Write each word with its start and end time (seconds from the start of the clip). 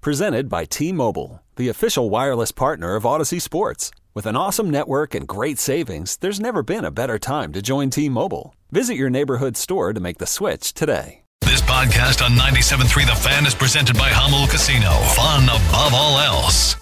Presented 0.00 0.48
by 0.48 0.64
T 0.64 0.92
Mobile, 0.92 1.42
the 1.56 1.68
official 1.68 2.08
wireless 2.08 2.52
partner 2.52 2.94
of 2.94 3.02
Audacy 3.02 3.40
Sports. 3.42 3.90
With 4.14 4.26
an 4.26 4.36
awesome 4.36 4.70
network 4.70 5.12
and 5.12 5.26
great 5.26 5.58
savings, 5.58 6.16
there's 6.18 6.38
never 6.40 6.62
been 6.62 6.84
a 6.84 6.92
better 6.92 7.18
time 7.18 7.52
to 7.52 7.60
join 7.60 7.90
T 7.90 8.08
Mobile. 8.08 8.54
Visit 8.70 8.94
your 8.94 9.10
neighborhood 9.10 9.56
store 9.56 9.92
to 9.92 10.00
make 10.00 10.18
the 10.18 10.26
switch 10.26 10.72
today. 10.72 11.22
This 11.40 11.62
podcast 11.62 12.24
on 12.24 12.32
97.3 12.32 13.06
The 13.06 13.14
Fan 13.14 13.44
is 13.44 13.54
presented 13.54 13.96
by 13.96 14.10
Hummel 14.10 14.46
Casino. 14.46 14.90
Fun 15.14 15.44
above 15.44 15.92
all 15.94 16.18
else. 16.18 16.76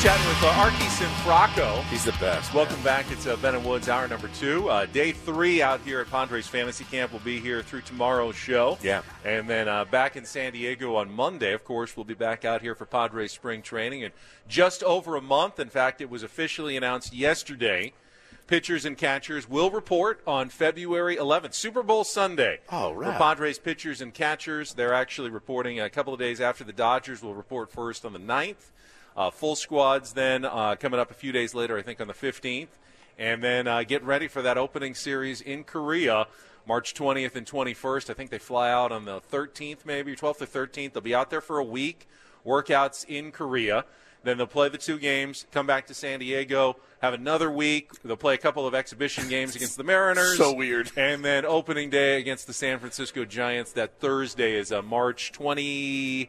Chatting 0.00 0.28
with 0.28 0.44
uh, 0.44 0.46
Archi 0.50 0.84
Cianfrocco. 0.84 1.82
He's 1.86 2.04
the 2.04 2.12
best. 2.12 2.54
Welcome 2.54 2.76
man. 2.76 2.84
back. 2.84 3.10
It's 3.10 3.26
uh, 3.26 3.34
Ben 3.38 3.56
and 3.56 3.64
Woods, 3.64 3.88
hour 3.88 4.06
number 4.06 4.28
two. 4.28 4.68
Uh, 4.68 4.86
day 4.86 5.10
three 5.10 5.60
out 5.60 5.80
here 5.80 5.98
at 5.98 6.08
Padres 6.08 6.46
Fantasy 6.46 6.84
Camp. 6.84 7.10
We'll 7.10 7.20
be 7.22 7.40
here 7.40 7.62
through 7.62 7.80
tomorrow's 7.80 8.36
show. 8.36 8.78
Yeah. 8.80 9.02
And 9.24 9.50
then 9.50 9.66
uh, 9.66 9.86
back 9.86 10.14
in 10.14 10.24
San 10.24 10.52
Diego 10.52 10.94
on 10.94 11.10
Monday, 11.10 11.52
of 11.52 11.64
course, 11.64 11.96
we'll 11.96 12.04
be 12.04 12.14
back 12.14 12.44
out 12.44 12.62
here 12.62 12.76
for 12.76 12.86
Padres 12.86 13.32
spring 13.32 13.60
training. 13.60 14.04
And 14.04 14.14
just 14.46 14.84
over 14.84 15.16
a 15.16 15.20
month, 15.20 15.58
in 15.58 15.68
fact, 15.68 16.00
it 16.00 16.08
was 16.08 16.22
officially 16.22 16.76
announced 16.76 17.12
yesterday. 17.12 17.92
Pitchers 18.46 18.84
and 18.84 18.96
catchers 18.96 19.50
will 19.50 19.72
report 19.72 20.22
on 20.28 20.48
February 20.48 21.16
11th, 21.16 21.54
Super 21.54 21.82
Bowl 21.82 22.04
Sunday. 22.04 22.60
Oh, 22.70 22.92
right. 22.92 23.14
For 23.14 23.18
Padres 23.18 23.58
pitchers 23.58 24.00
and 24.00 24.14
catchers, 24.14 24.74
they're 24.74 24.94
actually 24.94 25.30
reporting 25.30 25.80
a 25.80 25.90
couple 25.90 26.14
of 26.14 26.20
days 26.20 26.40
after 26.40 26.62
the 26.62 26.72
Dodgers 26.72 27.20
will 27.20 27.34
report 27.34 27.72
first 27.72 28.04
on 28.04 28.12
the 28.12 28.20
9th. 28.20 28.70
Uh, 29.18 29.30
full 29.30 29.56
squads 29.56 30.12
then 30.12 30.44
uh, 30.44 30.76
coming 30.78 31.00
up 31.00 31.10
a 31.10 31.14
few 31.14 31.32
days 31.32 31.52
later, 31.52 31.76
I 31.76 31.82
think 31.82 32.00
on 32.00 32.06
the 32.06 32.14
15th. 32.14 32.68
And 33.18 33.42
then 33.42 33.66
uh, 33.66 33.82
get 33.82 34.04
ready 34.04 34.28
for 34.28 34.42
that 34.42 34.56
opening 34.56 34.94
series 34.94 35.40
in 35.40 35.64
Korea, 35.64 36.28
March 36.68 36.94
20th 36.94 37.34
and 37.34 37.44
21st. 37.44 38.10
I 38.10 38.14
think 38.14 38.30
they 38.30 38.38
fly 38.38 38.70
out 38.70 38.92
on 38.92 39.06
the 39.06 39.20
13th, 39.20 39.78
maybe 39.84 40.14
12th 40.14 40.40
or 40.42 40.66
13th. 40.66 40.92
They'll 40.92 41.02
be 41.02 41.16
out 41.16 41.30
there 41.30 41.40
for 41.40 41.58
a 41.58 41.64
week, 41.64 42.06
workouts 42.46 43.04
in 43.06 43.32
Korea. 43.32 43.84
Then 44.22 44.38
they'll 44.38 44.46
play 44.46 44.68
the 44.68 44.78
two 44.78 45.00
games, 45.00 45.46
come 45.50 45.66
back 45.66 45.88
to 45.88 45.94
San 45.94 46.20
Diego, 46.20 46.76
have 47.02 47.12
another 47.12 47.50
week. 47.50 47.90
They'll 48.04 48.16
play 48.16 48.34
a 48.34 48.38
couple 48.38 48.68
of 48.68 48.74
exhibition 48.74 49.28
games 49.28 49.56
against 49.56 49.76
the 49.76 49.84
Mariners. 49.84 50.36
So 50.38 50.54
weird. 50.54 50.92
And 50.96 51.24
then 51.24 51.44
opening 51.44 51.90
day 51.90 52.20
against 52.20 52.46
the 52.46 52.52
San 52.52 52.78
Francisco 52.78 53.24
Giants. 53.24 53.72
That 53.72 53.98
Thursday 53.98 54.54
is 54.54 54.70
uh, 54.70 54.80
March 54.80 55.32
20- 55.32 56.28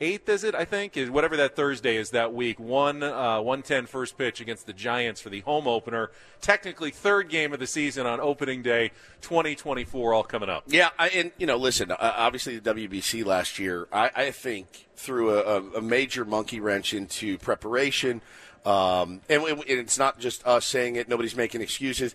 eighth 0.00 0.28
is 0.28 0.44
it 0.44 0.54
i 0.54 0.64
think 0.64 0.96
is 0.96 1.10
whatever 1.10 1.36
that 1.36 1.54
thursday 1.54 1.96
is 1.96 2.10
that 2.10 2.32
week 2.32 2.58
one 2.58 3.02
uh, 3.02 3.40
110 3.40 3.86
first 3.86 4.16
pitch 4.16 4.40
against 4.40 4.66
the 4.66 4.72
giants 4.72 5.20
for 5.20 5.28
the 5.28 5.40
home 5.40 5.66
opener 5.68 6.10
technically 6.40 6.90
third 6.90 7.28
game 7.28 7.52
of 7.52 7.58
the 7.60 7.66
season 7.66 8.06
on 8.06 8.20
opening 8.20 8.62
day 8.62 8.90
2024 9.20 10.14
all 10.14 10.22
coming 10.22 10.48
up 10.48 10.64
Yeah, 10.66 10.90
I, 10.98 11.08
and 11.08 11.32
you 11.38 11.46
know, 11.46 11.56
listen. 11.56 11.90
Uh, 11.90 11.96
obviously, 12.00 12.58
the 12.58 12.74
WBC 12.74 13.24
last 13.24 13.58
year, 13.58 13.88
I, 13.92 14.10
I 14.14 14.30
think 14.30 14.88
threw 14.94 15.38
a, 15.38 15.78
a 15.78 15.80
major 15.80 16.24
monkey 16.24 16.60
wrench 16.60 16.94
into 16.94 17.38
preparation. 17.38 18.22
Um, 18.64 19.20
and, 19.28 19.42
and 19.42 19.62
it's 19.66 19.98
not 19.98 20.18
just 20.20 20.46
us 20.46 20.64
saying 20.64 20.96
it; 20.96 21.08
nobody's 21.08 21.36
making 21.36 21.60
excuses. 21.60 22.14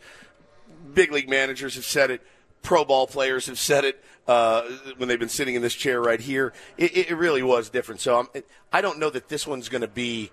Big 0.94 1.12
league 1.12 1.29
managers 1.29 1.75
have 1.75 1.85
said 1.85 2.12
it. 2.12 2.22
Pro 2.65 2.83
ball 2.83 3.07
players 3.07 3.45
have 3.47 3.59
said 3.59 3.85
it 3.85 4.03
uh, 4.27 4.63
when 4.97 5.07
they've 5.07 5.19
been 5.19 5.29
sitting 5.29 5.55
in 5.55 5.61
this 5.61 5.73
chair 5.75 6.01
right 6.01 6.19
here. 6.19 6.51
It, 6.77 7.09
it 7.11 7.15
really 7.15 7.43
was 7.43 7.69
different. 7.69 8.01
So 8.01 8.19
I'm, 8.19 8.43
I 8.73 8.81
don't 8.81 8.99
know 8.99 9.09
that 9.11 9.29
this 9.29 9.45
one's 9.47 9.69
going 9.69 9.81
to 9.81 9.87
be 9.87 10.31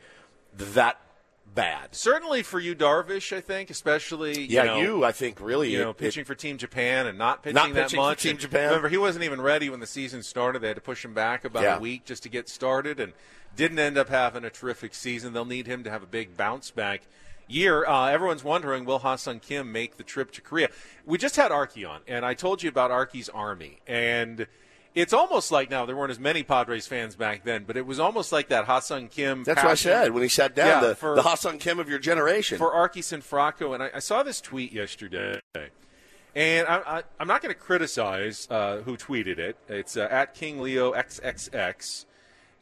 that 0.54 0.98
bad. 1.54 1.94
certainly 1.94 2.42
for 2.42 2.58
Yu 2.58 2.74
Darvish 2.74 3.36
i 3.36 3.40
think 3.42 3.68
especially 3.68 4.46
Yeah, 4.46 4.62
you, 4.62 4.68
know, 4.68 4.80
you, 4.96 5.04
I 5.04 5.12
think, 5.12 5.38
really, 5.38 5.70
you 5.70 5.78
know, 5.80 5.90
it- 5.90 5.98
pitching 5.98 6.24
for 6.24 6.34
Team 6.34 6.56
Japan 6.56 7.06
and 7.06 7.18
not 7.18 7.42
pitching 7.42 7.54
Not 7.54 7.74
that 7.74 7.82
pitching 7.88 8.00
much. 8.00 8.22
Team 8.22 8.38
Japan. 8.38 8.68
Remember, 8.68 8.88
he 8.88 8.96
wasn't 8.96 9.24
even 9.26 9.38
ready 9.40 9.68
when 9.68 9.80
the 9.80 9.86
season 9.86 10.22
started. 10.22 10.62
They 10.62 10.68
had 10.68 10.76
to 10.76 10.82
push 10.82 11.04
him 11.04 11.12
back 11.12 11.44
about 11.44 11.62
Yeah. 11.62 11.76
a 11.76 11.80
week 11.80 12.06
just 12.06 12.22
to 12.22 12.30
get 12.30 12.48
started, 12.48 12.98
and 12.98 13.12
didn't 13.54 13.78
end 13.78 13.98
up 13.98 14.08
having 14.08 14.44
a 14.44 14.50
terrific 14.50 14.94
season. 14.94 15.34
They'll 15.34 15.44
need 15.44 15.66
him 15.66 15.84
to 15.84 15.90
have 15.90 16.02
a 16.02 16.06
big 16.06 16.38
bounce 16.38 16.70
back 16.70 17.02
year. 17.48 17.84
Uh, 17.86 18.06
everyone's 18.08 18.44
wondering, 18.44 18.84
will 18.84 19.00
Ha-seong 19.00 19.42
Kim 19.42 19.72
make 19.72 19.96
the 19.96 20.02
trip 20.02 20.30
to 20.32 20.40
Korea? 20.40 20.68
We 21.04 21.18
just 21.18 21.36
had 21.36 21.50
Archi 21.52 21.84
on, 21.84 22.00
and 22.06 22.24
I 22.24 22.34
told 22.34 22.62
you 22.62 22.68
about 22.68 22.90
Archi's 22.90 23.28
army, 23.28 23.80
and. 23.86 24.46
It's 24.94 25.14
almost 25.14 25.50
like 25.50 25.70
now 25.70 25.86
there 25.86 25.96
weren't 25.96 26.10
as 26.10 26.18
many 26.20 26.42
Padres 26.42 26.86
fans 26.86 27.16
back 27.16 27.44
then, 27.44 27.64
but 27.64 27.78
it 27.78 27.86
was 27.86 27.98
almost 27.98 28.30
like 28.30 28.48
that 28.48 28.66
Ha-seong 28.66 29.10
Kim. 29.10 29.42
That's 29.42 29.62
what 29.62 29.70
I 29.70 29.74
said 29.74 30.12
when 30.12 30.22
he 30.22 30.28
sat 30.28 30.54
down. 30.54 30.82
Yeah, 30.82 30.88
the, 30.88 30.94
for- 30.94 31.14
the 31.14 31.22
Ha-seong 31.22 31.58
Kim 31.60 31.78
of 31.78 31.88
your 31.88 31.98
generation. 31.98 32.58
for 32.58 32.74
Archi 32.74 33.00
Cianfrocco, 33.00 33.72
and 33.72 33.82
I, 33.82 33.90
I 33.94 33.98
saw 34.00 34.22
this 34.22 34.38
tweet 34.42 34.70
yesterday, 34.70 35.40
and 36.34 36.68
I, 36.68 36.76
I, 36.86 37.02
I'm 37.18 37.26
not 37.26 37.40
going 37.40 37.54
to 37.54 37.58
criticize 37.58 38.46
uh, 38.50 38.82
who 38.82 38.98
tweeted 38.98 39.38
it. 39.38 39.56
It's 39.66 39.96
uh, 39.96 40.08
at 40.10 40.34
King 40.34 40.60
Leo 40.60 40.92
XXX. 40.92 42.04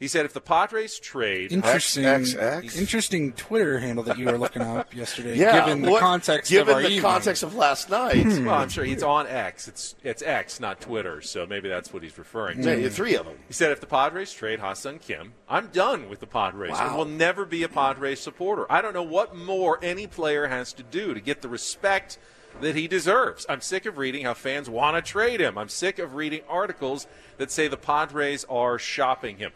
He 0.01 0.07
said, 0.09 0.25
if 0.25 0.33
the 0.33 0.41
Padres 0.41 0.99
trade, 0.99 1.51
Interesting, 1.53 2.03
XXX? 2.03 2.75
interesting 2.77 3.33
Twitter 3.33 3.79
handle 3.79 4.03
that 4.05 4.17
you 4.17 4.25
were 4.25 4.37
looking 4.37 4.63
up 4.63 4.93
yesterday. 4.95 5.37
yeah, 5.37 5.63
given 5.63 5.83
the 5.83 5.91
what- 5.91 5.99
context 6.01 6.49
given 6.51 6.69
of 6.69 6.75
our 6.75 6.81
the 6.81 6.87
evening. 6.87 7.01
context 7.03 7.43
of 7.43 7.53
last 7.55 7.89
night. 7.89 8.23
Hmm. 8.25 8.45
well, 8.45 8.55
I'm 8.55 8.67
sure 8.69 8.83
he's 8.83 9.03
on 9.03 9.27
X. 9.27 9.67
It's 9.67 9.95
it's 10.03 10.23
X, 10.23 10.59
not 10.59 10.81
Twitter, 10.81 11.21
so 11.21 11.45
maybe 11.45 11.69
that's 11.69 11.93
what 11.93 12.01
he's 12.03 12.17
referring 12.17 12.63
to. 12.63 12.81
Yeah, 12.81 12.89
three 12.89 13.15
of 13.15 13.25
them. 13.27 13.35
He 13.47 13.53
said, 13.53 13.71
if 13.71 13.79
the 13.79 13.85
Padres 13.85 14.33
trade 14.33 14.59
Ha-seong 14.59 15.01
Kim, 15.01 15.33
I'm 15.47 15.67
done 15.67 16.09
with 16.09 16.19
the 16.19 16.27
Padres 16.27 16.77
and 16.79 16.91
Wow. 16.91 16.97
will 16.97 17.05
never 17.05 17.45
be 17.45 17.61
a 17.61 17.69
Padres 17.69 18.19
supporter. 18.19 18.65
I 18.71 18.81
don't 18.81 18.93
know 18.95 19.03
what 19.03 19.35
more 19.35 19.77
any 19.83 20.07
player 20.07 20.47
has 20.47 20.73
to 20.73 20.83
do 20.83 21.13
to 21.13 21.21
get 21.21 21.43
the 21.43 21.47
respect 21.47 22.17
that 22.59 22.75
he 22.75 22.87
deserves. 22.87 23.45
I'm 23.47 23.61
sick 23.61 23.85
of 23.85 23.97
reading 23.97 24.25
how 24.25 24.33
fans 24.33 24.67
want 24.69 24.97
to 24.97 25.07
trade 25.07 25.39
him. 25.39 25.57
I'm 25.59 25.69
sick 25.69 25.99
of 25.99 26.15
reading 26.15 26.41
articles 26.49 27.05
that 27.37 27.51
say 27.51 27.67
the 27.67 27.77
Padres 27.77 28.45
are 28.49 28.77
shopping 28.79 29.37
him. 29.37 29.51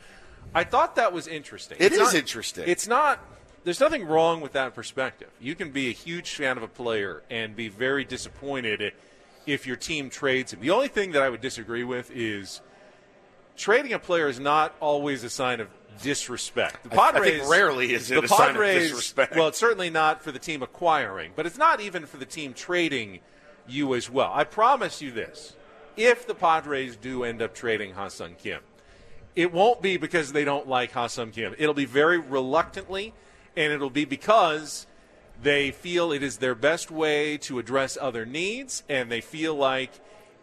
I 0.53 0.63
thought 0.63 0.95
that 0.95 1.11
was 1.13 1.28
interesting. 1.28 1.78
It 1.79 1.85
It's 1.88 1.95
is 1.95 2.01
not- 2.01 2.13
interesting. 2.16 2.63
It's 2.67 2.88
not. 2.88 3.19
There's 3.63 3.79
nothing 3.79 4.06
wrong 4.06 4.41
with 4.41 4.53
that 4.53 4.75
perspective. 4.75 5.29
You 5.39 5.56
can 5.56 5.72
be 5.72 5.89
a 5.89 5.91
huge 5.91 6.35
fan 6.35 6.56
of 6.57 6.63
a 6.63 6.67
player 6.67 7.23
and 7.31 7.56
be 7.56 7.67
very 7.67 8.03
disappointed 8.06 8.94
if 9.47 9.66
your 9.66 9.75
team 9.75 10.09
trades 10.09 10.53
him. 10.53 10.59
The 10.61 10.69
only 10.69 10.88
thing 10.88 11.11
that 11.13 11.22
I 11.23 11.29
would 11.29 11.41
disagree 11.41 11.83
with 11.83 12.11
is 12.11 12.61
trading 13.57 13.91
a 13.94 14.00
player 14.00 14.28
is 14.28 14.39
not 14.39 14.75
always 14.79 15.23
a 15.23 15.29
sign 15.31 15.59
of 15.61 15.69
disrespect. 16.03 16.83
The 16.89 16.95
I- 17.00 17.07
I 17.07 17.12
Padres 17.13 17.39
think 17.39 17.50
rarely 17.51 17.94
is 17.94 18.12
it 18.12 18.16
the 18.16 18.23
a 18.23 18.27
sign 18.27 18.50
of 18.51 18.56
Padres- 18.57 18.83
disrespect. 18.89 19.35
Well, 19.35 19.47
it's 19.47 19.57
certainly 19.57 19.89
not 19.89 20.22
for 20.23 20.31
the 20.31 20.39
team 20.39 20.62
acquiring, 20.62 21.31
but 21.35 21.45
it's 21.45 21.57
not 21.57 21.79
even 21.81 22.06
for 22.06 22.17
the 22.17 22.25
team 22.25 22.53
trading 22.53 23.19
you 23.67 23.95
as 23.95 24.09
well. 24.12 24.31
I 24.33 24.44
promise 24.44 25.01
you 25.01 25.09
this: 25.12 25.56
if 25.97 26.27
the 26.27 26.35
Padres 26.35 26.95
do 26.97 27.23
end 27.23 27.41
up 27.41 27.56
trading 27.56 27.94
Ha-seong 27.94 28.38
Kim, 28.38 28.62
it 29.35 29.51
won't 29.51 29.81
be 29.81 29.97
because 29.97 30.31
they 30.31 30.46
don't 30.46 30.68
like 30.68 30.91
Ha-seong 30.91 31.34
Kim. 31.34 31.56
It'll 31.57 31.73
be 31.73 31.85
very 31.85 32.18
reluctantly, 32.18 33.13
and 33.56 33.73
it'll 33.73 33.90
be 33.90 34.06
because 34.06 34.88
they 35.41 35.72
feel 35.72 36.12
it 36.12 36.24
is 36.24 36.38
their 36.38 36.56
best 36.56 36.89
way 36.89 37.38
to 37.39 37.59
address 37.59 37.98
other 38.00 38.25
needs, 38.25 38.83
and 38.88 39.12
they 39.12 39.21
feel 39.21 39.54
like 39.54 39.92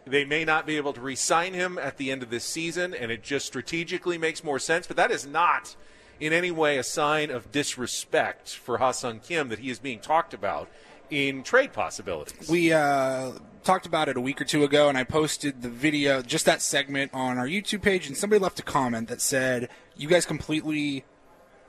they 0.05 0.25
may 0.25 0.45
not 0.45 0.67
be 0.67 0.77
able 0.77 0.93
to 0.93 1.01
re-sign 1.01 1.53
him 1.53 1.77
at 1.77 1.97
the 1.97 2.11
end 2.11 2.21
of 2.21 2.29
this 2.29 2.43
season, 2.43 2.93
and 2.93 3.11
it 3.11 3.23
just 3.23 3.45
strategically 3.45 4.17
makes 4.17 4.43
more 4.43 4.59
sense. 4.59 4.85
But 4.85 4.97
that 4.97 5.11
is 5.11 5.25
not 5.25 5.75
in 6.19 6.33
any 6.33 6.51
way 6.51 6.77
a 6.77 6.83
sign 6.83 7.31
of 7.31 7.51
disrespect 7.51 8.49
for 8.49 8.77
Ha-seong 8.77 9.23
Kim 9.23 9.49
that 9.49 9.59
he 9.59 9.69
is 9.69 9.79
being 9.79 9.99
talked 9.99 10.33
about 10.33 10.69
in 11.13 11.43
trade 11.43 11.73
possibilities. 11.73 12.49
We 12.49 12.73
uh, 12.73 13.31
talked 13.63 13.85
about 13.85 14.09
it 14.09 14.17
a 14.17 14.21
week 14.21 14.41
or 14.41 14.45
two 14.45 14.63
ago, 14.63 14.89
and 14.89 14.97
I 14.97 15.03
posted 15.03 15.61
the 15.61 15.69
video, 15.69 16.21
just 16.21 16.45
that 16.45 16.61
segment, 16.61 17.11
on 17.13 17.37
our 17.37 17.47
YouTube 17.47 17.81
page, 17.81 18.07
and 18.07 18.17
somebody 18.17 18.39
left 18.39 18.59
a 18.59 18.63
comment 18.63 19.07
that 19.09 19.21
said, 19.21 19.69
"You 19.95 20.07
guys 20.07 20.25
completely 20.25 21.05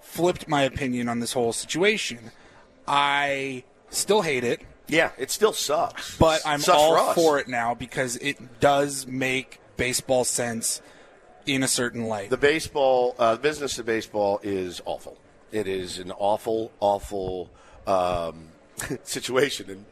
flipped 0.00 0.48
my 0.48 0.62
opinion 0.62 1.08
on 1.08 1.20
this 1.20 1.32
whole 1.32 1.52
situation. 1.52 2.30
I 2.86 3.64
still 3.90 4.22
hate 4.22 4.44
it, 4.44 4.60
Yeah, 4.88 5.12
it 5.16 5.30
still 5.30 5.52
sucks. 5.52 6.16
but 6.18 6.42
I'm 6.44 6.60
Sucks 6.60 6.78
all 6.78 7.12
for, 7.12 7.14
for 7.14 7.38
it 7.38 7.48
now 7.48 7.74
because 7.74 8.16
it 8.16 8.60
does 8.60 9.06
make 9.06 9.60
baseball 9.76 10.24
sense 10.24 10.82
in 11.46 11.62
a 11.62 11.68
certain 11.68 12.04
light." 12.06 12.30
The 12.30 12.36
baseball, 12.36 13.14
uh, 13.18 13.36
business 13.36 13.78
of 13.78 13.86
baseball 13.86 14.40
is 14.42 14.80
awful. 14.84 15.16
It 15.52 15.68
is 15.68 15.98
an 15.98 16.10
awful, 16.12 16.72
awful 16.80 17.50
um, 17.86 18.48
situation, 19.02 19.70
and 19.70 19.84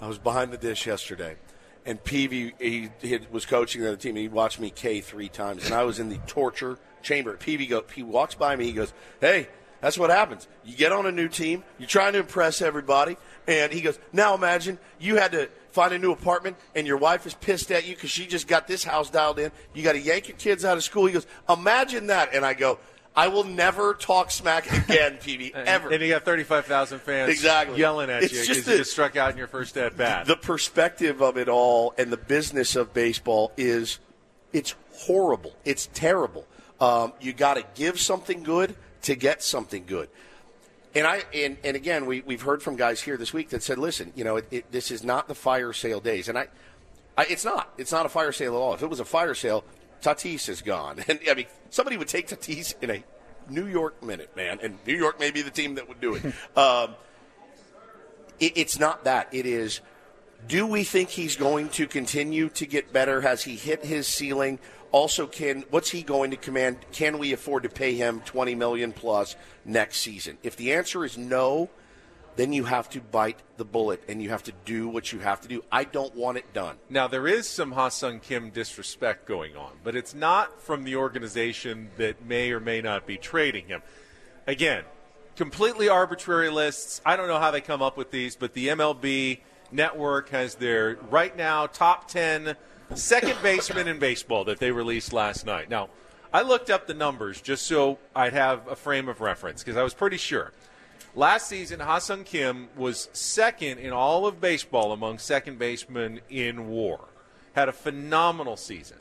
I 0.00 0.08
was 0.08 0.18
behind 0.18 0.52
the 0.52 0.58
dish 0.58 0.86
yesterday, 0.86 1.36
and 1.84 2.02
Peavy 2.02 2.54
he, 2.58 2.90
he 3.00 3.18
was 3.30 3.46
coaching 3.46 3.82
the 3.82 3.88
other 3.88 3.96
team. 3.96 4.10
And 4.10 4.18
he 4.18 4.28
watched 4.28 4.60
me 4.60 4.70
K 4.70 5.00
three 5.00 5.28
times, 5.28 5.64
and 5.66 5.74
I 5.74 5.84
was 5.84 5.98
in 5.98 6.08
the 6.08 6.18
torture 6.26 6.78
chamber. 7.02 7.36
Peavy 7.36 7.66
go, 7.66 7.84
he 7.94 8.02
walks 8.02 8.34
by 8.34 8.56
me. 8.56 8.66
He 8.66 8.72
goes, 8.72 8.92
"Hey." 9.20 9.48
That's 9.82 9.98
what 9.98 10.08
happens. 10.08 10.48
You 10.64 10.74
get 10.74 10.90
on 10.90 11.04
a 11.04 11.12
new 11.12 11.28
team, 11.28 11.62
you're 11.78 11.86
trying 11.86 12.14
to 12.14 12.20
impress 12.20 12.62
everybody, 12.62 13.18
and 13.46 13.70
he 13.70 13.82
goes, 13.82 13.98
Now 14.12 14.34
imagine 14.34 14.78
you 14.98 15.16
had 15.16 15.32
to 15.32 15.50
find 15.76 15.92
a 15.92 15.98
new 15.98 16.10
apartment 16.10 16.56
and 16.74 16.86
your 16.86 16.96
wife 16.96 17.26
is 17.26 17.34
pissed 17.34 17.70
at 17.70 17.86
you 17.86 17.94
because 17.94 18.10
she 18.10 18.26
just 18.26 18.48
got 18.48 18.66
this 18.66 18.82
house 18.82 19.10
dialed 19.10 19.38
in. 19.38 19.52
You 19.74 19.82
got 19.84 19.92
to 19.92 20.00
yank 20.00 20.28
your 20.28 20.36
kids 20.38 20.64
out 20.64 20.78
of 20.78 20.82
school. 20.82 21.04
He 21.04 21.12
goes, 21.12 21.26
Imagine 21.48 22.06
that. 22.06 22.30
And 22.32 22.44
I 22.44 22.54
go, 22.54 22.78
I 23.16 23.28
will 23.28 23.44
never 23.44 23.94
talk 23.94 24.30
smack 24.30 24.66
again, 24.70 25.16
PB, 25.22 25.52
ever. 25.54 25.90
And 25.90 26.02
you 26.02 26.10
got 26.10 26.24
35,000 26.24 26.98
fans 27.00 27.30
Exactly. 27.30 27.78
yelling 27.78 28.10
at 28.10 28.22
It's 28.24 28.32
you 28.32 28.44
just 28.44 28.50
because 28.60 28.66
you 28.72 28.76
just 28.78 28.90
struck 28.92 29.16
out 29.16 29.30
in 29.30 29.38
your 29.38 29.46
first 29.46 29.76
at 29.78 29.96
bat. 29.96 30.26
the 30.26 30.36
perspective 30.36 31.22
of 31.22 31.38
it 31.38 31.48
all 31.48 31.94
and 31.96 32.12
the 32.12 32.16
business 32.18 32.76
of 32.76 32.92
baseball 32.92 33.52
is 33.56 33.98
it's 34.52 34.74
horrible. 34.92 35.54
It's 35.64 35.88
terrible. 35.94 36.46
Um, 36.78 37.14
you 37.20 37.32
got 37.32 37.54
to 37.54 37.64
give 37.74 37.98
something 37.98 38.42
good 38.42 38.76
to 39.02 39.14
get 39.14 39.42
something 39.42 39.84
good. 39.86 40.10
And 40.94 41.06
I 41.06 41.22
and, 41.34 41.56
and 41.64 41.76
again, 41.76 42.06
we 42.06 42.20
we've 42.22 42.42
heard 42.42 42.62
from 42.62 42.76
guys 42.76 43.00
here 43.02 43.16
this 43.16 43.32
week 43.32 43.50
that 43.50 43.62
said, 43.62 43.78
listen, 43.78 44.12
you 44.14 44.24
know, 44.24 44.36
it, 44.36 44.46
it, 44.50 44.72
this 44.72 44.90
is 44.90 45.04
not 45.04 45.28
the 45.28 45.34
fire 45.34 45.72
sale 45.74 46.00
days, 46.00 46.28
and 46.28 46.38
I, 46.38 46.48
I, 47.18 47.26
it's 47.28 47.44
not. 47.44 47.72
It's 47.76 47.92
not 47.92 48.06
a 48.06 48.08
fire 48.08 48.32
sale 48.32 48.54
at 48.54 48.58
all. 48.58 48.74
If 48.74 48.82
it 48.82 48.88
was 48.88 49.00
a 49.00 49.04
fire 49.04 49.34
sale, 49.34 49.62
Tatis 50.02 50.48
is 50.48 50.62
gone, 50.62 51.02
and 51.08 51.18
I 51.30 51.34
mean, 51.34 51.46
somebody 51.70 51.96
would 51.96 52.08
take 52.08 52.28
Tatis 52.28 52.74
in 52.82 52.90
a 52.90 53.04
New 53.48 53.66
York 53.66 54.02
minute, 54.02 54.34
man, 54.36 54.58
and 54.62 54.78
New 54.86 54.96
York 54.96 55.20
may 55.20 55.30
be 55.30 55.42
the 55.42 55.50
team 55.50 55.76
that 55.76 55.88
would 55.88 56.00
do 56.00 56.14
it. 56.14 56.24
um, 56.56 56.94
it, 58.40 58.52
it's 58.56 58.78
not 58.78 59.04
that. 59.04 59.28
It 59.32 59.46
is. 59.46 59.80
Do 60.48 60.66
we 60.66 60.84
think 60.84 61.08
he's 61.08 61.36
going 61.36 61.70
to 61.70 61.86
continue 61.86 62.48
to 62.50 62.66
get 62.66 62.92
better? 62.92 63.20
Has 63.20 63.42
he 63.42 63.56
hit 63.56 63.84
his 63.84 64.06
ceiling? 64.06 64.58
Also, 64.92 65.26
can 65.26 65.64
what's 65.70 65.90
he 65.90 66.02
going 66.02 66.30
to 66.30 66.36
command? 66.36 66.78
Can 66.92 67.18
we 67.18 67.32
afford 67.32 67.64
to 67.64 67.68
pay 67.68 67.94
him 67.94 68.20
twenty 68.24 68.54
million 68.54 68.92
plus 68.92 69.36
next 69.64 69.98
season? 69.98 70.38
If 70.42 70.56
the 70.56 70.74
answer 70.74 71.04
is 71.04 71.18
no, 71.18 71.70
then 72.36 72.52
you 72.52 72.64
have 72.64 72.88
to 72.90 73.00
bite 73.00 73.38
the 73.56 73.64
bullet 73.64 74.02
and 74.08 74.22
you 74.22 74.28
have 74.28 74.42
to 74.44 74.52
do 74.64 74.88
what 74.88 75.12
you 75.12 75.18
have 75.20 75.40
to 75.40 75.48
do. 75.48 75.64
I 75.72 75.84
don't 75.84 76.14
want 76.14 76.38
it 76.38 76.52
done. 76.52 76.76
Now 76.88 77.08
there 77.08 77.26
is 77.26 77.48
some 77.48 77.72
Ha-seong 77.72 78.22
Kim 78.22 78.50
disrespect 78.50 79.26
going 79.26 79.56
on, 79.56 79.72
but 79.82 79.96
it's 79.96 80.14
not 80.14 80.60
from 80.60 80.84
the 80.84 80.96
organization 80.96 81.90
that 81.96 82.24
may 82.24 82.52
or 82.52 82.60
may 82.60 82.80
not 82.80 83.06
be 83.06 83.16
trading 83.16 83.66
him. 83.66 83.82
Again, 84.46 84.84
completely 85.34 85.88
arbitrary 85.88 86.50
lists. 86.50 87.00
I 87.04 87.16
don't 87.16 87.28
know 87.28 87.40
how 87.40 87.50
they 87.50 87.60
come 87.60 87.82
up 87.82 87.96
with 87.96 88.10
these, 88.10 88.36
but 88.36 88.52
the 88.52 88.68
MLB 88.68 89.40
network 89.72 90.28
has 90.28 90.56
their 90.56 90.96
right 91.10 91.36
now 91.36 91.66
top 91.66 92.08
10 92.08 92.56
second 92.94 93.36
baseman 93.42 93.88
in 93.88 93.98
baseball 93.98 94.44
that 94.44 94.58
they 94.58 94.70
released 94.70 95.12
last 95.12 95.44
night. 95.44 95.68
Now, 95.68 95.88
I 96.32 96.42
looked 96.42 96.70
up 96.70 96.86
the 96.86 96.94
numbers 96.94 97.40
just 97.40 97.66
so 97.66 97.98
I'd 98.14 98.32
have 98.32 98.68
a 98.68 98.76
frame 98.76 99.08
of 99.08 99.20
reference 99.20 99.62
because 99.62 99.76
I 99.76 99.82
was 99.82 99.94
pretty 99.94 100.18
sure. 100.18 100.52
Last 101.16 101.48
season, 101.48 101.80
Ha-seong 101.80 102.26
Kim 102.26 102.68
was 102.76 103.08
second 103.14 103.78
in 103.78 103.90
all 103.90 104.26
of 104.26 104.38
baseball 104.38 104.92
among 104.92 105.16
second 105.16 105.58
basemen 105.58 106.20
in 106.28 106.68
WAR. 106.68 107.08
Had 107.54 107.70
a 107.70 107.72
phenomenal 107.72 108.58
season. 108.58 108.98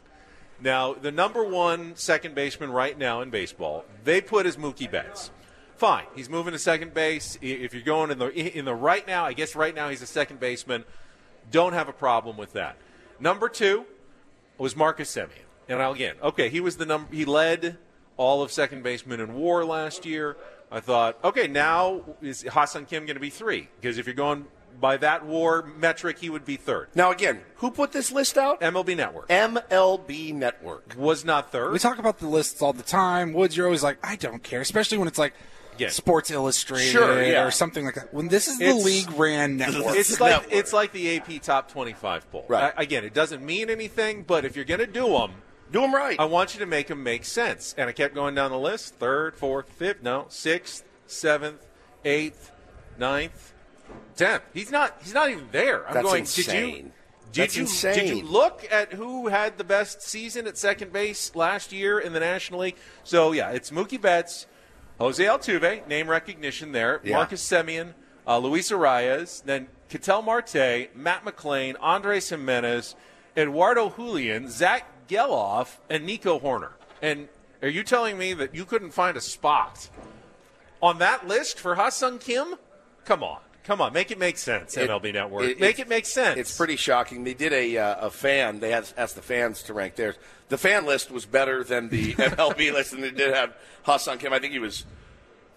Now, 0.62 0.94
the 0.94 1.12
number 1.12 1.44
one 1.44 1.98
second 1.98 2.34
baseman 2.34 2.72
right 2.72 2.98
now 2.98 3.20
in 3.20 3.32
baseball, 3.32 3.84
they 4.06 4.22
put 4.22 4.46
as 4.46 4.56
Mookie 4.56 4.90
Betts. 4.90 5.30
Fine, 5.76 6.06
he's 6.16 6.30
moving 6.30 6.54
to 6.54 6.58
second 6.58 6.94
base. 6.94 7.38
If 7.42 7.74
you're 7.74 7.84
going 7.84 8.12
in 8.12 8.18
the 8.18 8.30
in 8.30 8.64
the 8.64 8.74
right 8.74 9.06
now, 9.06 9.26
I 9.26 9.34
guess 9.34 9.54
right 9.54 9.76
now 9.76 9.90
he's 9.90 10.02
a 10.02 10.08
second 10.08 10.40
baseman. 10.40 10.86
Don't 11.52 11.74
have 11.74 11.90
a 11.90 11.94
problem 11.94 12.38
with 12.38 12.54
that. 12.54 12.78
Number 13.20 13.50
two 13.50 13.84
was 14.58 14.74
Marcus 14.74 15.14
Semien, 15.14 15.44
and 15.68 15.82
again, 15.82 16.16
okay, 16.24 16.48
he 16.48 16.62
was 16.62 16.78
the 16.78 16.86
number. 16.86 17.14
He 17.14 17.26
led 17.26 17.78
all 18.16 18.42
of 18.42 18.54
second 18.54 18.84
basemen 18.84 19.20
in 19.20 19.34
WAR 19.34 19.66
last 19.66 20.06
year. 20.06 20.38
I 20.76 20.82
thought, 20.82 21.18
okay, 21.24 21.48
now 21.48 22.02
is 22.22 22.44
Ha-seong 22.44 22.88
Kim 22.88 23.06
going 23.06 23.16
to 23.16 23.22
be 23.22 23.30
three? 23.30 23.70
Because 23.80 23.98
if 23.98 24.06
you're 24.06 24.14
going 24.14 24.46
by 24.80 24.98
that 24.98 25.26
WAR 25.26 25.64
metric, 25.64 26.20
he 26.20 26.30
would 26.30 26.44
be 26.44 26.58
third. 26.58 26.90
Now, 26.96 27.12
again, 27.12 27.40
who 27.56 27.72
put 27.72 27.94
this 27.94 28.12
list 28.12 28.38
out? 28.38 28.60
MLB 28.60 28.98
Network 28.98 29.30
MLB 29.30 30.34
Network. 30.34 30.94
was 30.98 31.24
not 31.24 31.52
third. 31.52 31.72
We 31.72 31.80
talk 31.80 31.98
about 31.98 32.20
the 32.20 32.28
lists 32.28 32.62
all 32.62 32.74
the 32.74 32.84
time. 32.84 33.32
Woods, 33.32 33.56
you're 33.56 33.68
always 33.68 33.84
like, 33.84 33.98
I 34.06 34.18
don't 34.18 34.44
care, 34.44 34.60
especially 34.60 34.98
when 34.98 35.08
it's 35.08 35.18
like 35.18 35.34
Yeah. 35.78 35.90
Sports 35.90 36.30
Illustrated 36.30 36.92
Sure, 36.92 37.24
yeah. 37.24 37.46
or 37.46 37.52
something 37.52 37.86
like 37.86 37.96
that. 37.96 38.14
When 38.14 38.28
this 38.28 38.48
is 38.50 38.58
the 38.60 38.66
It's- 38.66 38.84
league 38.84 39.12
ran 39.18 39.56
network. 39.64 39.96
It's 39.96 40.20
like 40.20 40.32
Network. 40.32 40.54
it's 40.54 40.74
like 40.74 40.92
the 40.92 41.18
AP 41.18 41.40
Top 41.42 41.72
25 41.72 42.30
poll. 42.32 42.46
Right. 42.50 42.74
I- 42.78 42.82
again, 42.84 43.06
it 43.06 43.14
doesn't 43.14 43.46
mean 43.46 43.70
anything, 43.70 44.24
but 44.24 44.44
if 44.44 44.56
you're 44.58 44.66
going 44.66 44.80
to 44.82 44.88
do 44.88 45.08
them, 45.08 45.32
Do 45.72 45.82
them 45.82 45.94
right. 45.94 46.20
I 46.20 46.26
want 46.26 46.54
you 46.54 46.60
to 46.60 46.66
make 46.66 46.88
them 46.88 47.04
make 47.04 47.26
sense. 47.26 47.74
And 47.78 47.90
I 47.90 47.92
kept 47.92 48.14
going 48.14 48.36
down 48.36 48.52
the 48.52 48.60
list: 48.60 48.96
third, 48.96 49.36
fourth, 49.36 49.70
fifth, 49.70 50.04
no, 50.04 50.26
sixth, 50.30 50.84
seventh, 51.08 51.66
eighth, 52.04 52.52
ninth, 53.00 53.54
tenth. 54.16 54.44
He's 54.54 54.72
not. 54.72 54.96
He's 55.02 55.14
not 55.14 55.30
even 55.30 55.48
there. 55.52 55.88
I'm 55.88 55.94
That's 55.96 56.06
going. 56.06 56.20
insane. 56.22 56.54
Did 56.56 56.78
you? 56.78 56.92
Did 57.32 57.42
That's 57.42 57.56
you 57.58 57.62
insane. 57.64 57.94
did 57.96 58.18
you 58.18 58.24
look 58.24 58.66
at 58.72 58.94
who 58.94 59.28
had 59.28 59.58
the 59.58 59.64
best 59.66 60.02
season 60.02 60.48
at 60.48 60.58
second 60.58 60.94
base 60.94 61.36
last 61.36 61.74
year 61.74 62.00
in 62.00 62.14
the 62.14 62.20
National 62.22 62.62
League? 62.62 62.78
So 63.04 63.34
yeah, 63.34 63.50
it's 63.52 63.72
Mookie 63.72 64.00
Betts, 64.00 64.48
Jose 65.00 65.22
Altuve, 65.22 65.86
name 65.88 66.08
recognition 66.08 66.72
there, 66.72 67.02
Yeah. 67.04 67.18
Marcus 67.18 67.46
Semien, 67.46 67.94
uh, 68.26 68.38
Luis 68.38 68.72
Arraez, 68.72 69.44
then 69.44 69.68
Ketel 69.90 70.22
Marte, 70.22 70.96
Matt 70.96 71.26
McLain, 71.26 71.76
Andres 71.82 72.30
Gimenez, 72.30 72.96
Edouard 73.36 73.78
Julien, 73.98 74.50
Zack 74.50 74.88
Gelof, 75.08 75.78
and 75.90 76.06
Nico 76.06 76.40
Hoerner. 76.40 76.72
And 77.02 77.28
are 77.62 77.68
you 77.70 77.84
telling 77.84 78.18
me 78.18 78.34
that 78.34 78.54
you 78.56 78.66
couldn't 78.66 78.92
find 78.92 79.16
a 79.18 79.22
spot 79.22 79.90
on 80.82 81.00
that 81.00 81.28
list 81.28 81.60
for 81.60 81.76
Ha-seong 81.76 82.20
Kim? 82.20 82.56
Come 83.06 83.24
on. 83.24 83.40
Come 83.64 83.82
on, 83.82 83.94
make 83.94 84.12
it 84.12 84.20
make 84.20 84.38
sense, 84.38 84.78
It- 84.78 84.88
MLB 84.88 85.12
Network. 85.14 85.44
it- 85.46 85.60
make 85.60 85.80
it 85.80 85.88
make 85.90 86.06
sense. 86.06 86.38
It's 86.40 86.56
pretty 86.56 86.76
shocking. 86.76 87.24
They 87.24 87.34
did 87.34 87.52
a 87.52 87.78
uh, 87.80 88.08
a 88.08 88.10
fan. 88.12 88.60
They 88.60 88.70
had 88.70 88.88
asked 88.96 89.16
the 89.16 89.24
fans 89.24 89.64
to 89.64 89.74
rank 89.74 89.96
theirs. 89.96 90.16
The 90.50 90.58
fan 90.60 90.86
list 90.86 91.10
was 91.10 91.26
better 91.26 91.64
than 91.64 91.90
the 91.90 92.14
MLB 92.16 92.72
list, 92.72 92.94
and 92.94 93.04
they 93.04 93.10
did 93.10 93.34
have 93.34 93.56
Ha-seong 93.84 94.20
Kim. 94.20 94.34
I 94.34 94.38
think 94.40 94.54
he 94.54 94.60
was 94.60 94.86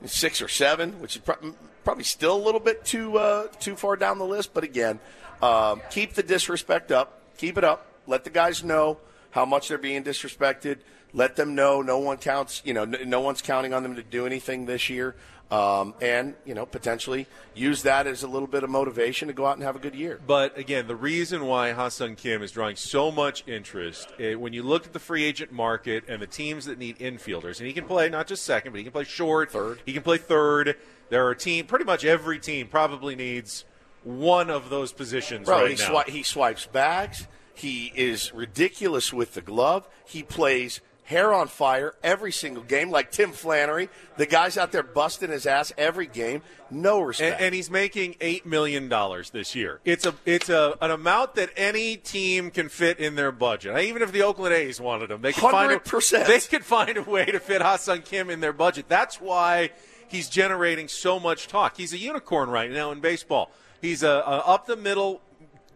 six 0.07 0.41
or 0.41 0.49
seven, 0.49 1.01
which 1.03 1.17
is 1.17 1.23
pro- 1.23 1.55
probably 1.85 2.05
still 2.05 2.35
a 2.35 2.43
little 2.43 2.61
bit 2.61 2.83
too 2.87 3.19
uh, 3.19 3.49
too 3.61 3.77
far 3.77 3.95
down 3.95 4.17
the 4.19 4.25
list. 4.25 4.55
But 4.55 4.65
again, 4.65 5.01
um, 5.43 5.83
keep 5.91 6.15
the 6.15 6.23
disrespect 6.23 6.91
up. 6.91 7.21
Keep 7.37 7.59
it 7.59 7.65
up. 7.65 7.87
Let 8.07 8.25
the 8.25 8.31
guys 8.31 8.65
know 8.65 8.97
how 9.39 9.45
much 9.45 9.69
they're 9.69 9.79
being 9.79 10.03
disrespected. 10.03 10.79
Let 11.13 11.37
them 11.37 11.55
know 11.55 11.81
no 11.81 11.99
one 11.99 12.17
counts. 12.19 12.61
You 12.65 12.75
know, 12.75 12.85
no 12.85 13.21
one's 13.21 13.41
counting 13.41 13.73
on 13.73 13.83
them 13.85 13.95
to 13.95 14.03
do 14.03 14.27
anything 14.27 14.67
this 14.67 14.91
year. 14.91 15.15
Um, 15.51 15.95
and 16.03 16.35
you 16.45 16.53
know, 16.53 16.67
potentially 16.67 17.27
use 17.55 17.83
that 17.85 18.07
as 18.07 18.23
a 18.23 18.29
little 18.29 18.49
bit 18.49 18.65
of 18.65 18.69
motivation 18.69 19.29
to 19.29 19.35
go 19.35 19.47
out 19.47 19.55
and 19.57 19.63
have 19.63 19.77
a 19.77 19.79
good 19.79 19.95
year. 19.95 20.21
But 20.27 20.59
again, 20.59 20.87
the 20.89 20.97
reason 20.97 21.47
why 21.47 21.73
Ha-seong 21.73 22.19
Kim 22.19 22.43
is 22.43 22.53
drawing 22.53 22.77
so 22.77 23.11
much 23.11 23.45
interest, 23.47 24.09
eh, 24.19 24.35
when 24.35 24.53
you 24.53 24.63
look 24.63 24.85
at 24.85 24.93
the 24.93 24.99
free 24.99 25.25
agent 25.25 25.51
market 25.51 26.05
and 26.07 26.21
the 26.21 26.27
teams 26.27 26.67
that 26.67 26.79
need 26.79 26.99
infielders, 26.99 27.59
and 27.61 27.67
he 27.67 27.73
can 27.73 27.87
play 27.87 28.11
not 28.11 28.27
just 28.27 28.43
second, 28.43 28.73
but 28.73 28.79
he 28.79 28.85
can 28.85 28.93
play 28.93 29.05
short, 29.05 29.51
Third. 29.51 29.81
he 29.87 29.95
can 29.95 30.03
play 30.03 30.19
third. 30.19 30.77
There 31.09 31.27
are 31.27 31.35
team, 31.35 31.65
pretty 31.65 31.87
much 31.87 32.05
every 32.05 32.39
team 32.41 32.67
probably 32.69 33.15
needs 33.17 33.65
one 34.05 34.51
of 34.51 34.69
those 34.69 34.93
positions 34.93 35.47
Bro, 35.47 35.63
right 35.63 35.71
he, 35.71 35.83
now. 35.83 35.95
swi- 36.03 36.09
he 36.11 36.23
swipes 36.25 36.67
bags. 36.67 37.27
He 37.59 37.93
is 37.97 38.33
ridiculous 38.33 39.13
with 39.13 39.35
the 39.35 39.41
glove. 39.41 39.89
He 40.07 40.23
plays 40.23 40.81
hair 41.09 41.33
on 41.33 41.49
fire 41.49 41.95
every 42.03 42.31
single 42.31 42.63
game, 42.63 42.91
like 42.91 43.11
Tim 43.11 43.33
Flannery. 43.33 43.89
The 44.17 44.27
guy's 44.27 44.57
out 44.57 44.73
there 44.73 44.83
busting 44.83 45.31
his 45.31 45.45
ass 45.47 45.73
every 45.77 46.07
game. 46.07 46.43
No 46.71 47.01
respect. 47.01 47.41
and 47.41 47.55
he's 47.55 47.69
making 47.69 48.15
eight 48.21 48.47
million 48.47 48.89
dollars 48.89 49.31
this 49.31 49.57
year. 49.57 49.81
It's 49.85 50.07
a 50.07 50.15
it's 50.25 50.49
a 50.49 50.77
an 50.81 50.93
amount 50.93 51.35
that 51.35 51.51
any 51.57 51.97
team 51.97 52.51
can 52.53 52.69
fit 52.69 53.01
in 53.01 53.17
their 53.17 53.33
budget. 53.33 53.77
Even 53.77 54.03
if 54.03 54.13
the 54.13 54.23
Oakland 54.23 54.55
A's 54.55 54.81
wanted 54.81 55.11
him, 55.11 55.23
they 55.23 55.33
could 55.33 55.51
find 55.51 55.73
a, 55.73 55.79
100%. 55.79 56.27
they 56.27 56.41
could 56.41 56.65
find 56.65 56.97
a 56.97 57.03
way 57.03 57.25
to 57.25 57.41
fit 57.41 57.61
Ha-seong 57.61 58.05
Kim 58.05 58.31
in 58.31 58.41
their 58.41 58.53
budget. 58.53 58.85
That's 58.87 59.21
why 59.21 59.71
he's 60.07 60.29
generating 60.29 60.87
so 60.87 61.19
much 61.19 61.49
talk. 61.49 61.77
He's 61.77 61.93
a 61.93 61.99
unicorn 61.99 62.51
right 62.51 62.71
now 62.71 62.93
in 62.93 63.01
baseball. 63.01 63.51
He's 63.81 64.03
a, 64.03 64.09
a 64.11 64.43
up 64.47 64.67
the 64.67 64.77
middle, 64.77 65.23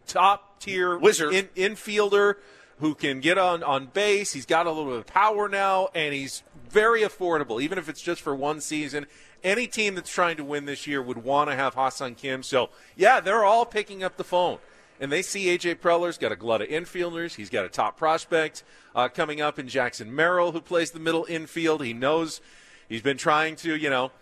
top 0.07 0.52
tier 0.63 0.99
Wizard. 0.99 1.35
in, 1.35 1.47
infielder 1.57 2.37
who 2.79 2.95
can 2.95 3.21
get 3.21 3.39
on 3.39 3.63
on 3.63 3.87
base. 3.87 4.33
He's 4.33 4.47
got 4.47 4.67
a 4.67 4.71
little 4.71 4.91
bit 4.91 4.99
of 4.99 5.07
power 5.07 5.49
now, 5.49 5.89
and 5.95 6.13
he's 6.15 6.43
very 6.69 7.03
affordable, 7.03 7.63
even 7.63 7.79
if 7.79 7.89
it's 7.89 8.03
just 8.03 8.21
for 8.21 8.35
one 8.35 8.61
season. 8.61 9.07
Any 9.45 9.67
team 9.67 9.95
that's 9.95 10.11
trying 10.11 10.37
to 10.37 10.45
win 10.45 10.65
this 10.65 10.87
year 10.87 11.03
would 11.03 11.19
want 11.19 11.51
to 11.51 11.57
have 11.57 11.75
Ha-seong 11.75 12.17
Kim. 12.17 12.43
So, 12.43 12.71
yeah, 12.97 13.21
they're 13.21 13.45
all 13.45 13.65
picking 13.67 14.03
up 14.03 14.17
the 14.17 14.25
phone. 14.25 14.59
And 15.01 15.11
they 15.11 15.23
see 15.23 15.49
A.J. 15.51 15.77
Preller's 15.77 16.17
got 16.17 16.31
a 16.31 16.37
glut 16.37 16.63
of 16.63 16.69
infielders. 16.69 17.35
He's 17.35 17.51
got 17.51 17.65
a 17.65 17.69
top 17.69 17.97
prospect 17.97 18.63
uh, 18.95 19.09
coming 19.09 19.41
up 19.41 19.59
in 19.59 19.67
Jackson 19.67 20.15
Merrill, 20.15 20.53
who 20.53 20.61
plays 20.61 20.93
the 20.93 21.01
middle 21.01 21.27
infield. 21.29 21.85
He 21.85 21.93
knows 21.93 22.41
he's 22.89 23.03
been 23.03 23.17
trying 23.17 23.57
to, 23.57 23.77
you 23.77 23.91
know, 23.91 24.13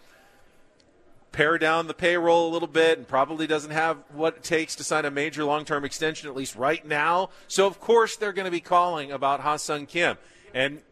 pare 1.32 1.58
down 1.58 1.86
the 1.86 1.94
payroll 1.94 2.48
a 2.48 2.52
little 2.52 2.68
bit 2.68 2.98
and 2.98 3.06
probably 3.06 3.46
doesn't 3.46 3.70
have 3.70 3.98
what 4.12 4.36
it 4.36 4.42
takes 4.42 4.74
to 4.76 4.84
sign 4.84 5.04
a 5.04 5.10
major 5.10 5.44
long 5.44 5.64
term 5.64 5.84
extension, 5.84 6.28
at 6.28 6.36
least 6.36 6.56
right 6.56 6.84
now. 6.84 7.30
So, 7.48 7.66
of 7.66 7.80
course, 7.80 8.16
they're 8.16 8.32
going 8.32 8.46
to 8.46 8.50
be 8.50 8.60
calling 8.60 9.12
about 9.12 9.40
Ha-seong 9.40 9.88
Kim. 9.88 10.16
And, 10.52 10.82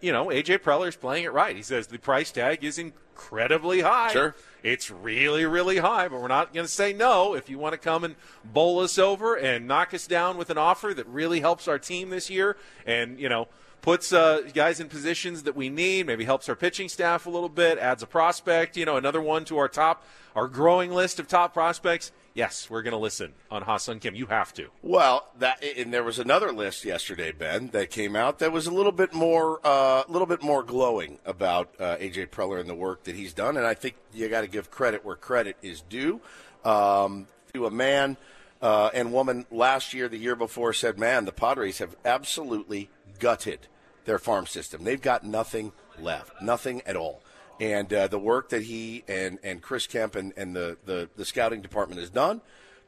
you 0.00 0.12
know, 0.12 0.26
AJ 0.26 0.58
Preller's 0.58 0.96
playing 0.96 1.24
it 1.24 1.32
right. 1.32 1.56
He 1.56 1.62
says 1.62 1.88
the 1.88 1.98
price 1.98 2.30
tag 2.30 2.64
is 2.64 2.78
incredibly 2.78 3.80
high. 3.80 4.12
Sure. 4.12 4.34
It's 4.62 4.90
really, 4.90 5.44
really 5.44 5.78
high, 5.78 6.08
but 6.08 6.20
we're 6.20 6.28
not 6.28 6.52
going 6.52 6.66
to 6.66 6.72
say 6.72 6.92
no. 6.92 7.34
If 7.34 7.48
you 7.48 7.58
want 7.58 7.72
to 7.72 7.78
come 7.78 8.04
and 8.04 8.16
bowl 8.44 8.80
us 8.80 8.98
over 8.98 9.36
and 9.36 9.66
knock 9.66 9.94
us 9.94 10.06
down 10.06 10.36
with 10.36 10.50
an 10.50 10.58
offer 10.58 10.92
that 10.94 11.06
really 11.06 11.40
helps 11.40 11.68
our 11.68 11.78
team 11.78 12.10
this 12.10 12.28
year 12.28 12.56
and, 12.86 13.18
you 13.20 13.28
know, 13.28 13.48
puts 13.82 14.12
uh, 14.12 14.42
guys 14.54 14.80
in 14.80 14.88
positions 14.88 15.44
that 15.44 15.56
we 15.56 15.68
need, 15.68 16.06
maybe 16.06 16.24
helps 16.24 16.48
our 16.48 16.56
pitching 16.56 16.88
staff 16.88 17.26
a 17.26 17.30
little 17.30 17.48
bit, 17.48 17.78
adds 17.78 18.02
a 18.02 18.06
prospect, 18.06 18.76
you 18.76 18.84
know, 18.84 18.96
another 18.96 19.20
one 19.20 19.44
to 19.46 19.58
our 19.58 19.68
top, 19.68 20.04
our 20.34 20.48
growing 20.48 20.92
list 20.92 21.18
of 21.18 21.28
top 21.28 21.52
prospects. 21.54 22.12
Yes, 22.34 22.70
we're 22.70 22.82
going 22.82 22.92
to 22.92 22.98
listen 22.98 23.32
on 23.50 23.62
Ha-seong 23.62 24.00
Kim. 24.00 24.14
You 24.14 24.26
have 24.26 24.54
to. 24.54 24.68
Well, 24.80 25.26
that 25.40 25.64
and 25.76 25.92
there 25.92 26.04
was 26.04 26.20
another 26.20 26.52
list 26.52 26.84
yesterday, 26.84 27.32
Ben, 27.32 27.68
that 27.68 27.90
came 27.90 28.14
out 28.14 28.38
that 28.38 28.52
was 28.52 28.66
a 28.66 28.70
little 28.70 28.92
bit 28.92 29.12
more, 29.12 29.58
a 29.64 29.68
uh, 29.68 30.02
little 30.08 30.26
bit 30.26 30.40
more 30.42 30.62
glowing 30.62 31.18
about 31.24 31.74
uh, 31.80 31.96
AJ 31.96 32.28
Preller 32.28 32.60
and 32.60 32.68
the 32.68 32.76
work 32.76 33.04
that 33.04 33.16
he's 33.16 33.32
done, 33.32 33.56
and 33.56 33.66
I 33.66 33.74
think 33.74 33.96
you 34.14 34.28
got 34.28 34.42
to 34.42 34.46
give 34.46 34.70
credit 34.70 35.04
where 35.04 35.16
credit 35.16 35.56
is 35.62 35.80
due. 35.80 36.20
Um, 36.64 37.26
to 37.54 37.66
a 37.66 37.70
man 37.70 38.16
uh, 38.60 38.90
and 38.94 39.12
woman 39.12 39.46
last 39.50 39.94
year, 39.94 40.08
the 40.08 40.18
year 40.18 40.36
before, 40.36 40.72
said, 40.72 40.98
"Man, 40.98 41.24
the 41.24 41.32
Padres 41.32 41.78
have 41.78 41.96
absolutely 42.04 42.90
gutted 43.18 43.66
their 44.04 44.18
farm 44.18 44.46
system. 44.46 44.84
They've 44.84 45.00
got 45.00 45.24
nothing 45.24 45.72
left, 45.98 46.40
nothing 46.42 46.82
at 46.86 46.96
all." 46.96 47.22
And 47.60 47.92
uh, 47.92 48.06
the 48.06 48.18
work 48.18 48.50
that 48.50 48.62
he 48.62 49.04
and, 49.08 49.38
and 49.42 49.60
Chris 49.60 49.86
Kemp 49.86 50.14
and, 50.14 50.32
and 50.36 50.54
the, 50.54 50.78
the, 50.84 51.08
the 51.16 51.24
scouting 51.24 51.60
department 51.60 52.00
has 52.00 52.08
done 52.08 52.40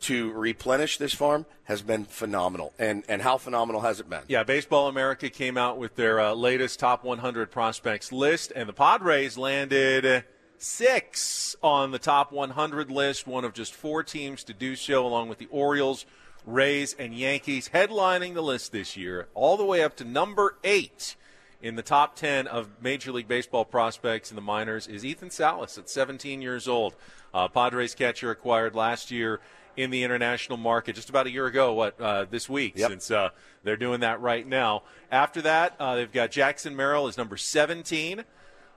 to 0.02 0.32
replenish 0.32 0.96
this 0.96 1.12
farm 1.12 1.44
has 1.64 1.82
been 1.82 2.04
phenomenal. 2.04 2.72
And 2.78 3.04
and 3.08 3.22
how 3.22 3.38
phenomenal 3.38 3.82
has 3.82 4.00
it 4.00 4.08
been? 4.08 4.22
Yeah, 4.28 4.42
Baseball 4.44 4.88
America 4.88 5.28
came 5.28 5.56
out 5.56 5.78
with 5.78 5.96
their 5.96 6.20
uh, 6.20 6.32
latest 6.34 6.78
top 6.78 7.04
100 7.04 7.50
prospects 7.50 8.12
list, 8.12 8.52
and 8.54 8.68
the 8.68 8.72
Padres 8.72 9.36
landed 9.36 10.24
six 10.58 11.56
on 11.62 11.90
the 11.90 11.98
top 11.98 12.32
100 12.32 12.90
list, 12.90 13.26
one 13.26 13.44
of 13.44 13.52
just 13.52 13.74
four 13.74 14.02
teams 14.02 14.44
to 14.44 14.54
do 14.54 14.76
so, 14.76 15.06
along 15.06 15.28
with 15.28 15.38
the 15.38 15.48
Orioles, 15.50 16.06
Rays, 16.46 16.94
and 16.98 17.14
Yankees, 17.14 17.70
headlining 17.72 18.34
the 18.34 18.42
list 18.42 18.72
this 18.72 18.96
year, 18.96 19.28
all 19.34 19.56
the 19.56 19.64
way 19.64 19.82
up 19.82 19.96
to 19.96 20.04
number 20.04 20.56
eight 20.64 21.16
in 21.62 21.76
the 21.76 21.82
top 21.82 22.16
10 22.16 22.46
of 22.46 22.68
Major 22.80 23.12
League 23.12 23.28
Baseball 23.28 23.64
prospects 23.64 24.30
in 24.30 24.36
the 24.36 24.42
minors 24.42 24.86
is 24.86 25.04
Ethan 25.04 25.30
Salas 25.30 25.76
at 25.76 25.90
17 25.90 26.40
years 26.40 26.66
old. 26.66 26.96
Uh, 27.34 27.48
Padres 27.48 27.94
catcher 27.94 28.30
acquired 28.30 28.74
last 28.74 29.10
year 29.10 29.40
in 29.76 29.90
the 29.90 30.02
international 30.02 30.58
market 30.58 30.96
just 30.96 31.10
about 31.10 31.26
a 31.26 31.30
year 31.30 31.46
ago, 31.46 31.72
what, 31.72 32.00
uh, 32.00 32.24
this 32.30 32.48
week, 32.48 32.74
yep. 32.76 32.90
since 32.90 33.10
uh, 33.10 33.28
they're 33.62 33.76
doing 33.76 34.00
that 34.00 34.20
right 34.20 34.46
now. 34.46 34.82
After 35.12 35.42
that, 35.42 35.74
uh, 35.78 35.96
they've 35.96 36.10
got 36.10 36.30
Jackson 36.30 36.74
Merrill 36.74 37.06
as 37.06 37.16
number 37.16 37.36
17, 37.36 38.24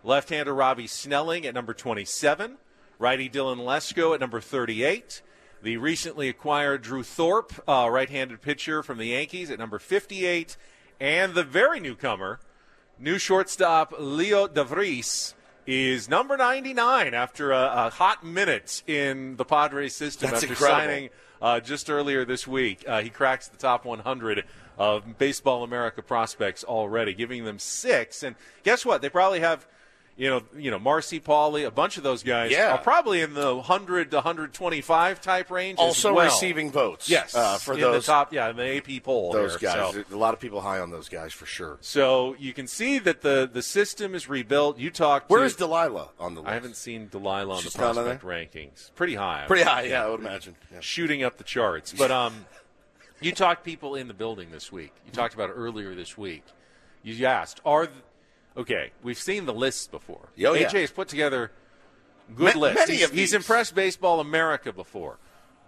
left 0.04 0.30
hander 0.30 0.54
Robbie 0.54 0.88
Snelling 0.88 1.46
at 1.46 1.54
number 1.54 1.74
27, 1.74 2.58
righty 3.00 3.30
Dylan 3.30 3.58
Lesko 3.58 4.14
at 4.14 4.20
number 4.20 4.40
38. 4.40 5.22
The 5.64 5.78
recently 5.78 6.28
acquired 6.28 6.82
Drew 6.82 7.04
Thorpe, 7.04 7.54
uh, 7.70 7.88
right 7.90 8.10
handed 8.10 8.42
pitcher 8.42 8.84
from 8.84 8.98
the 8.98 9.08
Yankees, 9.08 9.50
at 9.50 9.58
number 9.58 9.80
58. 9.80 10.58
And 11.00 11.36
the 11.36 11.44
very 11.46 11.80
newcomer, 11.80 12.42
New 13.00 13.18
shortstop 13.18 13.94
Leo 13.98 14.46
DeVries 14.46 15.34
is 15.66 16.10
number 16.10 16.36
99 16.36 17.14
after 17.14 17.54
a, 17.54 17.86
a, 17.86 17.90
hot 17.92 18.26
minute 18.26 18.84
in 18.88 19.38
the 19.38 19.46
Padres 19.46 19.96
system 19.96 20.32
That's 20.32 20.44
after 20.44 20.54
incredible. 20.54 20.82
signing 20.82 21.10
uh, 21.42 21.62
just 21.62 21.90
earlier 21.90 22.26
this 22.26 22.46
week. 22.46 22.84
Uh, 22.86 23.02
he 23.02 23.10
cracks 23.10 23.48
the 23.48 23.56
top 23.56 23.86
100 23.86 24.44
of 24.78 25.18
Baseball 25.18 25.64
America 25.64 26.02
prospects 26.02 26.66
already, 26.66 27.14
giving 27.14 27.46
them 27.46 27.58
six. 27.58 28.22
And 28.22 28.36
guess 28.64 28.86
what? 28.86 29.02
They 29.02 29.08
probably 29.08 29.40
have 29.40 29.66
you 30.16 30.30
know, 30.30 30.44
you 30.56 30.70
know, 30.70 30.78
Marsee 30.78 31.20
Pauley, 31.20 31.66
a 31.66 31.72
bunch 31.72 31.98
of 31.98 32.04
those 32.04 32.22
guys 32.22 32.52
yeah. 32.52 32.74
are 32.74 32.78
probably 32.78 33.22
in 33.22 33.34
the 33.34 33.56
100 33.56 34.12
to 34.12 34.18
125 34.18 35.22
type 35.22 35.50
range. 35.50 35.80
Also 35.80 36.14
well. 36.14 36.26
receiving 36.26 36.72
votes. 36.72 37.10
Yes, 37.10 37.34
uh, 37.34 37.58
for 37.58 37.74
in 37.74 37.82
those 37.82 38.06
the 38.06 38.12
top, 38.12 38.32
yeah, 38.32 38.50
in 38.50 38.56
the 38.56 38.78
AP 38.78 39.04
poll. 39.04 39.32
Those 39.32 39.58
here, 39.58 39.72
guys, 39.72 39.94
so. 39.94 40.04
a 40.12 40.16
lot 40.16 40.34
of 40.34 40.40
people 40.40 40.62
high 40.62 40.80
on 40.80 40.92
those 40.92 41.10
guys 41.10 41.34
for 41.34 41.48
sure. 41.48 41.78
So 41.82 42.36
you 42.38 42.54
can 42.54 42.68
see 42.68 43.00
that 43.00 43.22
the 43.22 43.50
the 43.52 43.64
system 43.64 44.14
is 44.14 44.30
rebuilt. 44.30 44.78
You 44.78 44.92
talked. 44.92 45.30
Where 45.30 45.44
is 45.44 45.56
Delilah 45.56 46.10
on 46.20 46.36
the 46.36 46.42
list? 46.42 46.52
I 46.52 46.54
haven't 46.54 46.76
seen 46.76 47.08
Delilah 47.08 47.56
on 47.56 47.62
She's 47.62 47.74
the 47.74 47.84
on 47.84 47.96
prospect 47.96 48.24
rankings. 48.24 48.94
Pretty 48.94 49.16
high. 49.16 49.46
Pretty 49.48 49.64
high, 49.64 49.84
yeah, 49.84 50.06
I 50.06 50.10
would 50.10 50.20
imagine. 50.20 50.56
Yeah. 50.72 50.80
Shooting 50.82 51.24
up 51.24 51.38
the 51.38 51.44
charts, 51.44 51.92
but 51.92 52.12
um, 52.12 52.46
you 53.20 53.32
talked 53.32 53.64
people 53.64 53.96
in 53.96 54.08
the 54.08 54.14
building 54.14 54.52
this 54.52 54.72
week. 54.72 54.94
You 55.08 55.12
talked 55.12 55.34
about 55.34 55.50
earlier 55.54 55.96
this 55.96 56.18
week. 56.18 56.44
You 57.02 57.26
asked, 57.26 57.60
are 57.66 57.90
okay? 58.58 58.92
We've 59.02 59.18
seen 59.18 59.46
the 59.46 59.54
lists 59.54 59.88
before. 59.88 60.30
Oh, 60.30 60.54
yeah. 60.54 60.68
AJ 60.68 60.82
has 60.82 60.92
put 60.92 61.08
together 61.08 61.52
good 62.36 62.56
Ma- 62.56 62.62
lists. 62.62 62.90
He's, 62.90 63.10
he's 63.10 63.34
impressed 63.34 63.76
Baseball 63.76 64.20
America 64.20 64.72
before, 64.72 65.18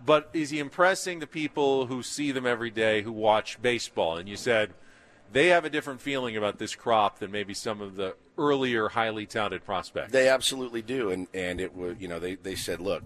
but 0.05 0.29
is 0.33 0.49
he 0.49 0.59
impressing 0.59 1.19
the 1.19 1.27
people 1.27 1.87
who 1.87 2.03
see 2.03 2.31
them 2.31 2.45
every 2.45 2.71
day, 2.71 3.01
who 3.01 3.11
watch 3.11 3.61
baseball? 3.61 4.17
And 4.17 4.27
you 4.29 4.35
said 4.35 4.73
they 5.31 5.47
have 5.47 5.65
a 5.65 5.69
different 5.69 6.01
feeling 6.01 6.37
about 6.37 6.59
this 6.59 6.75
crop 6.75 7.19
than 7.19 7.31
maybe 7.31 7.53
some 7.53 7.81
of 7.81 7.95
the 7.95 8.15
earlier 8.37 8.89
highly 8.89 9.25
touted 9.25 9.65
prospects. 9.65 10.11
They 10.11 10.29
absolutely 10.29 10.81
do, 10.81 11.09
and 11.09 11.27
and 11.33 11.59
it 11.59 11.75
was 11.75 11.97
you 11.99 12.07
know 12.07 12.19
they 12.19 12.35
they 12.35 12.55
said, 12.55 12.79
look, 12.79 13.03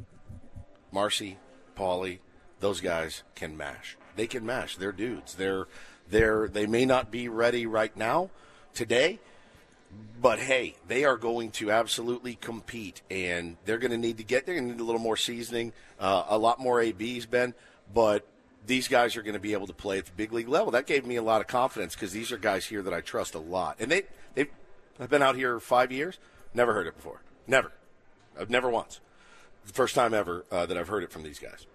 Marsee, 0.91 1.37
Pauley, 1.75 2.19
those 2.59 2.81
guys 2.81 3.23
can 3.35 3.55
mash. 3.55 3.97
They 4.15 4.27
can 4.27 4.45
mash. 4.45 4.75
They're 4.77 4.91
dudes. 4.91 5.35
They're 5.35 5.67
they're 6.09 6.47
they 6.47 6.65
may 6.65 6.85
not 6.85 7.11
be 7.11 7.29
ready 7.29 7.65
right 7.65 7.95
now, 7.95 8.29
today, 8.73 9.19
but 10.21 10.39
hey, 10.39 10.75
they 10.87 11.05
are 11.05 11.17
going 11.17 11.51
to 11.51 11.71
absolutely 11.71 12.35
compete, 12.35 13.01
and 13.09 13.57
they're 13.65 13.77
going 13.77 13.91
to 13.91 13.97
need 13.97 14.17
to 14.17 14.23
get. 14.23 14.45
They're 14.45 14.55
going 14.55 14.67
to 14.67 14.73
need 14.73 14.81
a 14.81 14.85
little 14.85 15.01
more 15.01 15.17
seasoning, 15.17 15.73
uh, 15.99 16.25
a 16.27 16.37
lot 16.37 16.59
more 16.59 16.81
abs, 16.81 17.25
Ben. 17.25 17.53
But 17.93 18.27
these 18.65 18.87
guys 18.87 19.15
are 19.15 19.21
going 19.21 19.33
to 19.33 19.39
be 19.39 19.53
able 19.53 19.67
to 19.67 19.73
play 19.73 19.97
at 19.97 20.05
the 20.05 20.11
big 20.11 20.33
league 20.33 20.49
level. 20.49 20.71
That 20.71 20.85
gave 20.85 21.05
me 21.05 21.15
a 21.15 21.23
lot 21.23 21.41
of 21.41 21.47
confidence 21.47 21.95
because 21.95 22.11
these 22.11 22.31
are 22.31 22.37
guys 22.37 22.65
here 22.65 22.81
that 22.81 22.93
I 22.93 23.01
trust 23.01 23.35
a 23.35 23.39
lot, 23.39 23.77
and 23.79 23.91
they 23.91 24.03
they 24.35 24.47
have 24.99 25.09
been 25.09 25.23
out 25.23 25.35
here 25.35 25.59
five 25.59 25.91
years. 25.91 26.19
Never 26.53 26.73
heard 26.73 26.87
it 26.87 26.95
before. 26.95 27.21
Never. 27.47 27.71
I've 28.39 28.49
never 28.49 28.69
once. 28.69 28.99
The 29.65 29.73
first 29.73 29.95
time 29.95 30.13
ever 30.13 30.45
uh, 30.51 30.65
that 30.65 30.77
I've 30.77 30.87
heard 30.87 31.03
it 31.03 31.11
from 31.11 31.23
these 31.23 31.39
guys. 31.39 31.65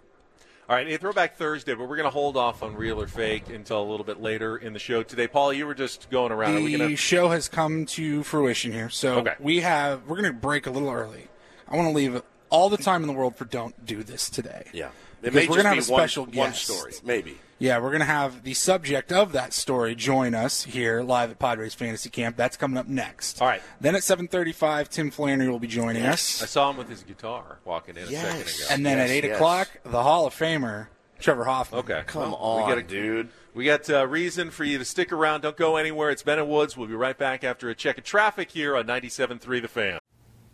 All 0.66 0.74
right, 0.74 0.90
a 0.90 0.96
throwback 0.96 1.36
Thursday, 1.36 1.74
but 1.74 1.88
we're 1.88 1.96
going 1.96 2.04
to 2.06 2.10
hold 2.10 2.38
off 2.38 2.62
on 2.62 2.74
real 2.74 2.98
or 3.00 3.06
fake 3.06 3.50
until 3.50 3.82
a 3.82 3.88
little 3.88 4.04
bit 4.04 4.22
later 4.22 4.56
in 4.56 4.72
the 4.72 4.78
show 4.78 5.02
today. 5.02 5.26
Paul, 5.28 5.52
you 5.52 5.66
were 5.66 5.74
just 5.74 6.08
going 6.08 6.32
around. 6.32 6.54
We 6.64 6.72
The 6.72 6.78
going 6.78 6.90
to? 6.90 6.96
show 6.96 7.28
has 7.28 7.48
come 7.48 7.84
to 7.86 8.22
fruition 8.22 8.72
here, 8.72 8.88
so 8.88 9.16
Okay. 9.18 9.34
we 9.38 9.60
have 9.60 10.04
we're 10.08 10.16
going 10.20 10.32
to 10.32 10.38
break 10.38 10.66
a 10.66 10.70
little 10.70 10.90
early. 10.90 11.28
I 11.68 11.76
want 11.76 11.88
to 11.88 11.94
leave 11.94 12.22
all 12.48 12.70
the 12.70 12.78
time 12.78 13.02
in 13.02 13.08
the 13.08 13.12
world 13.12 13.36
for 13.36 13.44
don't 13.44 13.84
do 13.84 14.02
this 14.02 14.30
today. 14.30 14.64
Yeah. 14.72 14.88
It 15.24 15.32
Because 15.32 15.34
may 15.34 15.48
we're 15.48 15.56
gonna 15.56 15.68
have 15.70 15.78
a 15.78 15.82
special 15.82 16.24
one, 16.26 16.36
one 16.36 16.50
guest. 16.50 16.64
story, 16.66 16.92
maybe. 17.04 17.38
Yeah, 17.60 17.78
we're 17.78 17.90
going 17.90 18.00
to 18.00 18.04
have 18.06 18.42
the 18.42 18.52
subject 18.52 19.12
of 19.12 19.30
that 19.32 19.52
story 19.52 19.94
join 19.94 20.34
us 20.34 20.64
here 20.64 21.02
live 21.02 21.30
at 21.30 21.38
Padres 21.38 21.72
Fantasy 21.72 22.10
Camp. 22.10 22.36
That's 22.36 22.56
coming 22.56 22.76
up 22.76 22.88
next. 22.88 23.40
All 23.40 23.46
right. 23.46 23.62
Then 23.80 23.94
at 23.94 24.02
7:35, 24.02 24.88
Tim 24.88 25.10
Flannery 25.12 25.48
will 25.48 25.60
be 25.60 25.68
joining 25.68 26.04
I 26.04 26.10
us, 26.14 26.42
I 26.42 26.46
saw 26.46 26.68
him 26.70 26.76
with 26.76 26.88
his 26.90 27.04
guitar 27.04 27.60
walking 27.64 27.96
in 27.96 28.08
a 28.08 28.10
Yes. 28.10 28.22
second 28.22 28.40
ago. 28.42 28.66
and 28.74 28.84
then 28.84 28.98
Yes, 28.98 29.08
at 29.08 29.14
eight 29.14 29.24
yes. 29.24 29.36
o'clock, 29.36 29.68
the 29.84 30.02
Hall 30.02 30.26
of 30.26 30.34
Famer 30.34 30.88
Trevor 31.20 31.44
Hoffman. 31.44 31.78
okay, 31.80 32.02
Come 32.06 32.22
well, 32.22 32.34
on, 32.34 32.62
we 32.64 32.68
got 32.68 32.78
a, 32.78 32.82
dude. 32.82 33.28
We 33.54 33.64
got 33.66 33.88
uh, 33.88 34.04
reason 34.08 34.50
for 34.50 34.64
you 34.64 34.76
to 34.78 34.84
stick 34.84 35.12
around. 35.12 35.42
Don't 35.42 35.56
go 35.56 35.76
anywhere. 35.76 36.10
It's 36.10 36.24
Ben 36.24 36.40
and 36.40 36.48
Woods. 36.48 36.76
We'll 36.76 36.88
be 36.88 36.94
right 36.94 37.16
back 37.16 37.44
after 37.44 37.70
a 37.70 37.74
check 37.74 37.96
of 37.98 38.04
traffic 38.04 38.50
here 38.50 38.76
on 38.76 38.84
97.3 38.86 39.62
The 39.62 39.68
Fan. 39.68 39.98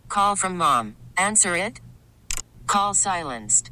Call 0.07 0.35
from 0.35 0.55
mom. 0.55 0.95
Answer 1.17 1.55
it. 1.55 1.81
Call 2.67 2.93
silenced. 2.93 3.71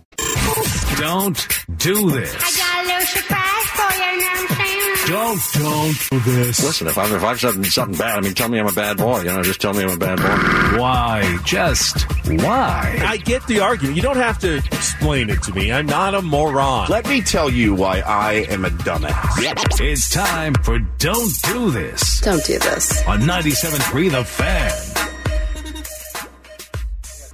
Don't 1.01 1.47
do 1.77 2.11
this. 2.11 2.35
I 2.35 2.61
got 2.61 2.85
a 2.85 2.87
little 2.87 3.07
surprise 3.07 3.67
for 3.73 3.91
you, 3.97 4.05
you 4.05 4.21
know 4.21 4.27
what 4.27 4.51
I'm 4.51 4.57
saying? 4.57 4.81
Don't, 5.07 5.41
don't 5.63 6.23
do 6.23 6.31
this. 6.31 6.63
Listen, 6.63 6.87
if 6.87 6.97
I've, 6.99 7.11
if 7.11 7.23
I've 7.23 7.39
said 7.39 7.65
something 7.65 7.97
bad, 7.97 8.19
I 8.19 8.21
mean, 8.21 8.35
tell 8.35 8.49
me 8.49 8.59
I'm 8.59 8.67
a 8.67 8.71
bad 8.71 8.97
boy. 8.97 9.19
You 9.21 9.25
know, 9.25 9.41
just 9.41 9.59
tell 9.59 9.73
me 9.73 9.83
I'm 9.83 9.89
a 9.89 9.97
bad 9.97 10.17
boy. 10.19 10.79
Why? 10.79 11.39
Just 11.43 12.03
why? 12.29 13.01
I 13.03 13.17
get 13.17 13.45
the 13.47 13.61
argument. 13.61 13.95
You 13.95 14.03
don't 14.03 14.17
have 14.17 14.37
to 14.39 14.57
explain 14.57 15.31
it 15.31 15.41
to 15.43 15.53
me. 15.55 15.71
I'm 15.71 15.87
not 15.87 16.13
a 16.13 16.21
moron. 16.21 16.87
Let 16.89 17.09
me 17.09 17.21
tell 17.21 17.49
you 17.49 17.73
why 17.73 18.01
I 18.01 18.45
am 18.49 18.63
a 18.63 18.69
dumbass. 18.69 19.81
It's 19.81 20.07
time 20.11 20.53
for 20.53 20.77
Don't 20.77 21.33
Do 21.51 21.71
This 21.71 22.21
Don't 22.21 22.43
do 22.45 22.59
this. 22.59 23.05
on 23.07 23.21
97.3 23.21 24.11
The 24.11 24.23
Fan. 24.23 25.00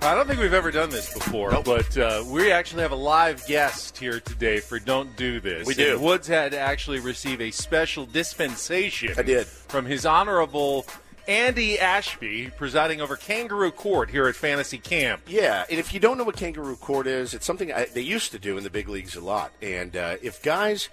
I 0.02 0.14
don't 0.16 0.28
think 0.28 0.40
we've 0.40 0.54
ever 0.54 0.72
done 0.72 0.90
this 0.90 1.14
before, 1.14 1.52
but 1.66 1.98
uh, 1.98 2.24
we 2.28 2.52
actually 2.52 2.84
have 2.84 2.92
a 2.92 2.96
live 2.96 3.46
guest 3.48 3.98
here 3.98 4.20
today 4.20 4.60
for 4.60 4.80
Don't 4.80 5.16
Do 5.16 5.40
This. 5.40 5.68
We 5.68 5.74
do. 5.74 5.94
And 5.94 6.02
Woods 6.02 6.28
had 6.28 6.52
to 6.52 6.60
actually 6.60 7.00
receive 7.00 7.42
a 7.42 7.52
special 7.52 8.06
dispensation. 8.06 9.14
I 9.18 9.24
did. 9.24 9.48
From 9.48 9.86
his 9.86 10.06
honorable 10.06 10.86
Andy 11.28 11.80
Ashby, 11.80 12.52
presiding 12.56 13.02
over 13.02 13.18
Kangaroo 13.18 13.72
Court 13.72 14.10
here 14.10 14.28
at 14.28 14.36
Fantasy 14.36 14.78
Camp. 14.78 15.24
Yeah, 15.28 15.66
and 15.70 15.80
if 15.80 15.94
you 15.94 16.00
don't 16.00 16.18
know 16.18 16.24
what 16.24 16.38
kangaroo 16.38 16.78
court 16.78 17.06
is, 17.08 17.34
it's 17.34 17.46
something 17.46 17.74
I, 17.74 17.86
they 17.86 18.02
used 18.02 18.32
to 18.32 18.40
do 18.40 18.58
in 18.58 18.64
the 18.64 18.70
big 18.70 18.88
leagues 18.88 19.16
a 19.16 19.22
lot. 19.22 19.52
And 19.62 19.98
uh, 19.98 20.18
if 20.22 20.42
guys 20.42 20.90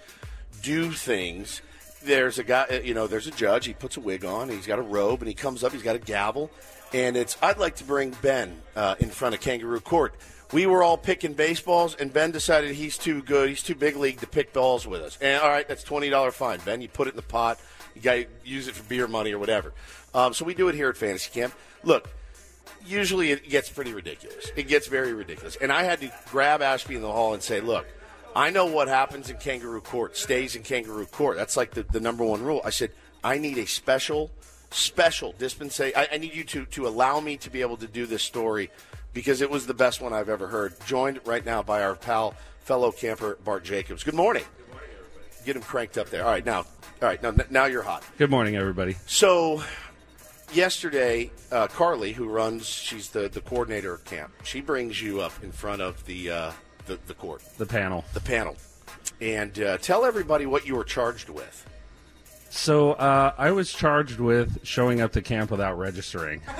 do 0.61 0.91
things, 0.91 1.61
there's 2.05 2.39
a 2.39 2.43
guy, 2.43 2.65
uh, 2.71 2.75
you 2.75 2.93
know, 2.93 3.07
there's 3.07 3.27
a 3.27 3.31
judge. 3.31 3.65
He 3.65 3.73
puts 3.73 3.97
a 3.97 3.99
wig 3.99 4.23
on. 4.23 4.49
He's 4.49 4.67
got 4.67 4.79
a 4.79 4.83
robe, 4.83 5.21
and 5.21 5.27
he 5.27 5.33
comes 5.33 5.63
up. 5.63 5.71
He's 5.71 5.83
got 5.83 5.95
a 5.95 5.99
gavel, 5.99 6.49
and 6.93 7.17
it's. 7.17 7.37
I'd 7.41 7.57
like 7.57 7.75
to 7.77 7.83
bring 7.83 8.15
Ben 8.21 8.61
uh, 8.75 8.95
in 8.99 9.09
front 9.09 9.35
of 9.35 9.41
kangaroo 9.41 9.79
court. 9.79 10.15
We 10.53 10.67
were 10.67 10.83
all 10.83 10.97
picking 10.97 11.33
baseballs, 11.33 11.95
and 11.95 12.13
Ben 12.13 12.31
decided 12.31 12.75
he's 12.75 12.97
too 12.97 13.21
good. 13.23 13.49
He's 13.49 13.63
too 13.63 13.75
big 13.75 13.95
league 13.97 14.19
to 14.19 14.27
pick 14.27 14.53
balls 14.53 14.87
with 14.87 15.01
us. 15.01 15.17
And 15.19 15.41
all 15.41 15.49
right, 15.49 15.67
that's 15.67 15.83
twenty 15.83 16.09
dollar 16.09 16.31
fine. 16.31 16.59
Ben, 16.63 16.81
you 16.81 16.87
put 16.87 17.07
it 17.07 17.11
in 17.11 17.15
the 17.15 17.23
pot. 17.23 17.59
You 17.95 18.01
got 18.01 18.13
to 18.15 18.25
use 18.43 18.67
it 18.67 18.75
for 18.75 18.83
beer 18.83 19.07
money 19.07 19.31
or 19.33 19.39
whatever. 19.39 19.73
Um, 20.13 20.33
so 20.33 20.45
we 20.45 20.53
do 20.53 20.67
it 20.67 20.75
here 20.75 20.89
at 20.89 20.97
Fantasy 20.97 21.31
Camp. 21.31 21.53
Look, 21.83 22.09
usually 22.85 23.31
it 23.31 23.49
gets 23.49 23.69
pretty 23.69 23.93
ridiculous. 23.93 24.51
It 24.55 24.67
gets 24.67 24.87
very 24.87 25.13
ridiculous. 25.13 25.55
And 25.55 25.71
I 25.71 25.83
had 25.83 25.99
to 26.01 26.11
grab 26.29 26.61
Ashby 26.61 26.95
in 26.95 27.01
the 27.01 27.11
hall 27.11 27.33
and 27.33 27.41
say, 27.41 27.59
look, 27.61 27.85
I 28.35 28.49
know 28.49 28.65
what 28.65 28.89
happens 28.89 29.29
in 29.29 29.37
kangaroo 29.37 29.79
court 29.79 30.17
stays 30.17 30.57
in 30.57 30.63
kangaroo 30.63 31.05
court. 31.05 31.37
That's 31.37 31.55
like 31.55 31.71
the, 31.71 31.83
the 31.83 32.01
number 32.01 32.25
one 32.25 32.43
rule. 32.43 32.61
I 32.65 32.69
said, 32.69 32.91
I 33.23 33.37
need 33.37 33.57
a 33.57 33.65
special, 33.65 34.29
special 34.71 35.33
dispensation. 35.37 35.97
I, 35.97 36.09
I 36.11 36.17
need 36.17 36.35
you 36.35 36.43
to, 36.43 36.65
to 36.65 36.85
allow 36.85 37.21
me 37.21 37.37
to 37.37 37.49
be 37.49 37.61
able 37.61 37.77
to 37.77 37.87
do 37.87 38.05
this 38.05 38.23
story 38.23 38.71
because 39.13 39.39
it 39.39 39.49
was 39.49 39.67
the 39.67 39.73
best 39.73 40.01
one 40.01 40.11
I've 40.11 40.27
ever 40.27 40.47
heard. 40.47 40.73
Joined 40.85 41.21
right 41.23 41.45
now 41.45 41.63
by 41.63 41.81
our 41.81 41.95
pal, 41.95 42.35
fellow 42.59 42.91
camper, 42.91 43.37
Bart 43.45 43.63
Jacobs. 43.63 44.03
Good 44.03 44.15
morning. 44.15 44.43
Get 45.45 45.55
him 45.55 45.61
cranked 45.61 45.97
up 45.97 46.09
there. 46.09 46.25
All 46.25 46.31
right, 46.31 46.45
now, 46.45 46.57
all 46.57 46.65
right, 47.01 47.23
now, 47.23 47.33
now 47.49 47.65
you're 47.65 47.83
hot. 47.83 48.03
Good 48.17 48.31
morning, 48.31 48.57
everybody. 48.57 48.97
So, 49.05 49.63
yesterday, 50.51 51.31
uh, 51.51 51.67
Carly, 51.67 52.11
who 52.11 52.27
runs, 52.27 52.67
she's 52.67 53.11
the, 53.11 53.29
the 53.29 53.41
coordinator 53.41 53.93
of 53.93 54.03
camp. 54.03 54.33
She 54.43 54.59
brings 54.59 55.01
you 55.01 55.21
up 55.21 55.31
in 55.41 55.51
front 55.53 55.81
of 55.81 56.05
the 56.05 56.31
uh, 56.31 56.51
the, 56.85 56.99
the 57.07 57.13
court, 57.13 57.41
The 57.57 57.65
panel. 57.65 58.03
the 58.13 58.19
panel, 58.19 58.55
and 59.21 59.57
uh, 59.59 59.77
tell 59.79 60.05
everybody 60.05 60.45
what 60.45 60.65
you 60.67 60.75
were 60.75 60.83
charged 60.83 61.29
with. 61.29 61.67
So 62.49 62.93
uh, 62.93 63.33
I 63.37 63.51
was 63.51 63.71
charged 63.73 64.19
with 64.19 64.65
showing 64.65 65.01
up 65.01 65.11
to 65.13 65.21
camp 65.21 65.51
without 65.51 65.77
registering. 65.77 66.41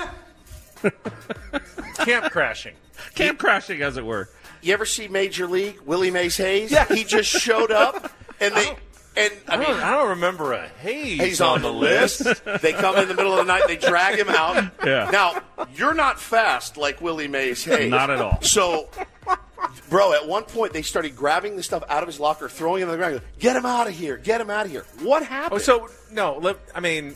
Camp 1.96 2.32
crashing. 2.32 2.76
Camp 3.16 3.40
crashing, 3.40 3.82
as 3.82 3.98
it 3.98 4.06
were. 4.06 4.30
You 4.62 4.74
ever 4.74 4.86
see 4.86 5.08
Major 5.08 5.48
League 5.48 5.80
Willie 5.86 6.12
Mays 6.12 6.38
Hayes? 6.38 6.72
Yeah. 6.72 6.86
He 6.86 7.04
just 7.04 7.30
showed 7.30 7.72
up, 7.72 8.12
and 8.40 8.54
they 8.54 8.76
and 9.18 9.34
I 9.48 9.54
I 9.56 9.58
mean. 9.58 9.68
don't, 9.70 9.80
I 9.82 9.92
don't 9.92 10.10
remember 10.10 10.54
a 10.54 10.68
Hayes, 10.68 11.22
He's 11.22 11.42
on 11.42 11.62
the 11.62 11.72
list. 11.72 12.24
they 12.62 12.74
come 12.74 12.98
in 12.98 13.08
the 13.08 13.14
middle 13.14 13.32
of 13.34 13.38
the 13.38 13.44
night. 13.46 13.64
They 13.68 13.78
drag 13.78 14.18
him 14.20 14.30
out. 14.30 14.72
Yeah. 14.86 15.10
Now 15.12 15.42
you're 15.76 15.94
not 15.94 16.20
fast 16.20 16.78
like 16.78 17.02
Willie 17.02 17.28
Mays 17.28 17.64
Hayes. 17.66 17.90
Not 17.90 18.10
at 18.10 18.20
all. 18.22 18.42
So, 18.42 18.90
bro, 19.90 20.14
at 20.14 20.28
one 20.28 20.44
point 20.44 20.74
they 20.74 20.82
started 20.82 21.16
grabbing 21.16 21.56
the 21.56 21.64
stuff 21.64 21.84
out 21.90 22.04
of 22.04 22.08
his 22.08 22.20
locker, 22.20 22.50
throwing 22.50 22.82
it 22.82 22.86
on 22.86 22.92
the 22.92 22.98
ground. 22.98 23.22
Get 23.40 23.56
him 23.56 23.66
out 23.66 23.88
of 23.88 23.94
here! 23.94 24.18
Get 24.18 24.42
him 24.42 24.50
out 24.50 24.66
of 24.66 24.72
here! 24.72 24.86
What 25.02 25.24
happened? 25.24 25.54
Oh, 25.62 25.64
so 25.64 25.90
no. 26.12 26.38
Let, 26.38 26.58
I 26.76 26.80
mean, 26.82 27.16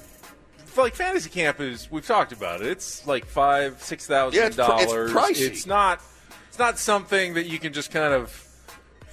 like 0.77 0.95
fantasy 0.95 1.29
camp 1.29 1.59
is 1.59 1.91
we've 1.91 2.05
talked 2.07 2.31
about 2.31 2.61
it. 2.61 2.67
It's 2.67 3.05
like 3.05 3.25
five, 3.25 3.81
six 3.83 4.07
thousand 4.07 4.39
Yeah, 4.39 4.47
it's 4.47 4.55
pr- 4.55 4.61
it's 4.61 4.85
dollars. 4.85 5.11
pricey. 5.11 5.47
It's 5.47 5.65
not. 5.65 6.01
It's 6.47 6.57
not 6.59 6.79
something 6.79 7.35
that 7.35 7.45
you 7.45 7.59
can 7.59 7.73
just 7.73 7.91
kind 7.91 8.13
of 8.13 8.31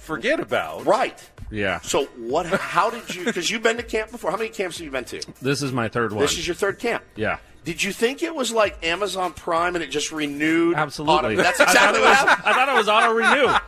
forget 0.07 0.39
about. 0.39 0.85
right. 0.85 1.17
Yeah. 1.51 1.79
So 1.81 2.05
what? 2.17 2.45
How 2.47 2.89
did 2.89 3.13
you? 3.15 3.23
Because 3.25 3.49
you've 3.49 3.63
been 3.63 3.77
to 3.77 3.83
camp 3.83 4.11
before. 4.11 4.31
How 4.31 4.37
many 4.37 4.49
camps 4.49 4.77
have 4.79 4.85
you 4.85 4.91
been 4.91 5.05
to? 5.05 5.21
This 5.41 5.61
is 5.61 5.71
my 5.71 5.87
third 5.87 6.11
one. 6.11 6.21
This 6.21 6.37
is 6.37 6.45
your 6.47 6.55
third 6.55 6.79
camp. 6.79 7.03
yeah. 7.15 7.37
Did 7.63 7.83
you 7.83 7.91
think 7.91 8.23
it 8.23 8.33
was 8.33 8.51
like 8.53 8.85
Amazon 8.85 9.33
Prime 9.33 9.75
and 9.75 9.83
it 9.83 9.91
just 9.91 10.11
renewed? 10.13 10.75
Absolutely. 10.77 11.33
auto- 11.35 11.35
That's 11.43 11.59
exactly 11.59 11.99
it 11.99 12.03
what 12.03 12.09
was, 12.11 12.17
happened. 12.17 12.47
I 12.47 12.53
thought 12.53 12.69
it 12.69 12.75
was 12.77 12.87
auto 12.89 13.11
renew. 13.13 13.53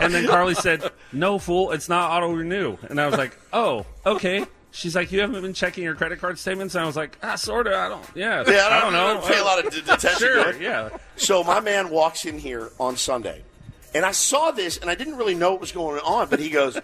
And 0.00 0.12
then 0.12 0.26
Carly 0.26 0.54
said, 0.54 0.82
"No, 1.12 1.38
fool, 1.38 1.70
it's 1.70 1.88
not 1.88 2.10
auto 2.10 2.32
renew." 2.32 2.76
And 2.88 3.00
I 3.00 3.06
was 3.06 3.16
like, 3.16 3.38
"Oh, 3.52 3.86
okay." 4.04 4.44
She's 4.72 4.96
like, 4.96 5.12
"You 5.12 5.20
haven't 5.20 5.40
been 5.40 5.54
checking 5.54 5.84
your 5.84 5.94
credit 5.94 6.18
card 6.20 6.38
statements?" 6.38 6.74
And 6.74 6.82
I 6.82 6.86
was 6.86 6.96
like, 6.96 7.16
"Ah, 7.22 7.36
sort 7.36 7.68
of. 7.68 7.74
I 7.74 7.88
don't. 7.88 8.04
Yeah, 8.16 8.42
Yeah, 8.46 8.68
I 8.70 8.80
don't 8.80 8.92
know. 8.92 9.22
Pay 9.26 9.38
a 9.38 9.44
lot 9.44 9.64
of 9.64 9.72
d- 9.72 9.78
attention. 9.80 10.18
Sure. 10.18 10.60
Yeah. 10.60 10.90
So 11.16 11.44
my 11.44 11.60
man 11.60 11.90
walks 11.90 12.24
in 12.24 12.38
here 12.38 12.70
on 12.80 12.96
Sunday, 12.96 13.44
and 13.94 14.04
I 14.04 14.12
saw 14.12 14.50
this, 14.50 14.76
and 14.78 14.90
I 14.90 14.94
didn't 14.94 15.16
really 15.16 15.34
know 15.34 15.52
what 15.52 15.60
was 15.60 15.72
going 15.72 16.00
on. 16.00 16.28
But 16.28 16.40
he 16.40 16.50
goes, 16.50 16.78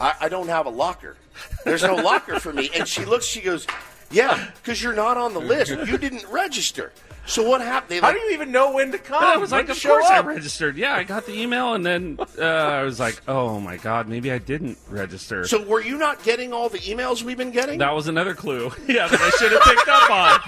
I, 0.00 0.14
"I 0.22 0.28
don't 0.28 0.48
have 0.48 0.66
a 0.66 0.70
locker. 0.70 1.16
There's 1.64 1.82
no 1.82 1.94
locker 1.94 2.40
for 2.40 2.52
me." 2.52 2.70
And 2.74 2.88
she 2.88 3.04
looks. 3.04 3.26
She 3.26 3.40
goes, 3.40 3.66
"Yeah, 4.10 4.50
because 4.62 4.82
you're 4.82 4.94
not 4.94 5.16
on 5.16 5.34
the 5.34 5.40
list. 5.40 5.70
You 5.70 5.98
didn't 5.98 6.26
register. 6.28 6.92
So 7.26 7.42
what 7.48 7.60
happened? 7.60 7.90
They 7.90 7.98
How 8.00 8.12
do 8.12 8.18
you 8.18 8.30
even 8.32 8.52
know 8.52 8.72
when 8.72 8.92
to 8.92 8.98
come? 8.98 9.22
And 9.22 9.32
I 9.32 9.36
was 9.36 9.50
When 9.50 9.60
like, 9.60 9.66
to 9.66 9.72
of 9.72 9.78
show 9.78 9.88
course 9.90 10.06
I 10.06 10.20
registered. 10.20 10.76
Yeah, 10.76 10.94
I 10.94 11.02
got 11.02 11.26
the 11.26 11.38
email, 11.40 11.74
and 11.74 11.84
then 11.84 12.18
uh, 12.38 12.42
I 12.42 12.82
was 12.84 13.00
like, 13.00 13.20
oh 13.28 13.58
my 13.60 13.76
god, 13.76 14.08
maybe 14.08 14.30
I 14.30 14.38
didn't 14.38 14.78
register. 14.88 15.46
so 15.46 15.62
were 15.62 15.82
you 15.82 15.98
not 15.98 16.22
getting 16.22 16.52
all 16.52 16.68
the 16.68 16.78
emails 16.78 17.22
we've 17.22 17.36
been 17.36 17.50
getting? 17.50 17.78
that 17.80 17.94
was 17.94 18.06
another 18.08 18.34
clue. 18.34 18.70
yeah, 18.86 19.08
that 19.08 19.20
I 19.20 19.30
should 19.30 19.52
have 19.52 19.62
picked 19.62 19.88
up 19.88 20.10
on. 20.10 20.40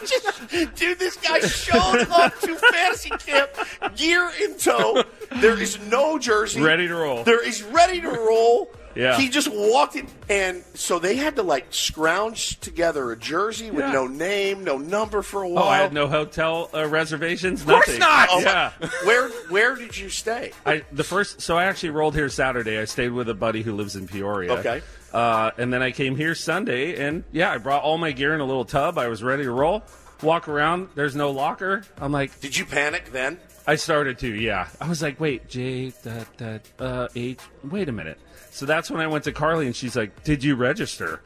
Just- 0.00 0.76
dude, 0.76 0.98
this 0.98 1.16
guy 1.16 1.40
showed 1.40 2.06
up 2.10 2.38
to 2.40 2.54
fantasy 2.56 3.10
camp, 3.10 3.50
gear 3.96 4.30
in 4.42 4.56
tow. 4.56 5.04
There 5.40 5.60
is 5.60 5.78
no 5.90 6.18
jersey. 6.18 6.60
Ready 6.62 6.88
to 6.88 6.94
roll. 6.94 7.24
There 7.24 7.46
is 7.46 7.62
ready 7.62 8.00
to 8.00 8.08
roll. 8.08 8.70
Yeah. 8.96 9.18
He 9.18 9.28
just 9.28 9.48
walked 9.52 9.94
in, 9.96 10.06
and 10.28 10.64
so 10.74 10.98
they 10.98 11.16
had 11.16 11.36
to 11.36 11.42
like 11.42 11.66
scrounge 11.70 12.58
together 12.60 13.12
a 13.12 13.16
jersey 13.16 13.70
with 13.70 13.84
Yeah. 13.84 13.92
no 13.92 14.06
name, 14.06 14.64
no 14.64 14.78
number 14.78 15.22
for 15.22 15.42
a 15.42 15.48
while. 15.48 15.64
Oh. 15.64 15.68
I 15.68 15.78
had 15.78 15.92
no 15.92 16.06
hotel 16.08 16.70
uh, 16.74 16.86
reservations. 16.88 17.60
Of 17.60 17.68
course 17.68 17.86
nothing. 17.86 18.00
not! 18.00 18.28
Oh, 18.32 18.40
yeah. 18.40 18.72
Where 19.04 19.28
where 19.50 19.76
did 19.76 19.96
you 19.96 20.08
stay? 20.08 20.52
I 20.64 20.82
the 20.92 21.04
first 21.04 21.40
so 21.42 21.56
I 21.56 21.64
actually 21.64 21.90
rolled 21.90 22.14
here 22.14 22.28
Saturday. 22.28 22.78
I 22.78 22.86
stayed 22.86 23.10
with 23.12 23.28
a 23.28 23.34
buddy 23.34 23.62
who 23.62 23.74
lives 23.74 23.96
in 23.96 24.06
Peoria. 24.08 24.52
Okay. 24.54 24.82
Uh, 25.12 25.50
and 25.56 25.72
then 25.72 25.82
I 25.82 25.92
came 25.92 26.16
here 26.16 26.34
Sunday, 26.34 26.96
and 27.06 27.24
yeah, 27.32 27.50
I 27.50 27.58
brought 27.58 27.82
all 27.82 27.96
my 27.98 28.12
gear 28.12 28.34
in 28.34 28.40
a 28.40 28.44
little 28.44 28.64
tub. 28.64 28.98
I 28.98 29.08
was 29.08 29.22
ready 29.22 29.44
to 29.44 29.50
roll. 29.50 29.82
Walk 30.22 30.48
around. 30.48 30.88
There's 30.94 31.14
no 31.14 31.30
locker. 31.30 31.82
I'm 31.98 32.12
like, 32.12 32.40
Did 32.40 32.56
you 32.56 32.64
panic 32.64 33.12
then? 33.12 33.38
I 33.66 33.76
started 33.76 34.18
to. 34.20 34.28
Yeah. 34.32 34.68
I 34.80 34.88
was 34.88 35.02
like, 35.02 35.18
wait, 35.18 35.48
J 35.48 35.90
that 36.04 36.38
that 36.38 36.68
uh 36.78 37.08
H. 37.14 37.40
Wait 37.64 37.88
a 37.88 37.92
minute. 37.92 38.18
So 38.50 38.64
that's 38.64 38.90
when 38.90 39.00
I 39.00 39.06
went 39.06 39.24
to 39.24 39.32
Carly, 39.32 39.66
and 39.66 39.76
she's 39.76 39.96
like, 39.96 40.24
"Did 40.24 40.42
you 40.42 40.54
register?" 40.54 41.20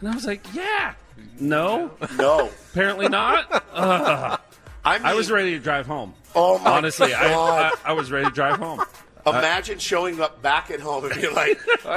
And 0.00 0.10
I 0.10 0.14
was 0.14 0.26
like, 0.26 0.44
"Yeah." 0.52 0.94
No. 1.40 1.92
No. 2.18 2.50
Apparently 2.72 3.08
not. 3.08 3.64
Ugh. 3.72 4.40
I, 4.84 4.98
mean, 4.98 5.06
I 5.06 5.14
was 5.14 5.30
ready 5.30 5.52
to 5.52 5.58
drive 5.58 5.86
home. 5.86 6.14
Oh 6.34 6.58
my 6.58 6.72
Honestly, 6.72 7.14
I, 7.14 7.32
I 7.32 7.72
I 7.86 7.92
was 7.92 8.10
ready 8.10 8.26
to 8.26 8.32
drive 8.32 8.56
home. 8.58 8.82
Imagine 9.26 9.78
showing 9.78 10.20
up 10.20 10.40
back 10.42 10.70
at 10.70 10.80
home 10.80 11.04
and 11.06 11.14
being 11.20 11.34
like, 11.34 11.58
Honey, 11.82 11.90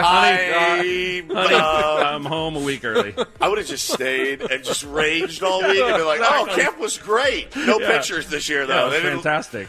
I, 0.51 1.23
Honey, 1.31 1.55
uh, 1.55 2.03
I'm 2.13 2.25
home 2.25 2.55
a 2.55 2.59
week 2.59 2.83
early. 2.83 3.13
I 3.39 3.47
would 3.47 3.57
have 3.59 3.67
just 3.67 3.87
stayed 3.87 4.41
and 4.41 4.63
just 4.63 4.83
raged 4.83 5.43
all 5.43 5.61
week 5.61 5.79
and 5.79 5.95
been 5.97 6.05
like, 6.05 6.21
oh, 6.23 6.47
camp 6.55 6.79
was 6.79 6.97
great. 6.97 7.55
No 7.55 7.79
Yeah. 7.79 7.91
pictures 7.91 8.27
this 8.29 8.49
year, 8.49 8.65
though. 8.65 8.81
it 8.81 8.85
was 8.85 8.93
They 8.93 9.01
didn't- 9.03 9.15
fantastic. 9.21 9.67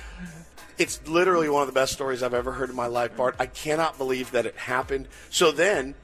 It's 0.78 1.06
literally 1.06 1.50
one 1.50 1.60
of 1.60 1.68
the 1.68 1.74
best 1.74 1.92
stories 1.92 2.22
I've 2.22 2.32
ever 2.32 2.52
heard 2.52 2.70
in 2.70 2.76
my 2.76 2.86
life, 2.86 3.14
Bart. 3.14 3.36
I 3.38 3.44
cannot 3.44 3.98
believe 3.98 4.30
that 4.30 4.46
it 4.46 4.56
happened. 4.56 5.08
So 5.28 5.52
then, 5.52 5.94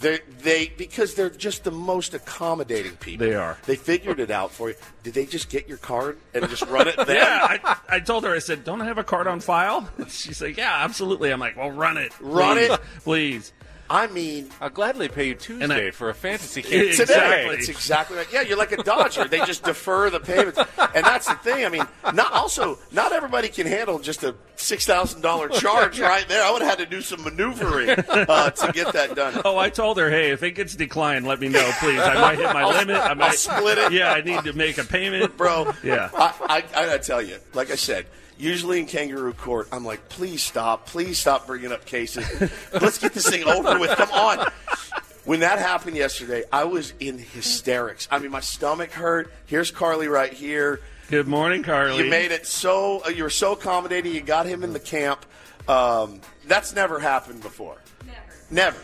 they, 0.00 0.20
they 0.42 0.68
because 0.76 1.14
they're 1.14 1.30
just 1.30 1.64
the 1.64 1.70
most 1.70 2.14
accommodating 2.14 2.96
people. 2.96 3.26
They 3.26 3.34
are. 3.34 3.58
They 3.66 3.76
figured 3.76 4.20
it 4.20 4.30
out 4.30 4.52
for 4.52 4.70
you. 4.70 4.76
Did 5.02 5.14
they 5.14 5.26
just 5.26 5.50
get 5.50 5.68
your 5.68 5.78
card 5.78 6.18
and 6.34 6.48
just 6.48 6.62
run 6.66 6.88
it 6.88 6.96
then? 6.96 7.08
Yeah, 7.18 7.58
I, 7.64 7.76
I 7.88 8.00
told 8.00 8.22
her, 8.24 8.32
I 8.32 8.38
said, 8.38 8.62
don't 8.64 8.80
I 8.80 8.84
have 8.84 8.98
a 8.98 9.04
card 9.04 9.26
on 9.26 9.40
file? 9.40 9.88
She's 10.08 10.40
like, 10.40 10.56
yeah, 10.56 10.84
absolutely. 10.84 11.32
I'm 11.32 11.40
like, 11.40 11.56
well, 11.56 11.70
run 11.70 11.96
it. 11.96 12.12
Run 12.20 12.56
please, 12.56 12.70
it? 12.70 12.80
Please. 13.02 13.52
I 13.90 14.06
mean, 14.08 14.50
I'll 14.60 14.68
gladly 14.70 15.08
pay 15.08 15.28
you 15.28 15.34
Tuesday 15.34 15.88
I- 15.88 15.90
for 15.92 16.10
a 16.10 16.14
fantasy 16.14 16.62
camp 16.62 16.72
today. 16.72 16.88
Exactly. 16.90 17.56
It's 17.56 17.68
exactly 17.68 18.16
right. 18.18 18.26
Yeah, 18.32 18.42
you're 18.42 18.58
like 18.58 18.72
a 18.72 18.82
Dodger. 18.82 19.24
they 19.26 19.38
just 19.46 19.64
defer 19.64 20.10
the 20.10 20.20
payments, 20.20 20.58
and 20.58 21.04
that's 21.06 21.26
the 21.26 21.34
thing. 21.36 21.64
I 21.64 21.68
mean, 21.68 21.84
not 22.14 22.32
also 22.32 22.78
not 22.92 23.12
everybody 23.12 23.48
can 23.48 23.66
handle 23.66 23.98
just 23.98 24.22
a 24.24 24.34
six 24.56 24.84
thousand 24.84 25.22
dollar 25.22 25.48
charge 25.60 25.98
right 26.00 26.28
there. 26.28 26.44
I 26.44 26.50
would 26.50 26.62
have 26.62 26.78
had 26.78 26.78
to 26.80 26.86
do 26.86 27.00
some 27.00 27.22
maneuvering 27.24 27.90
uh, 27.90 28.50
to 28.50 28.72
get 28.72 28.92
that 28.92 29.14
done. 29.16 29.40
Oh, 29.44 29.56
I 29.56 29.70
told 29.70 29.96
her, 29.98 30.10
hey, 30.10 30.30
if 30.32 30.42
it 30.42 30.52
gets 30.52 30.74
declined, 30.76 31.26
let 31.26 31.40
me 31.40 31.48
know, 31.48 31.70
please. 31.80 32.00
I 32.00 32.20
might 32.20 32.38
hit 32.38 32.52
my 32.52 32.62
I'll- 32.62 32.70
limit. 32.70 32.96
I 32.96 33.08
I'll 33.08 33.14
might 33.14 33.34
split 33.34 33.78
it. 33.78 33.92
Yeah, 33.92 34.12
I 34.12 34.20
need 34.20 34.42
to 34.44 34.52
make 34.52 34.78
a 34.78 34.84
payment, 34.84 35.36
bro. 35.36 35.72
Yeah. 35.82 36.10
I, 36.14 36.34
I, 36.48 36.56
I 36.76 36.86
gotta 36.86 36.98
tell 36.98 37.22
you, 37.22 37.38
like 37.54 37.70
I 37.70 37.76
said, 37.76 38.06
usually 38.38 38.78
in 38.80 38.86
kangaroo 38.86 39.32
court, 39.34 39.68
I'm 39.72 39.84
like, 39.84 40.08
please 40.08 40.42
stop, 40.42 40.86
please 40.86 41.18
stop 41.18 41.46
bringing 41.46 41.72
up 41.72 41.84
cases. 41.84 42.24
Let's 42.72 42.98
get 42.98 43.12
this 43.14 43.28
thing 43.28 43.44
over 43.44 43.78
with. 43.78 43.90
Come 43.90 44.10
on. 44.12 44.46
When 45.24 45.40
that 45.40 45.58
happened 45.58 45.96
yesterday, 45.96 46.44
I 46.50 46.64
was 46.64 46.94
in 47.00 47.18
hysterics. 47.18 48.08
I 48.10 48.18
mean, 48.18 48.30
my 48.30 48.40
stomach 48.40 48.92
hurt. 48.92 49.30
Here's 49.46 49.70
Carly 49.70 50.08
right 50.08 50.32
here. 50.32 50.80
Good 51.10 51.26
morning, 51.28 51.62
Carly. 51.62 52.02
You 52.04 52.10
made 52.10 52.32
it 52.32 52.46
so. 52.46 53.02
uh, 53.04 53.10
You 53.10 53.24
were 53.24 53.30
so 53.30 53.52
accommodating. 53.52 54.14
You 54.14 54.20
got 54.22 54.46
him 54.46 54.62
in 54.64 54.72
the 54.72 54.80
camp. 54.80 55.24
Um, 55.66 56.20
that's 56.46 56.74
never 56.74 56.98
happened 56.98 57.42
before. 57.42 57.76
Never. 58.06 58.18
Never. 58.50 58.78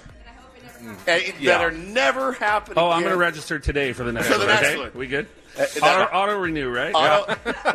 And 1.07 1.23
it 1.23 1.35
Yeah. 1.41 1.57
better 1.59 1.71
never 1.71 2.33
happen. 2.33 2.75
Oh, 2.77 2.91
I'm 2.91 3.01
going 3.01 3.13
to 3.13 3.19
register 3.19 3.59
today 3.59 3.95
for 3.95 4.05
the 4.05 4.13
next 4.13 4.27
For 4.27 4.35
the 4.35 4.41
one. 4.41 4.49
next 4.49 4.69
okay? 4.69 4.79
one. 4.79 4.91
We 4.95 5.07
good? 5.07 5.27
Auto, 5.57 6.03
auto, 6.13 6.39
renew, 6.39 6.69
right? 6.69 6.93
Auto- 6.95 7.35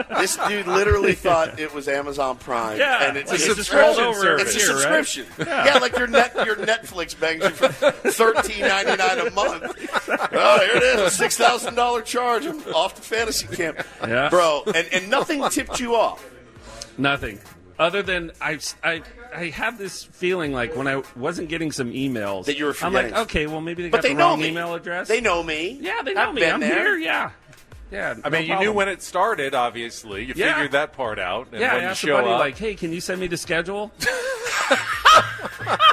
this 0.19 0.35
dude 0.47 0.67
literally 0.67 1.13
thought 1.15 1.59
it 1.59 1.73
was 1.73 1.87
Amazon 1.87 2.37
Prime. 2.37 2.77
Yeah, 2.77 3.07
and 3.07 3.17
it's 3.17 3.31
like 3.31 3.39
a 3.39 3.43
it's 3.45 3.55
just 3.55 3.69
subscription 3.69 4.03
over 4.03 4.37
It's 4.37 4.55
a 4.55 4.59
here, 4.59 4.73
right? 4.75 5.05
subscription. 5.05 5.25
Yeah. 5.47 5.77
like 5.79 5.97
your 5.97 6.07
net 6.07 6.33
your 6.45 6.55
Netflix 6.57 7.17
bangs 7.19 7.43
you 7.43 7.49
for 7.51 7.69
thirteen 7.69 8.61
ninety 8.61 8.95
nine 8.97 9.19
a 9.19 9.31
month. 9.31 9.63
Oh, 10.09 10.59
here 10.59 10.75
it 10.77 10.83
is, 10.83 11.01
a 11.01 11.09
six 11.09 11.37
thousand 11.37 11.75
dollar 11.75 12.01
charge. 12.01 12.45
I'm 12.45 12.59
off 12.73 12.95
to 12.95 13.01
fantasy 13.01 13.47
camp, 13.47 13.81
Yeah. 14.01 14.29
bro. 14.29 14.63
And 14.67 14.87
and 14.91 15.09
nothing 15.09 15.47
tipped 15.49 15.79
you 15.79 15.95
off. 15.95 16.27
Nothing. 16.97 17.39
Other 17.77 18.03
than 18.03 18.31
I, 18.41 18.59
I, 18.83 19.01
I 19.33 19.45
had 19.45 19.77
this 19.77 20.03
feeling 20.03 20.51
like 20.51 20.75
when 20.75 20.85
I 20.85 21.01
wasn't 21.15 21.47
getting 21.47 21.71
some 21.71 21.93
emails 21.93 22.43
That 22.43 22.57
you 22.57 22.65
were 22.65 22.75
I'm 22.81 22.91
like, 22.91 23.13
okay, 23.15 23.47
well 23.47 23.61
maybe 23.61 23.83
they 23.83 23.89
But 23.89 23.97
got 23.99 24.03
they 24.03 24.09
the 24.09 24.15
know 24.19 24.27
wrong 24.31 24.41
me. 24.41 24.49
email 24.49 24.73
address. 24.73 25.07
They 25.07 25.21
know 25.21 25.41
me. 25.41 25.77
Yeah, 25.81 26.01
they 26.03 26.13
know 26.13 26.27
I've 26.27 26.33
me. 26.35 26.41
been 26.41 26.55
I'm 26.55 26.59
there. 26.59 26.97
here. 26.97 26.97
Yeah, 26.97 27.31
yeah. 27.91 28.15
I 28.23 28.29
no 28.29 28.31
mean, 28.31 28.41
you 28.43 28.47
problem. 28.49 28.65
knew 28.67 28.73
when 28.73 28.89
it 28.89 29.01
started, 29.01 29.53
obviously. 29.55 30.23
You 30.25 30.33
Yeah. 30.35 30.53
figured 30.53 30.71
that 30.73 30.93
part 30.93 31.19
out. 31.19 31.47
And 31.51 31.59
Yeah, 31.61 31.73
when 31.73 31.77
I 31.81 31.83
you 31.85 31.89
asked 31.89 32.01
the 32.01 32.07
show 32.07 32.17
buddy 32.17 32.29
up, 32.31 32.39
like, 32.39 32.57
"Hey, 32.57 32.75
can 32.75 32.91
you 32.93 33.01
send 33.01 33.19
me 33.21 33.27
the 33.27 33.37
schedule?" 33.37 33.91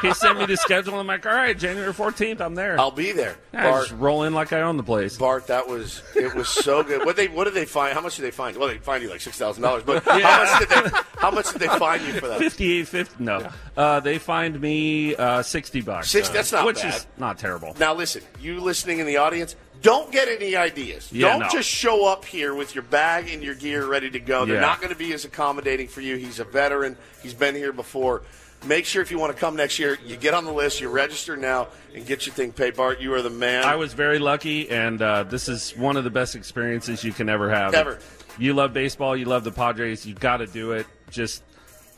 he 0.02 0.12
sent 0.14 0.38
me 0.38 0.46
the 0.46 0.56
schedule. 0.56 0.98
I'm 0.98 1.06
like, 1.06 1.26
"All 1.26 1.32
right, 1.32 1.56
January 1.56 1.92
14th, 1.92 2.40
I'm 2.40 2.54
there." 2.54 2.78
I'll 2.78 2.90
be 2.90 3.12
there. 3.12 3.36
Yeah, 3.52 3.66
I 3.68 3.70
Bart, 3.70 3.88
just 3.88 4.00
roll 4.00 4.22
in 4.24 4.34
like 4.34 4.52
I 4.52 4.62
own 4.62 4.76
the 4.76 4.82
place. 4.82 5.16
Bart, 5.16 5.46
that 5.48 5.66
was 5.68 6.02
it 6.14 6.34
was 6.34 6.48
so 6.48 6.82
good. 6.82 7.04
What 7.04 7.16
they 7.16 7.28
what 7.28 7.44
did 7.44 7.54
they 7.54 7.64
find? 7.64 7.94
How 7.94 8.00
much 8.00 8.16
did 8.16 8.22
they 8.22 8.30
find? 8.30 8.56
Well, 8.56 8.68
they 8.68 8.78
find 8.78 9.02
you 9.02 9.10
like 9.10 9.20
six 9.20 9.38
thousand 9.38 9.62
dollars. 9.62 9.82
But 9.84 10.04
how 10.04 10.44
much 10.44 10.58
did 10.60 10.68
they 10.68 10.90
how 11.18 11.30
much 11.30 11.50
did 11.52 11.60
they 11.60 11.68
find 11.68 12.02
you 12.02 12.12
for 12.14 12.28
that? 12.28 12.38
Fifty-eight 12.38 12.88
fifty. 12.88 13.22
No, 13.24 13.48
uh, 13.76 14.00
they 14.00 14.18
fined 14.18 14.60
me 14.60 15.14
uh, 15.16 15.42
sixty 15.42 15.80
bucks. 15.80 16.10
Six- 16.10 16.28
that's 16.28 16.52
not 16.52 16.64
which 16.66 16.82
bad. 16.82 16.94
is 16.94 17.06
not 17.16 17.38
terrible. 17.38 17.74
Now 17.78 17.94
listen, 17.94 18.22
you 18.40 18.60
listening 18.60 18.98
in 18.98 19.06
the 19.06 19.16
audience, 19.16 19.56
don't 19.86 20.12
get 20.12 20.28
any 20.28 20.56
ideas. 20.56 21.10
Yeah, 21.12 21.30
don't 21.30 21.40
no. 21.40 21.48
just 21.48 21.68
show 21.68 22.06
up 22.06 22.24
here 22.24 22.54
with 22.54 22.74
your 22.74 22.82
bag 22.84 23.28
and 23.30 23.42
your 23.42 23.54
gear 23.54 23.86
ready 23.86 24.10
to 24.10 24.20
go. 24.20 24.44
They're 24.44 24.56
Yeah. 24.56 24.60
not 24.60 24.80
going 24.80 24.92
to 24.92 24.98
be 24.98 25.12
as 25.12 25.24
accommodating 25.24 25.88
for 25.88 26.00
you. 26.00 26.16
He's 26.16 26.40
a 26.40 26.44
veteran. 26.44 26.96
He's 27.22 27.34
been 27.34 27.54
here 27.54 27.72
before. 27.72 28.22
Make 28.64 28.84
sure 28.84 29.00
if 29.02 29.10
you 29.10 29.18
want 29.18 29.32
to 29.34 29.38
come 29.38 29.54
next 29.54 29.78
year, 29.78 29.98
you 30.04 30.16
get 30.16 30.34
on 30.34 30.44
the 30.44 30.52
list, 30.52 30.80
you 30.80 30.88
register 30.88 31.36
now, 31.36 31.68
and 31.94 32.04
get 32.06 32.26
your 32.26 32.34
thing 32.34 32.52
paid. 32.52 32.74
Bart, 32.74 33.00
you 33.00 33.12
are 33.14 33.22
the 33.22 33.30
man. 33.30 33.64
I 33.64 33.76
was 33.76 33.92
very 33.92 34.18
lucky, 34.18 34.68
and 34.70 35.00
uh, 35.00 35.22
this 35.24 35.48
is 35.48 35.76
one 35.76 35.96
of 35.96 36.04
the 36.04 36.10
best 36.10 36.34
experiences 36.34 37.04
you 37.04 37.12
can 37.12 37.28
ever 37.28 37.50
have. 37.50 37.74
Ever. 37.74 37.98
You 38.38 38.54
love 38.54 38.72
baseball. 38.72 39.16
You 39.16 39.26
love 39.26 39.44
the 39.44 39.52
Padres. 39.52 40.04
You've 40.04 40.20
got 40.20 40.38
to 40.38 40.46
do 40.46 40.72
it. 40.72 40.86
Just 41.10 41.42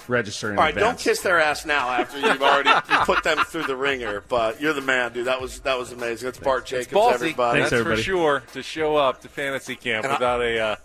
register 0.08 0.50
in 0.52 0.58
All 0.58 0.64
right, 0.64 0.74
don't 0.74 0.98
kiss 0.98 1.20
their 1.20 1.38
ass 1.38 1.64
now 1.66 1.88
after 1.90 2.18
you've 2.18 2.42
already 2.42 2.70
you 2.70 2.98
put 3.04 3.22
them 3.22 3.38
through 3.38 3.64
the 3.64 3.76
ringer. 3.76 4.22
But 4.28 4.60
you're 4.60 4.72
the 4.72 4.80
man, 4.80 5.12
dude. 5.12 5.26
That 5.26 5.40
was 5.40 5.60
that 5.60 5.78
was 5.78 5.92
amazing. 5.92 6.26
That's 6.26 6.38
Bart 6.38 6.66
Jacobs, 6.66 6.92
ballsy. 6.92 7.12
everybody. 7.14 7.58
Thanks, 7.60 7.70
That's 7.70 7.80
everybody. 7.80 8.02
for 8.02 8.04
sure 8.04 8.42
to 8.54 8.62
show 8.62 8.96
up 8.96 9.20
to 9.22 9.28
fantasy 9.28 9.76
camp 9.76 10.04
And 10.04 10.12
without 10.14 10.40
a. 10.42 10.58
Uh, 10.58 10.76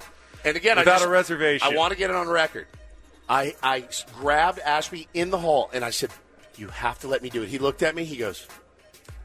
And 0.46 0.58
again, 0.58 0.78
Without 0.78 0.96
just- 0.96 1.06
a 1.06 1.10
reservation. 1.10 1.68
I 1.72 1.76
want 1.78 1.94
to 1.94 1.98
get 1.98 2.10
it 2.10 2.16
on 2.16 2.28
record. 2.28 2.68
I, 3.30 3.56
I 3.64 3.86
grabbed 4.20 4.60
Ashby 4.60 5.08
in 5.14 5.30
the 5.30 5.38
hall 5.40 5.70
and 5.74 5.86
I 5.86 5.92
said, 5.92 6.10
You 6.58 6.68
have 6.68 7.00
to 7.00 7.08
let 7.08 7.24
me 7.24 7.30
do 7.30 7.42
it. 7.42 7.48
He 7.50 7.58
looked 7.58 7.82
at 7.82 7.96
me. 7.96 8.04
He 8.04 8.18
goes, 8.18 8.46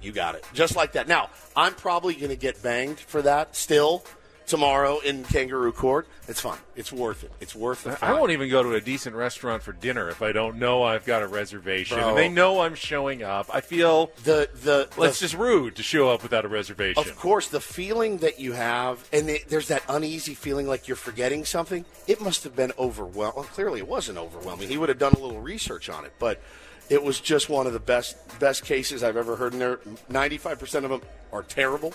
You 0.00 0.12
got 0.12 0.37
it. 0.37 0.44
Just 0.54 0.76
like 0.76 0.92
that. 0.92 1.08
Now, 1.08 1.30
I'm 1.56 1.74
probably 1.74 2.14
going 2.14 2.28
to 2.30 2.37
get 2.37 2.62
banged 2.62 3.00
for 3.00 3.20
that 3.22 3.56
still 3.56 4.04
tomorrow 4.48 4.98
in 4.98 5.24
kangaroo 5.24 5.72
court. 5.72 6.08
It's 6.26 6.40
fine. 6.40 6.58
It's 6.74 6.92
worth 6.92 7.24
it. 7.24 7.32
It's 7.40 7.54
worth 7.54 7.87
it. 7.87 8.02
I 8.02 8.12
won't 8.12 8.32
even 8.32 8.50
go 8.50 8.62
to 8.62 8.74
a 8.74 8.80
decent 8.80 9.14
restaurant 9.14 9.62
for 9.62 9.72
dinner 9.72 10.08
if 10.08 10.20
I 10.22 10.32
don't 10.32 10.58
know 10.58 10.82
I've 10.82 11.04
got 11.04 11.22
a 11.22 11.28
reservation. 11.28 11.98
Bro. 11.98 12.08
And 12.11 12.18
they 12.18 12.28
know 12.28 12.61
I'm 12.61 12.74
showing 12.74 13.22
up. 13.22 13.48
I 13.52 13.61
feel 13.61 14.11
the 14.24 14.48
the 14.62 14.88
the- 14.96 15.16
just 15.18 15.34
rude 15.34 15.76
to 15.76 15.82
show 15.82 16.11
up 16.11 16.22
without 16.22 16.44
a 16.44 16.48
reservation. 16.48 17.02
Of 17.02 17.16
course, 17.16 17.48
the 17.48 17.61
feeling 17.61 18.18
that 18.18 18.40
you 18.40 18.52
have, 18.52 19.06
and 19.12 19.28
it, 19.28 19.48
there's 19.48 19.68
that 19.68 19.82
uneasy 19.88 20.34
feeling 20.34 20.66
like 20.66 20.88
you're 20.88 20.96
forgetting 20.96 21.44
something. 21.44 21.84
It 22.06 22.20
must 22.20 22.44
have 22.44 22.56
been 22.56 22.72
overwhelming. 22.78 23.37
Well, 23.37 23.44
clearly, 23.44 23.80
it 23.80 23.88
wasn't 23.88 24.18
overwhelming. 24.18 24.68
He 24.68 24.76
would 24.78 24.88
have 24.88 24.98
done 24.98 25.12
a 25.12 25.18
little 25.18 25.40
research 25.40 25.88
on 25.88 26.04
it, 26.04 26.12
but 26.18 26.40
it 26.88 27.02
was 27.02 27.20
just 27.20 27.48
one 27.48 27.66
of 27.66 27.72
the 27.72 27.80
best 27.80 28.16
best 28.38 28.64
cases 28.64 29.02
I've 29.02 29.16
ever 29.16 29.37
heard. 29.37 29.52
In 29.52 29.58
there, 29.58 29.80
95 30.08 30.58
percent 30.58 30.84
of 30.84 30.90
them 30.90 31.02
are 31.32 31.42
terrible. 31.42 31.92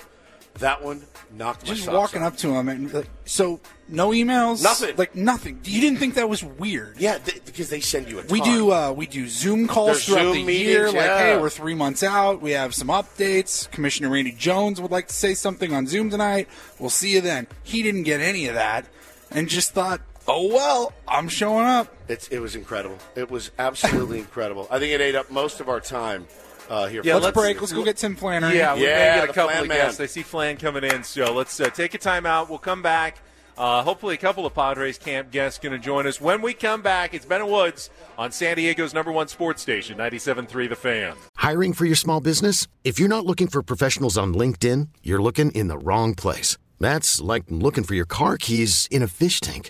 That 0.59 0.83
one 0.83 1.01
knocked 1.35 1.67
my 1.67 1.73
Just 1.73 1.89
walking 1.91 2.21
off. 2.21 2.33
up 2.33 2.37
to 2.39 2.53
him 2.53 2.69
and 2.69 2.93
like, 2.93 3.09
so 3.25 3.59
no 3.89 4.11
emails, 4.11 4.61
Nothing. 4.63 4.95
like 4.97 5.15
nothing. 5.15 5.59
You 5.63 5.81
didn't 5.81 5.97
think 5.97 6.13
that 6.13 6.29
was 6.29 6.43
weird? 6.43 6.97
Yeah, 6.99 7.17
th- 7.17 7.43
because 7.43 7.69
they 7.71 7.79
send 7.79 8.07
you 8.07 8.19
a. 8.19 8.23
We 8.29 8.39
ton. 8.39 8.49
do 8.49 8.71
uh, 8.71 8.91
we 8.91 9.07
do 9.07 9.27
Zoom 9.27 9.67
calls 9.67 9.87
There's 9.87 10.05
throughout 10.05 10.33
Zoom 10.35 10.45
the 10.45 10.53
year. 10.53 10.79
meetings, 10.81 10.93
Like, 10.93 11.05
yeah. 11.05 11.17
hey, 11.17 11.37
we're 11.41 11.49
three 11.49 11.73
months 11.73 12.03
out. 12.03 12.39
We 12.41 12.51
have 12.51 12.75
some 12.75 12.89
updates. 12.89 13.69
Commissioner 13.71 14.09
Randy 14.09 14.31
Jones 14.31 14.79
would 14.79 14.91
like 14.91 15.07
to 15.07 15.13
say 15.13 15.33
something 15.33 15.73
on 15.73 15.87
Zoom 15.87 16.11
tonight. 16.11 16.47
We'll 16.79 16.91
see 16.91 17.13
you 17.13 17.21
then. 17.21 17.47
He 17.63 17.81
didn't 17.81 18.03
get 18.03 18.21
any 18.21 18.47
of 18.47 18.53
that, 18.53 18.85
and 19.31 19.49
just 19.49 19.71
thought, 19.73 20.01
oh 20.27 20.47
well, 20.53 20.93
I'm 21.07 21.29
showing 21.29 21.65
up. 21.65 21.91
It's, 22.07 22.27
it 22.27 22.37
was 22.39 22.55
incredible. 22.55 22.99
It 23.15 23.31
was 23.31 23.49
absolutely 23.57 24.19
incredible. 24.25 24.67
I 24.69 24.77
think 24.77 24.93
it 24.93 25.01
ate 25.01 25.15
up 25.15 25.31
most 25.31 25.59
of 25.61 25.67
our 25.67 25.79
time 25.79 26.27
uh, 26.69 26.88
here. 26.88 27.02
Yeah, 27.04 27.15
let's, 27.15 27.26
let's- 27.26 27.36
break. 27.38 27.60
Let's 27.62 27.73
go 27.73 27.84
get 27.84 27.97
Tim 27.97 28.15
Flannery. 28.15 28.58
Yeah, 28.58 28.76
we 28.76 28.84
Yeah, 28.84 29.15
may 29.15 29.21
get 29.21 29.30
a 29.30 29.34
couple 29.34 29.49
Flan 29.52 29.62
of 29.63 29.67
man. 29.69 29.78
guests. 29.78 29.99
I 29.99 30.06
see 30.06 30.21
Flan 30.23 30.58
coming 30.58 30.84
in, 30.84 31.04
so 31.04 31.34
let's 31.34 31.60
uh, 31.60 31.69
take 31.69 31.93
a 31.93 31.97
time 31.97 32.26
out. 32.26 32.49
We'll 32.49 32.60
come 32.60 32.82
back. 32.82 33.17
Uh, 33.56 33.84
hopefully, 33.84 34.15
a 34.15 34.17
couple 34.17 34.47
of 34.47 34.56
Padres 34.56 34.97
camp 34.97 35.30
guests 35.30 35.60
going 35.60 35.73
to 35.73 35.78
join 35.78 36.08
us. 36.08 36.19
When 36.19 36.41
we 36.41 36.56
come 36.56 36.82
back, 36.82 37.13
it's 37.13 37.23
Ben 37.26 37.39
and 37.41 37.52
Woods 37.52 37.91
on 38.17 38.32
San 38.32 38.56
Diego's 38.58 38.95
number 38.95 39.12
one 39.12 39.28
sports 39.28 39.62
station, 39.62 39.95
97.3 39.99 40.69
The 40.69 40.76
Fan. 40.76 41.15
Hiring 41.36 41.73
for 41.73 41.86
your 41.86 41.95
small 41.95 42.19
business? 42.19 42.67
If 42.84 42.99
you're 42.99 43.10
not 43.10 43.26
looking 43.28 43.45
for 43.47 43.62
professionals 43.62 44.17
on 44.17 44.34
LinkedIn, 44.34 44.88
you're 45.04 45.21
looking 45.21 45.52
in 45.52 45.67
the 45.67 45.78
wrong 45.78 46.15
place. 46.15 46.58
That's 46.80 47.21
like 47.21 47.43
looking 47.47 47.84
for 47.84 47.93
your 47.93 48.06
car 48.06 48.38
keys 48.38 48.88
in 48.89 49.04
a 49.04 49.08
fish 49.08 49.39
tank. 49.39 49.69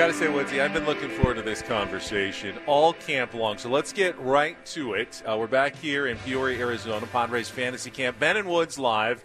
Got 0.00 0.06
to 0.06 0.14
say, 0.14 0.28
Woodsy, 0.28 0.62
I've 0.62 0.72
been 0.72 0.86
looking 0.86 1.10
forward 1.10 1.34
to 1.34 1.42
this 1.42 1.60
conversation 1.60 2.56
all 2.66 2.94
camp 2.94 3.34
long. 3.34 3.58
So 3.58 3.68
let's 3.68 3.92
get 3.92 4.18
right 4.18 4.56
to 4.68 4.94
it. 4.94 5.22
Uh, 5.28 5.36
we're 5.36 5.46
back 5.46 5.76
here 5.76 6.06
in 6.06 6.16
Peoria, 6.16 6.58
Arizona, 6.58 7.06
Padres 7.06 7.50
Fantasy 7.50 7.90
Camp. 7.90 8.18
Ben 8.18 8.38
and 8.38 8.48
Woods 8.48 8.78
live, 8.78 9.22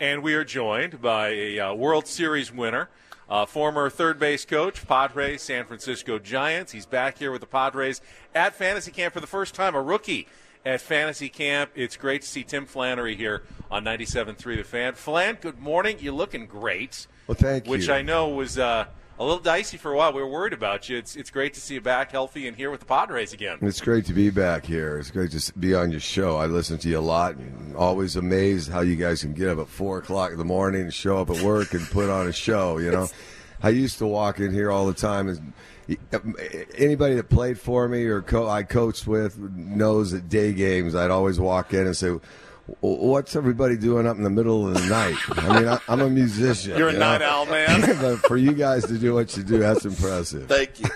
and 0.00 0.24
we 0.24 0.34
are 0.34 0.42
joined 0.42 1.00
by 1.00 1.28
a 1.28 1.60
uh, 1.60 1.74
World 1.74 2.08
Series 2.08 2.52
winner, 2.52 2.88
uh, 3.30 3.46
former 3.46 3.88
third 3.88 4.18
base 4.18 4.44
coach, 4.44 4.84
Padres, 4.88 5.40
San 5.40 5.66
Francisco 5.66 6.18
Giants. 6.18 6.72
He's 6.72 6.84
back 6.84 7.18
here 7.18 7.30
with 7.30 7.40
the 7.40 7.46
Padres 7.46 8.00
at 8.34 8.56
Fantasy 8.56 8.90
Camp 8.90 9.14
for 9.14 9.20
the 9.20 9.28
first 9.28 9.54
time, 9.54 9.76
a 9.76 9.80
rookie 9.80 10.26
at 10.66 10.80
Fantasy 10.80 11.28
Camp. 11.28 11.70
It's 11.76 11.96
great 11.96 12.22
to 12.22 12.28
see 12.28 12.42
Tim 12.42 12.66
Flannery 12.66 13.14
here 13.14 13.44
on 13.70 13.84
97.3 13.84 14.56
The 14.56 14.64
Fan. 14.64 14.94
Flan, 14.94 15.38
good 15.40 15.60
morning. 15.60 15.98
You're 16.00 16.12
looking 16.12 16.46
great. 16.46 17.06
Well, 17.28 17.36
thank 17.36 17.66
you. 17.66 17.70
Which 17.70 17.88
I 17.88 18.02
know 18.02 18.30
was 18.30 18.58
uh, 18.58 18.86
a 19.18 19.24
little 19.24 19.40
dicey 19.40 19.76
for 19.76 19.92
a 19.92 19.96
while. 19.96 20.12
We 20.12 20.22
were 20.22 20.28
worried 20.28 20.52
about 20.52 20.88
you. 20.88 20.96
It's, 20.96 21.16
it's 21.16 21.30
great 21.30 21.54
to 21.54 21.60
see 21.60 21.74
you 21.74 21.80
back 21.80 22.12
healthy 22.12 22.46
and 22.46 22.56
here 22.56 22.70
with 22.70 22.80
the 22.80 22.86
Padres 22.86 23.32
again. 23.32 23.58
It's 23.60 23.80
great 23.80 24.04
to 24.06 24.12
be 24.12 24.30
back 24.30 24.64
here. 24.64 24.98
It's 24.98 25.10
great 25.10 25.32
to 25.32 25.58
be 25.58 25.74
on 25.74 25.90
your 25.90 26.00
show. 26.00 26.36
I 26.36 26.46
listen 26.46 26.78
to 26.78 26.88
you 26.88 26.98
a 26.98 27.00
lot 27.00 27.34
and 27.34 27.74
always 27.76 28.16
amazed 28.16 28.70
how 28.70 28.80
you 28.80 28.96
guys 28.96 29.22
can 29.22 29.34
get 29.34 29.48
up 29.48 29.58
at 29.58 29.68
4 29.68 29.98
o'clock 29.98 30.32
in 30.32 30.38
the 30.38 30.44
morning 30.44 30.82
and 30.82 30.94
show 30.94 31.18
up 31.18 31.30
at 31.30 31.42
work 31.42 31.74
and 31.74 31.84
put 31.90 32.08
on 32.08 32.28
a 32.28 32.32
show, 32.32 32.78
you 32.78 32.90
know? 32.90 33.08
I 33.62 33.70
used 33.70 33.98
to 33.98 34.06
walk 34.06 34.38
in 34.38 34.52
here 34.52 34.70
all 34.70 34.86
the 34.86 34.94
time 34.94 35.28
and 35.28 35.52
uh, 36.12 36.18
anybody 36.76 37.16
that 37.16 37.28
played 37.28 37.58
for 37.58 37.88
me 37.88 38.04
or 38.04 38.22
co- 38.22 38.48
I 38.48 38.62
coached 38.62 39.08
with 39.08 39.36
knows 39.38 40.12
that 40.12 40.28
day 40.28 40.52
games 40.52 40.94
I'd 40.94 41.10
always 41.10 41.40
walk 41.40 41.74
in 41.74 41.86
and 41.86 41.96
say, 41.96 42.16
"What's 42.80 43.34
everybody 43.36 43.76
doing 43.76 44.06
up 44.06 44.16
in 44.16 44.22
the 44.22 44.30
middle 44.30 44.68
of 44.68 44.74
the 44.74 44.86
night?" 44.88 45.16
I 45.30 45.60
mean, 45.60 45.68
I, 45.68 45.80
am 45.88 46.00
a 46.00 46.10
musician. 46.10 46.76
You're 46.76 46.88
a 46.88 46.92
you 46.92 46.98
night 46.98 47.18
know? 47.18 47.26
owl, 47.26 47.46
man. 47.46 47.80
but 48.00 48.16
for 48.18 48.36
you 48.36 48.52
guys 48.52 48.84
to 48.86 48.98
do 48.98 49.14
what 49.14 49.36
you 49.36 49.42
do, 49.42 49.58
that's 49.58 49.84
impressive. 49.84 50.48
Thank 50.48 50.80
you. 50.80 50.88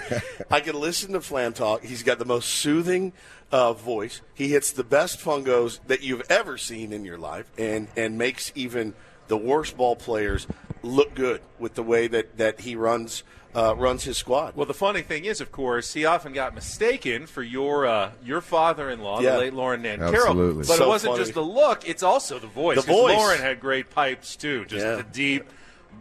I 0.51 0.61
can 0.61 0.79
listen 0.79 1.13
to 1.13 1.21
Flan 1.21 1.53
talk. 1.53 1.83
He's 1.83 2.03
got 2.03 2.19
the 2.19 2.25
most 2.25 2.49
soothing 2.49 3.13
uh, 3.51 3.73
voice. 3.73 4.21
He 4.35 4.49
hits 4.49 4.73
the 4.73 4.85
best 4.85 5.21
fungos 5.21 5.81
that 5.87 6.03
you've 6.03 6.23
ever 6.31 6.59
seen 6.59 6.93
in 6.93 7.05
your 7.05 7.19
life, 7.19 7.51
and 7.59 7.89
and 7.97 8.19
makes 8.19 8.53
even 8.55 8.95
the 9.29 9.37
worst 9.37 9.77
ball 9.77 9.97
players 9.97 10.47
look 10.83 11.15
good 11.15 11.41
with 11.59 11.75
the 11.75 11.83
way 11.83 12.07
that 12.09 12.37
that 12.39 12.61
he 12.61 12.77
runs 12.77 13.23
uh, 13.55 13.75
runs 13.77 14.05
his 14.05 14.17
squad. 14.17 14.57
Well, 14.57 14.67
the 14.67 14.75
funny 14.75 15.03
thing 15.03 15.25
is, 15.25 15.41
of 15.41 15.53
course, 15.53 15.93
he 15.93 16.05
often 16.05 16.33
got 16.33 16.55
mistaken 16.55 17.27
for 17.27 17.43
your 17.43 17.87
uh, 17.87 18.13
your 18.25 18.41
father-in-law, 18.41 19.21
Yeah. 19.21 19.33
the 19.33 19.39
late 19.39 19.55
Loren 19.55 19.83
Nancarrow. 19.83 20.15
Absolutely. 20.15 20.65
But 20.65 20.77
So 20.79 20.85
it 20.85 20.89
wasn't 20.89 21.13
funny. 21.15 21.25
just 21.25 21.35
the 21.35 21.43
look; 21.43 21.89
it's 21.89 22.03
also 22.03 22.39
the 22.39 22.47
voice. 22.47 22.77
The 22.77 22.83
'Cause 22.83 23.01
voice. 23.01 23.17
Loren 23.17 23.41
had 23.41 23.61
great 23.61 23.91
pipes 23.91 24.37
too, 24.37 24.65
just 24.65 24.85
Yeah. 24.85 24.97
the 24.97 25.03
deep, 25.03 25.45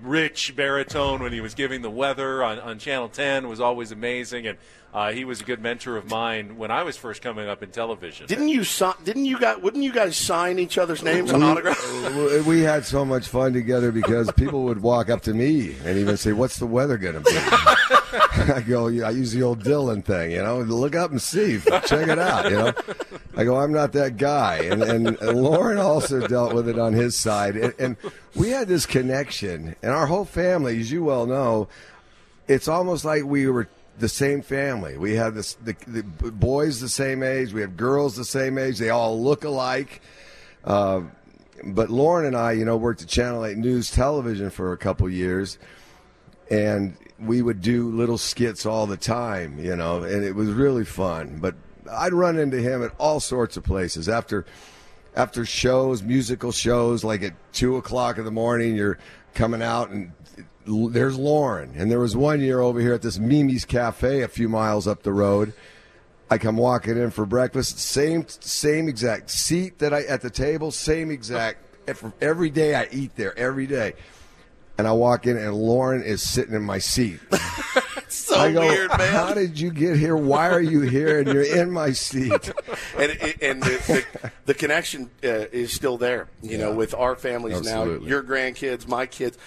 rich 0.01 0.55
baritone 0.55 1.21
when 1.21 1.33
he 1.33 1.41
was 1.41 1.53
giving 1.53 1.81
the 1.81 1.89
weather 1.89 2.43
on, 2.43 2.59
on 2.59 2.79
Channel 2.79 3.09
10 3.09 3.47
was 3.49 3.59
always 3.59 3.91
amazing, 3.91 4.47
and 4.47 4.57
uh, 4.93 5.11
he 5.11 5.23
was 5.23 5.41
a 5.41 5.43
good 5.43 5.61
mentor 5.61 5.97
of 5.97 6.09
mine 6.09 6.57
when 6.57 6.71
I 6.71 6.83
was 6.83 6.97
first 6.97 7.21
coming 7.21 7.47
up 7.47 7.63
in 7.63 7.71
television. 7.71 8.27
Didn't 8.27 8.49
you 8.49 8.63
si- 8.63 8.91
Didn't 9.03 9.25
you 9.25 9.39
guys? 9.39 9.57
Wouldn't 9.57 9.83
you 9.83 9.93
guys 9.93 10.17
sign 10.17 10.59
each 10.59 10.77
other's 10.77 11.01
names 11.03 11.31
on 11.31 11.41
autographs? 11.43 11.89
we, 12.15 12.41
we 12.41 12.59
had 12.61 12.85
so 12.85 13.05
much 13.05 13.27
fun 13.27 13.53
together 13.53 13.91
because 13.91 14.31
people 14.33 14.63
would 14.63 14.81
walk 14.81 15.09
up 15.09 15.21
to 15.23 15.33
me 15.33 15.75
and 15.85 15.97
even 15.97 16.17
say, 16.17 16.33
"What's 16.33 16.57
the 16.57 16.65
weather 16.67 16.97
going 16.97 17.15
to 17.15 17.21
be?" 17.21 17.31
I 18.53 18.61
go, 18.67 18.87
I 18.87 19.11
use 19.11 19.31
the 19.31 19.43
old 19.43 19.63
Dylan 19.63 20.03
thing, 20.03 20.31
you 20.31 20.41
know, 20.41 20.59
look 20.59 20.95
up 20.95 21.11
and 21.11 21.21
see, 21.21 21.59
check 21.85 22.07
it 22.07 22.19
out, 22.19 22.49
you 22.49 22.57
know. 22.57 22.73
I 23.37 23.43
go, 23.45 23.57
I'm 23.57 23.71
not 23.71 23.93
that 23.93 24.17
guy, 24.17 24.57
and, 24.57 24.83
and, 24.83 25.07
and 25.07 25.41
Loren 25.41 25.77
also 25.77 26.27
dealt 26.27 26.53
with 26.53 26.67
it 26.67 26.77
on 26.77 26.93
his 26.93 27.17
side, 27.17 27.55
and, 27.55 27.73
and 27.79 27.97
we 28.35 28.49
had 28.49 28.67
this 28.67 28.85
connection, 28.85 29.75
and 29.81 29.91
our 29.91 30.07
whole 30.07 30.25
family, 30.25 30.79
as 30.79 30.91
you 30.91 31.03
well 31.03 31.25
know, 31.25 31.69
it's 32.47 32.67
almost 32.67 33.05
like 33.05 33.23
we 33.23 33.47
were 33.47 33.69
the 34.01 34.09
same 34.09 34.41
family. 34.41 34.97
We 34.97 35.15
had 35.15 35.35
this 35.35 35.53
the, 35.53 35.75
the 35.87 36.03
boys 36.03 36.81
the 36.81 36.89
same 36.89 37.23
age, 37.23 37.53
we 37.53 37.61
have 37.61 37.77
girls 37.77 38.15
the 38.15 38.25
same 38.25 38.57
age. 38.57 38.79
They 38.79 38.89
all 38.89 39.21
look 39.21 39.45
alike. 39.45 40.01
Uh, 40.65 41.03
but 41.63 41.89
Loren 41.89 42.25
and 42.25 42.35
I, 42.35 42.53
you 42.53 42.65
know, 42.65 42.75
worked 42.75 43.03
at 43.03 43.07
Channel 43.07 43.45
8 43.45 43.57
News 43.57 43.91
Television 43.91 44.49
for 44.49 44.73
a 44.73 44.77
couple 44.77 45.07
years, 45.09 45.59
and 46.49 46.97
we 47.19 47.41
would 47.41 47.61
do 47.61 47.89
little 47.91 48.17
skits 48.17 48.65
all 48.65 48.87
the 48.87 48.97
time, 48.97 49.59
you 49.59 49.75
know, 49.75 50.03
and 50.03 50.23
it 50.23 50.33
was 50.33 50.49
really 50.49 50.85
fun. 50.85 51.37
But 51.39 51.55
I'd 51.89 52.13
run 52.13 52.39
into 52.39 52.57
him 52.57 52.83
at 52.83 52.91
all 52.97 53.19
sorts 53.19 53.57
of 53.57 53.63
places 53.63 54.09
after 54.09 54.45
after 55.15 55.45
shows, 55.45 56.01
musical 56.01 56.51
shows, 56.51 57.03
like 57.03 57.21
at 57.21 57.33
two 57.53 57.77
o'clock 57.77 58.17
in 58.17 58.25
the 58.25 58.31
morning. 58.31 58.75
You're 58.75 58.97
coming 59.33 59.61
out 59.61 59.89
and 59.89 60.13
there's 60.65 61.17
Loren, 61.17 61.73
and 61.75 61.91
there 61.91 61.99
was 61.99 62.15
one 62.15 62.41
year 62.41 62.59
over 62.59 62.79
here 62.79 62.93
at 62.93 63.01
this 63.01 63.17
Mimi's 63.17 63.65
Cafe 63.65 64.21
a 64.21 64.27
few 64.27 64.49
miles 64.49 64.87
up 64.87 65.03
the 65.03 65.13
road. 65.13 65.53
I 66.29 66.37
come 66.37 66.55
walking 66.55 66.97
in 66.97 67.11
for 67.11 67.25
breakfast, 67.25 67.79
same 67.79 68.25
same 68.27 68.87
exact 68.87 69.29
seat 69.29 69.79
that 69.79 69.93
I 69.93 70.03
at 70.03 70.21
the 70.21 70.29
table, 70.29 70.71
same 70.71 71.11
exact 71.11 71.59
every 72.21 72.49
day 72.49 72.75
I 72.75 72.87
eat 72.91 73.15
there 73.15 73.37
every 73.37 73.67
day. 73.67 73.93
And 74.77 74.87
I 74.87 74.93
walk 74.93 75.27
in 75.27 75.37
and 75.37 75.53
Loren 75.53 76.01
is 76.01 76.27
sitting 76.27 76.55
in 76.55 76.63
my 76.63 76.79
seat. 76.79 77.19
so 78.07 78.35
I 78.39 78.51
go, 78.51 78.61
weird, 78.61 78.89
man. 78.97 79.13
How 79.13 79.33
did 79.33 79.59
you 79.59 79.71
get 79.71 79.97
here? 79.97 80.15
Why 80.15 80.49
are 80.49 80.61
you 80.61 80.81
here? 80.81 81.19
And 81.19 81.27
you're 81.27 81.43
in 81.43 81.69
my 81.69 81.91
seat. 81.91 82.31
and 82.97 83.11
and 83.41 83.61
the, 83.61 84.05
the, 84.21 84.31
the 84.45 84.53
connection 84.53 85.11
uh, 85.23 85.51
is 85.51 85.73
still 85.73 85.97
there. 85.97 86.29
You 86.41 86.57
know, 86.57 86.73
with 86.73 86.95
our 86.95 87.15
families 87.15 87.57
Absolutely. 87.57 88.05
now, 88.05 88.09
your 88.09 88.23
grandkids, 88.23 88.87
my 88.87 89.05
kids, 89.05 89.37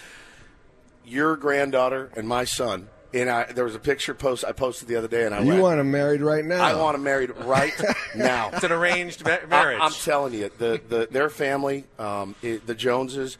your 1.05 1.37
granddaughter, 1.37 2.11
and 2.17 2.27
my 2.29 2.45
son. 2.45 2.89
And 3.13 3.31
I, 3.31 3.45
there 3.45 3.65
was 3.65 3.77
a 3.77 3.81
picture 3.81 4.13
post 4.13 4.45
I 4.45 4.51
posted 4.51 4.89
the 4.89 4.97
other 4.97 5.07
day, 5.07 5.25
and 5.25 5.33
I 5.33 5.41
You 5.41 5.51
went, 5.51 5.63
want 5.63 5.81
him 5.81 5.91
married 5.93 6.21
right 6.21 6.45
now? 6.45 6.61
I 6.65 6.75
want 6.75 6.95
them 6.97 7.05
married 7.05 7.31
right 7.31 7.73
now. 8.17 8.51
It's 8.53 8.65
an 8.65 8.73
arranged 8.73 9.25
ma- 9.25 9.37
marriage. 9.49 9.81
I, 9.81 9.87
am 9.87 9.93
telling 9.93 10.35
you, 10.35 10.51
the, 10.59 10.81
the 10.89 11.09
their 11.09 11.31
family, 11.31 11.85
um, 11.99 12.35
it, 12.43 12.67
the 12.67 12.75
Joneses, 12.75 13.39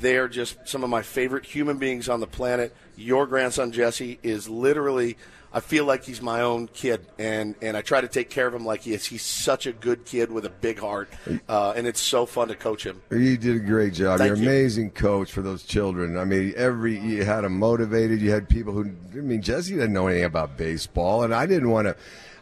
they're 0.00 0.28
just 0.28 0.68
some 0.68 0.84
of 0.84 0.90
my 0.90 1.02
favorite 1.02 1.44
human 1.44 1.78
beings 1.78 2.08
on 2.08 2.20
the 2.20 2.28
planet. 2.28 2.72
Your 2.96 3.26
grandson 3.26 3.72
Jesse 3.72 4.20
is 4.22 4.48
literally. 4.48 5.16
I 5.56 5.60
feel 5.60 5.86
like 5.86 6.04
he's 6.04 6.20
my 6.20 6.42
own 6.42 6.68
kid, 6.68 7.06
and, 7.18 7.54
and 7.62 7.78
I 7.78 7.80
try 7.80 8.02
to 8.02 8.08
take 8.08 8.28
care 8.28 8.46
of 8.46 8.52
him 8.52 8.66
like 8.66 8.82
he 8.82 8.92
is. 8.92 9.06
He's 9.06 9.22
such 9.22 9.64
a 9.64 9.72
good 9.72 10.04
kid 10.04 10.30
with 10.30 10.44
a 10.44 10.50
big 10.50 10.78
heart, 10.78 11.08
uh, 11.48 11.72
and 11.74 11.86
it's 11.86 11.98
so 11.98 12.26
fun 12.26 12.48
to 12.48 12.54
coach 12.54 12.84
him. 12.84 13.00
You 13.10 13.38
did 13.38 13.56
a 13.56 13.60
great 13.60 13.94
job. 13.94 14.18
Thank 14.18 14.28
You're 14.28 14.36
an 14.36 14.42
you. 14.42 14.50
amazing 14.50 14.90
coach 14.90 15.32
for 15.32 15.40
those 15.40 15.62
children. 15.62 16.18
I 16.18 16.26
mean, 16.26 16.52
every 16.58 16.98
you 16.98 17.24
had 17.24 17.40
them 17.40 17.58
motivated. 17.58 18.20
You 18.20 18.32
had 18.32 18.50
people 18.50 18.74
who. 18.74 18.90
I 19.14 19.22
mean, 19.22 19.40
Jesse 19.40 19.72
didn't 19.72 19.94
know 19.94 20.08
anything 20.08 20.26
about 20.26 20.58
baseball, 20.58 21.22
and 21.22 21.34
I 21.34 21.46
didn't 21.46 21.70
want 21.70 21.86
to. 21.86 21.96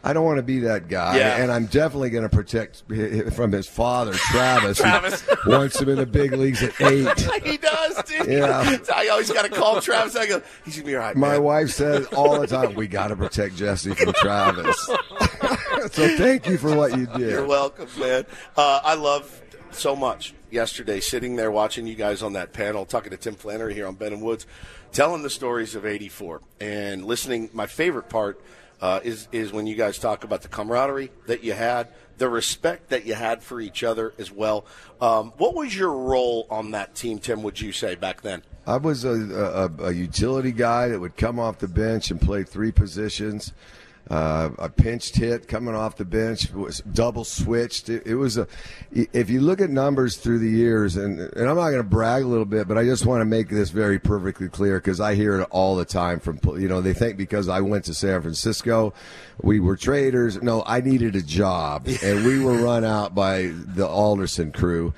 I 0.05 0.13
don't 0.13 0.23
want 0.23 0.37
to 0.37 0.43
be 0.43 0.59
that 0.59 0.87
guy, 0.87 1.17
Yeah. 1.17 1.37
and 1.41 1.51
I'm 1.51 1.65
definitely 1.65 2.11
going 2.11 2.23
to 2.23 2.29
protect 2.29 2.83
from 3.33 3.51
his 3.51 3.67
father, 3.67 4.13
Travis. 4.13 4.77
Travis. 4.77 5.27
wants 5.47 5.81
him 5.81 5.89
in 5.89 5.97
the 5.97 6.05
big 6.05 6.31
leagues 6.33 6.61
at 6.61 6.79
eight. 6.81 7.19
he 7.43 7.57
does, 7.57 8.03
dude. 8.03 8.27
Yeah. 8.27 8.77
I 8.95 9.07
always 9.09 9.31
got 9.31 9.43
to 9.43 9.49
call 9.49 9.81
Travis. 9.81 10.15
I 10.15 10.27
go, 10.27 10.41
he's 10.63 10.75
gonna 10.75 10.85
be 10.85 10.95
all 10.95 11.01
right. 11.01 11.15
My 11.15 11.29
man." 11.33 11.43
wife 11.43 11.71
says 11.71 12.05
all 12.15 12.39
the 12.39 12.45
time, 12.47 12.75
"We 12.75 12.87
got 12.87 13.07
to 13.07 13.15
protect 13.15 13.55
Jesse 13.55 13.93
from 13.95 14.13
Travis." 14.13 14.77
so 15.91 16.17
thank 16.17 16.47
you 16.47 16.57
for 16.57 16.75
what 16.75 16.97
you 16.97 17.07
did. 17.07 17.19
You're 17.31 17.47
welcome, 17.47 17.87
man. 17.99 18.25
Uh, 18.55 18.81
I 18.83 18.95
love 18.95 19.41
so 19.71 19.95
much 19.95 20.33
yesterday 20.51 20.99
sitting 20.99 21.35
there 21.35 21.51
watching 21.51 21.87
you 21.87 21.95
guys 21.95 22.21
on 22.23 22.33
that 22.33 22.53
panel, 22.53 22.85
talking 22.85 23.11
to 23.11 23.17
Tim 23.17 23.35
Flannery 23.35 23.73
here 23.73 23.87
on 23.87 23.95
Ben 23.95 24.13
and 24.13 24.21
Woods, 24.21 24.45
telling 24.91 25.23
the 25.23 25.29
stories 25.29 25.75
of 25.75 25.85
'84 25.85 26.41
and 26.59 27.03
listening. 27.05 27.49
My 27.53 27.65
favorite 27.67 28.09
part 28.09 28.39
uh, 28.81 28.99
is 29.03 29.27
is 29.31 29.51
when 29.51 29.67
you 29.67 29.75
guys 29.75 29.97
talk 29.97 30.23
about 30.23 30.41
the 30.41 30.47
camaraderie 30.47 31.11
that 31.27 31.43
you 31.43 31.53
had, 31.53 31.87
the 32.17 32.29
respect 32.29 32.89
that 32.89 33.05
you 33.05 33.13
had 33.13 33.43
for 33.43 33.59
each 33.59 33.83
other 33.83 34.13
as 34.17 34.31
well. 34.31 34.65
Um, 35.01 35.33
what 35.37 35.55
was 35.55 35.75
your 35.75 35.91
role 35.91 36.47
on 36.49 36.71
that 36.71 36.95
team, 36.95 37.19
Tim? 37.19 37.43
Would 37.43 37.59
you 37.59 37.71
say 37.71 37.95
back 37.95 38.21
then? 38.21 38.43
I 38.67 38.77
was 38.77 39.03
a, 39.03 39.11
a, 39.79 39.83
a 39.85 39.91
utility 39.91 40.51
guy 40.51 40.87
that 40.87 40.99
would 40.99 41.17
come 41.17 41.39
off 41.39 41.59
the 41.59 41.67
bench 41.67 42.09
and 42.09 42.19
play 42.19 42.43
three 42.43 42.71
positions. 42.71 43.53
Uh, 44.07 44.51
a 44.59 44.69
pinched 44.69 45.15
hit 45.15 45.47
coming 45.47 45.73
off 45.73 45.95
the 45.95 46.05
bench 46.05 46.51
was 46.51 46.79
double 46.93 47.23
switched. 47.23 47.89
It, 47.89 48.05
it 48.05 48.15
was 48.15 48.37
a. 48.37 48.47
If 48.91 49.31
you 49.31 49.41
look 49.41 49.59
at 49.59 49.71
numbers 49.71 50.17
through 50.17 50.39
the 50.39 50.49
years, 50.49 50.95
and 50.95 51.19
and 51.19 51.49
I'm 51.49 51.55
not 51.55 51.71
going 51.71 51.77
to 51.77 51.83
brag 51.83 52.21
a 52.21 52.27
little 52.27 52.45
bit, 52.45 52.67
but 52.67 52.77
I 52.77 52.83
just 52.83 53.07
want 53.07 53.21
to 53.21 53.25
make 53.25 53.49
this 53.49 53.71
very 53.71 53.97
perfectly 53.97 54.47
clear 54.47 54.77
because 54.77 54.99
I 55.01 55.15
hear 55.15 55.39
it 55.39 55.47
all 55.49 55.75
the 55.75 55.85
time 55.85 56.19
from 56.19 56.39
you 56.59 56.67
know 56.67 56.81
they 56.81 56.93
think 56.93 57.17
because 57.17 57.49
I 57.49 57.61
went 57.61 57.85
to 57.85 57.95
San 57.95 58.21
Francisco, 58.21 58.93
we 59.41 59.59
were 59.59 59.75
traders. 59.75 60.39
No, 60.39 60.61
I 60.67 60.81
needed 60.81 61.15
a 61.15 61.23
job, 61.23 61.87
and 62.03 62.25
we 62.25 62.39
were 62.39 62.61
run 62.61 62.85
out 62.85 63.15
by 63.15 63.53
the 63.53 63.87
Alderson 63.87 64.51
crew, 64.51 64.93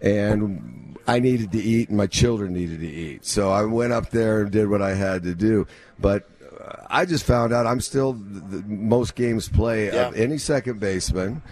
and 0.00 0.96
I 1.06 1.18
needed 1.18 1.52
to 1.52 1.60
eat, 1.60 1.90
and 1.90 1.98
my 1.98 2.06
children 2.06 2.54
needed 2.54 2.80
to 2.80 2.88
eat. 2.88 3.26
So 3.26 3.50
I 3.50 3.64
went 3.64 3.92
up 3.92 4.08
there 4.08 4.40
and 4.40 4.50
did 4.50 4.68
what 4.68 4.80
I 4.80 4.94
had 4.94 5.24
to 5.24 5.34
do, 5.34 5.66
but. 5.98 6.26
I 6.88 7.04
just 7.04 7.24
found 7.24 7.52
out 7.52 7.66
I'm 7.66 7.80
still 7.80 8.12
the 8.14 8.62
most 8.66 9.14
games 9.14 9.48
play 9.48 9.86
Yeah. 9.86 10.08
of 10.08 10.16
any 10.16 10.38
second 10.38 10.80
baseman 10.80 11.42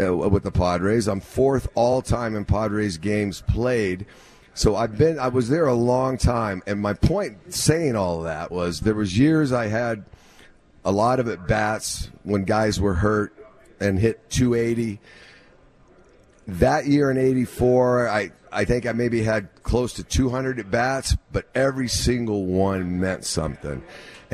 uh, 0.00 0.16
with 0.16 0.42
the 0.42 0.50
Padres. 0.50 1.06
I'm 1.08 1.20
fourth 1.20 1.68
all 1.74 2.02
time 2.02 2.34
in 2.36 2.44
Padres 2.44 2.98
games 2.98 3.42
played. 3.46 4.06
So 4.54 4.76
I've 4.76 4.96
been 4.96 5.18
I 5.18 5.28
was 5.28 5.48
there 5.48 5.66
a 5.66 5.74
long 5.74 6.16
time 6.18 6.62
and 6.66 6.80
my 6.80 6.92
point 6.94 7.52
saying 7.54 7.96
all 7.96 8.18
of 8.18 8.24
that 8.24 8.50
was 8.52 8.80
there 8.80 8.94
was 8.94 9.18
years 9.18 9.52
I 9.52 9.66
had 9.66 10.04
a 10.84 10.92
lot 10.92 11.18
of 11.20 11.28
at 11.28 11.46
bats 11.48 12.10
when 12.22 12.44
guys 12.44 12.80
were 12.80 12.94
hurt 12.94 13.34
and 13.80 13.98
hit 13.98 14.30
280 14.30 15.00
that 16.46 16.86
year 16.86 17.10
in 17.10 17.16
84 17.18 18.08
I, 18.08 18.30
I 18.52 18.64
think 18.64 18.86
i 18.86 18.92
maybe 18.92 19.22
had 19.22 19.48
close 19.62 19.94
to 19.94 20.04
200 20.04 20.58
at 20.60 20.70
bats 20.70 21.16
but 21.32 21.48
every 21.54 21.88
single 21.88 22.44
one 22.46 23.00
meant 23.00 23.24
something 23.24 23.82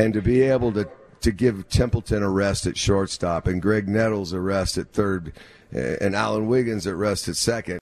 and 0.01 0.15
to 0.15 0.23
be 0.23 0.43
able 0.43 0.73
to, 0.73 0.89
to 1.21 1.31
give 1.31 1.69
templeton 1.69 2.23
a 2.23 2.31
rest 2.31 2.67
at 2.67 2.77
shortstop 2.77 3.47
and 3.47 3.63
Graig 3.63 3.87
Nettles 3.87 4.33
a 4.33 4.41
rest 4.41 4.79
at 4.79 4.93
third 4.93 5.33
uh, 5.75 5.79
and 5.79 6.15
alan 6.15 6.47
wiggins 6.47 6.87
at 6.87 6.95
rest 6.95 7.29
at 7.29 7.37
second 7.37 7.81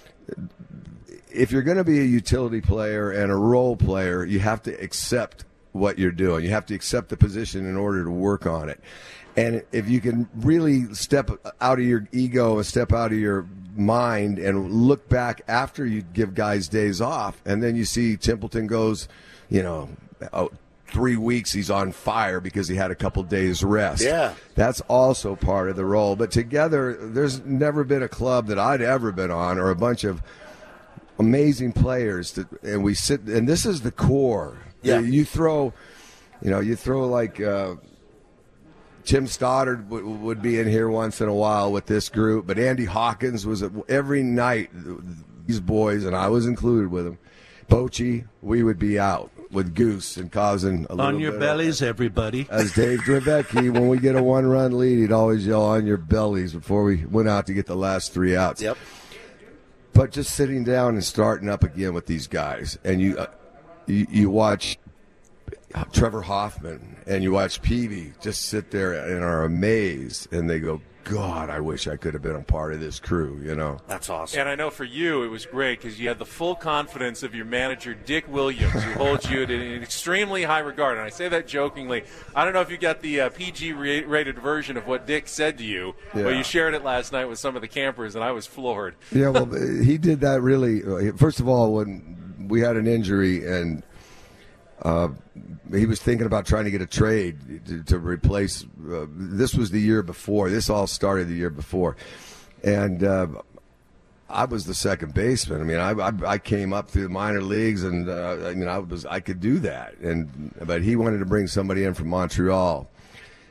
if 1.31 1.53
you're 1.53 1.63
going 1.63 1.77
to 1.77 1.85
be 1.85 2.01
a 2.01 2.05
utility 2.05 2.61
player 2.61 3.11
and 3.11 3.31
a 3.31 3.37
role 3.37 3.77
player 3.77 4.25
you 4.25 4.41
have 4.41 4.63
to 4.63 4.73
accept 4.83 5.45
what 5.73 5.99
you're 5.99 6.11
doing. 6.11 6.45
You 6.45 6.51
have 6.51 6.67
to 6.67 6.75
accept 6.75 7.09
the 7.09 7.17
position 7.17 7.67
in 7.67 7.77
order 7.77 8.05
to 8.05 8.11
work 8.11 8.47
on 8.47 8.69
it. 8.69 8.81
And 9.37 9.63
if 9.71 9.89
you 9.89 10.01
can 10.01 10.29
really 10.35 10.93
step 10.95 11.31
out 11.61 11.79
of 11.79 11.85
your 11.85 12.09
ego 12.13 12.57
and 12.57 12.67
step 12.67 12.93
out 12.93 13.13
of 13.13 13.19
your 13.19 13.47
mind 13.77 14.39
and 14.39 14.73
look 14.73 15.09
back 15.09 15.43
after 15.47 15.87
you 15.87 16.03
give 16.03 16.35
guys 16.35 16.69
days 16.69 17.01
off, 17.01 17.41
and 17.45 17.63
then 17.63 17.77
you 17.77 17.85
see 17.85 18.17
Templeton 18.17 18.67
goes, 18.67 19.09
you 19.49 19.63
know, 19.63 19.91
three 20.91 21.17
weeks 21.17 21.53
he's 21.53 21.71
on 21.71 21.93
fire 21.93 22.41
because 22.41 22.69
he 22.69 22.75
had 22.75 22.91
a 22.91 22.95
couple 22.95 23.23
days 23.23 23.63
rest. 23.63 24.03
Yeah. 24.03 24.35
That's 24.55 24.81
also 24.83 25.37
part 25.37 25.71
of 25.71 25.77
the 25.77 25.85
role. 25.85 26.17
But 26.17 26.31
together, 26.31 26.95
there's 26.95 27.45
never 27.45 27.85
been 27.85 28.03
a 28.03 28.09
club 28.09 28.47
that 28.47 28.59
I'd 28.59 28.81
ever 28.81 29.13
been 29.13 29.31
on 29.31 29.59
or 29.59 29.71
a 29.71 29.77
bunch 29.77 30.05
of 30.05 30.23
amazing 31.19 31.73
players 31.73 32.33
that, 32.33 32.51
and 32.63 32.83
we 32.83 32.95
sit, 32.95 33.23
and 33.23 33.49
this 33.49 33.67
is 33.67 33.83
the 33.83 33.91
core. 33.91 34.59
Yeah. 34.83 35.01
You 35.01 35.25
throw, 35.25 35.73
you 36.43 36.51
know, 36.51 36.61
you 36.61 36.77
throw 36.77 37.07
like, 37.07 37.41
uh, 37.41 37.77
Tim 39.05 39.27
Stoddard 39.27 39.89
w- 39.89 40.07
would 40.07 40.43
be 40.43 40.59
in 40.59 40.69
here 40.69 40.89
once 40.89 41.21
in 41.21 41.29
a 41.29 41.35
while 41.35 41.73
with 41.73 41.87
this 41.87 42.09
group, 42.09 42.47
but 42.47 42.59
Andy 42.59 42.85
Hawkins 42.85 43.47
was 43.47 43.63
at, 43.63 43.73
every 43.89 44.23
night. 44.23 44.71
These 45.47 45.61
boys 45.61 46.05
and 46.05 46.15
I 46.15 46.29
was 46.29 46.47
included 46.47 46.91
with 46.91 47.07
them. 47.07 47.19
Bochy, 47.71 48.27
we 48.43 48.63
would 48.63 48.79
be 48.79 48.99
out 48.99 49.31
with 49.51 49.75
Goose 49.75 50.17
and 50.17 50.31
causing 50.31 50.85
a 50.91 50.95
little 50.95 51.01
On 51.03 51.19
your 51.21 51.33
bit 51.33 51.37
of- 51.37 51.41
bellies, 51.41 51.83
everybody. 51.83 52.47
as 52.51 52.73
Dave 52.73 53.01
Dravecky, 53.01 53.71
when 53.73 53.89
we 53.89 53.99
get 53.99 54.15
a 54.17 54.23
one-run 54.23 54.77
lead, 54.79 54.99
he'd 54.99 55.13
always 55.13 55.47
yell 55.47 55.63
on 55.65 55.87
your 55.87 55.97
bellies 55.97 56.53
before 56.53 56.85
we 56.85 57.05
went 57.07 57.29
out 57.29 57.47
to 57.47 57.55
get 57.55 57.67
the 57.67 57.77
last 57.77 58.13
three 58.13 58.37
outs. 58.37 58.61
Yep. 58.61 58.77
But 59.95 60.13
just 60.13 60.35
sitting 60.35 60.65
down 60.65 60.95
and 60.95 61.03
starting 61.05 61.49
up 61.49 61.65
again 61.65 61.95
with 61.95 62.07
these 62.07 62.27
guys, 62.27 62.79
and 62.85 63.01
you, 63.01 63.19
uh, 63.19 63.27
you, 63.87 64.07
you 64.11 64.31
watch 64.31 64.79
Trevor 65.93 66.23
Hoffman 66.23 66.97
and 67.07 67.23
you 67.23 67.33
watch 67.33 67.63
Peavy 67.63 68.13
just 68.21 68.43
sit 68.43 68.71
there 68.71 68.93
and 68.93 69.25
are 69.25 69.45
amazed, 69.45 70.33
and 70.33 70.49
they 70.49 70.61
go, 70.61 70.81
"God, 71.05 71.51
I 71.51 71.61
wish 71.61 71.87
I 71.89 71.97
could 71.97 72.15
have 72.15 72.23
been 72.23 72.37
a 72.37 72.43
part 72.43 72.73
of 72.73 72.81
this 72.81 72.99
crew." 73.01 73.41
You 73.43 73.55
know, 73.55 73.79
That's 73.87 74.09
awesome. 74.11 74.41
And 74.41 74.49
I 74.49 74.55
know 74.55 74.71
for 74.71 74.85
you, 74.85 75.23
it 75.23 75.29
was 75.29 75.47
great 75.47 75.81
because 75.81 75.99
you 76.01 76.09
had 76.09 76.19
the 76.19 76.25
full 76.27 76.55
confidence 76.55 77.23
of 77.23 77.35
your 77.35 77.45
manager, 77.47 77.95
Dick 77.95 78.27
Williams, 78.29 78.83
who 78.83 78.93
holds 78.93 79.31
you 79.31 79.43
in 79.43 79.51
an 79.51 79.83
extremely 79.83 80.43
high 80.45 80.59
regard. 80.61 80.99
And 80.99 81.07
I 81.07 81.11
say 81.11 81.29
that 81.29 81.47
jokingly. 81.47 82.05
I 82.35 82.45
don't 82.45 82.53
know 82.53 82.61
if 82.61 82.71
you 82.71 82.77
got 82.79 83.01
the 83.01 83.21
uh, 83.23 83.29
PG 83.31 83.73
rated 83.73 84.39
version 84.39 84.77
of 84.77 84.87
what 84.87 85.07
Dick 85.07 85.29
said 85.29 85.59
to 85.59 85.65
you, 85.65 85.95
Yeah. 86.15 86.25
but 86.25 86.37
you 86.37 86.43
shared 86.43 86.75
it 86.75 86.85
last 86.85 87.13
night 87.13 87.27
with 87.27 87.39
some 87.39 87.57
of 87.57 87.63
the 87.63 87.69
campers, 87.69 88.15
and 88.15 88.23
I 88.25 88.33
was 88.33 88.47
floored. 88.47 88.95
Yeah, 89.13 89.29
well, 89.31 89.47
he 89.83 89.99
did 89.99 90.21
that 90.21 90.43
really. 90.43 90.83
uh, 90.85 91.13
First 91.17 91.41
of 91.41 91.49
all, 91.49 91.75
when 91.75 92.47
we 92.49 92.61
had 92.61 92.77
an 92.77 92.87
injury 92.87 93.47
and 93.47 93.83
uh, 94.83 95.09
he 95.73 95.87
was 95.87 96.01
thinking 96.01 96.27
about 96.27 96.47
trying 96.47 96.65
to 96.65 96.71
get 96.71 96.81
a 96.83 96.87
trade 96.87 97.67
to, 97.67 97.83
to 97.85 97.99
replace. 97.99 98.65
Uh, 98.65 99.07
this 99.11 99.55
was 99.55 99.71
the 99.71 99.81
year 99.81 100.03
before. 100.03 100.51
This 100.51 100.71
all 100.71 100.87
started 100.87 101.29
the 101.29 101.35
year 101.35 101.51
before, 101.51 101.97
and 102.63 103.03
uh, 103.03 103.27
I 104.29 104.45
was 104.45 104.67
the 104.67 104.75
second 104.75 105.15
baseman. 105.15 105.61
I 105.61 105.65
mean, 105.65 105.79
I, 105.79 105.91
I, 105.91 106.13
I 106.35 106.39
came 106.39 106.73
up 106.73 106.89
through 106.89 107.05
the 107.05 107.09
minor 107.09 107.43
leagues, 107.43 107.83
and 107.83 108.09
uh, 108.09 108.39
I 108.47 108.55
mean, 108.55 108.69
I 108.69 108.79
was 108.79 109.07
I 109.07 109.21
could 109.21 109.41
do 109.41 109.59
that. 109.61 109.97
And 109.99 110.55
but 110.65 110.83
he 110.83 110.97
wanted 110.97 111.19
to 111.19 111.27
bring 111.27 111.47
somebody 111.47 111.85
in 111.85 111.95
from 111.95 112.09
Montreal. 112.09 112.89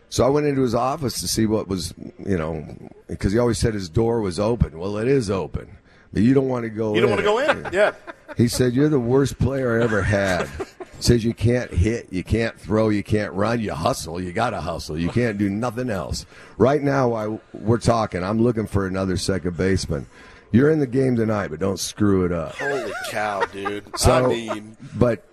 So 0.10 0.26
I 0.26 0.30
went 0.30 0.48
into 0.48 0.62
his 0.62 0.76
office 0.76 1.20
to 1.20 1.28
see 1.28 1.46
what 1.46 1.68
was, 1.68 1.94
you 2.26 2.38
know, 2.38 2.66
because 3.08 3.34
he 3.34 3.40
always 3.40 3.58
said 3.58 3.74
his 3.74 3.90
door 3.90 4.22
was 4.22 4.40
open. 4.40 4.80
Well, 4.80 4.98
it 4.98 5.08
is 5.08 5.30
open, 5.30 5.78
but 6.14 6.22
you 6.22 6.34
don't 6.34 6.48
want 6.48 6.64
to 6.64 6.70
go. 6.70 6.96
You 6.96 7.02
don't 7.02 7.20
in 7.20 7.26
want 7.26 7.48
to 7.48 7.54
go 7.62 7.68
in. 7.68 7.74
Yeah. 7.74 7.94
He 8.38 8.48
said, 8.48 8.74
"You're 8.74 8.90
the 8.90 9.00
worst 9.00 9.38
player 9.40 9.80
I 9.80 9.84
ever 9.84 10.02
had." 10.02 10.48
Says 11.00 11.24
you 11.24 11.34
can't 11.34 11.72
hit, 11.72 12.12
you 12.12 12.24
can't 12.24 12.60
throw, 12.60 12.90
you 12.90 13.04
can't 13.04 13.32
run, 13.34 13.60
you 13.60 13.74
hustle, 13.74 14.20
you 14.20 14.32
got 14.32 14.50
to 14.52 14.62
hustle. 14.62 14.98
You 14.98 15.10
can't 15.10 15.38
do 15.38 15.50
nothing 15.50 15.90
else. 15.90 16.26
Right 16.58 16.82
now, 16.82 17.10
while 17.10 17.42
we're 17.54 17.78
talking, 17.78 18.24
I'm 18.24 18.42
looking 18.42 18.66
for 18.66 18.88
another 18.88 19.16
second 19.18 19.58
baseman. 19.58 20.08
You're 20.52 20.72
in 20.72 20.80
the 20.80 20.88
game 20.88 21.16
tonight, 21.16 21.50
but 21.50 21.60
don't 21.60 21.80
screw 21.80 22.26
it 22.26 22.32
up. 22.32 22.56
Holy 22.56 22.92
cow, 23.10 23.46
dude. 23.46 23.98
So, 24.00 24.26
I 24.26 24.28
mean, 24.28 24.78
but 24.96 25.24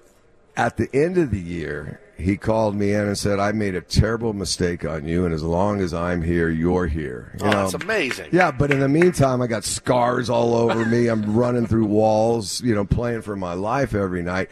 at 0.57 0.77
the 0.77 0.89
end 0.93 1.19
of 1.19 1.31
the 1.31 1.41
year, 1.41 2.01
he 2.17 2.37
called 2.37 2.77
me 2.77 2.93
in 2.93 3.07
and 3.07 3.19
said, 3.19 3.39
"I 3.41 3.53
made 3.53 3.75
a 3.75 3.81
terrible 3.81 4.33
mistake 4.33 4.85
on 4.85 5.07
you, 5.07 5.25
and 5.25 5.35
as 5.35 5.43
long 5.43 5.81
as 5.81 5.93
I'm 5.93 6.23
here, 6.23 6.49
you're 6.49 6.87
here." 6.87 7.37
You 7.41 7.47
oh, 7.47 7.51
know? 7.51 7.63
that's 7.71 7.85
amazing. 7.85 8.29
Yeah, 8.33 8.51
but 8.51 8.71
in 8.71 8.81
the 8.81 8.89
meantime, 8.89 9.43
I 9.43 9.47
got 9.47 9.65
scars 9.65 10.31
all 10.31 10.55
over 10.55 10.85
me. 10.85 11.09
I'm 11.09 11.37
running 11.37 11.67
through 11.67 11.87
walls, 11.87 12.61
you 12.61 12.75
know, 12.75 12.85
playing 12.85 13.23
for 13.23 13.37
my 13.37 13.55
life 13.55 13.95
every 13.95 14.23
night. 14.23 14.49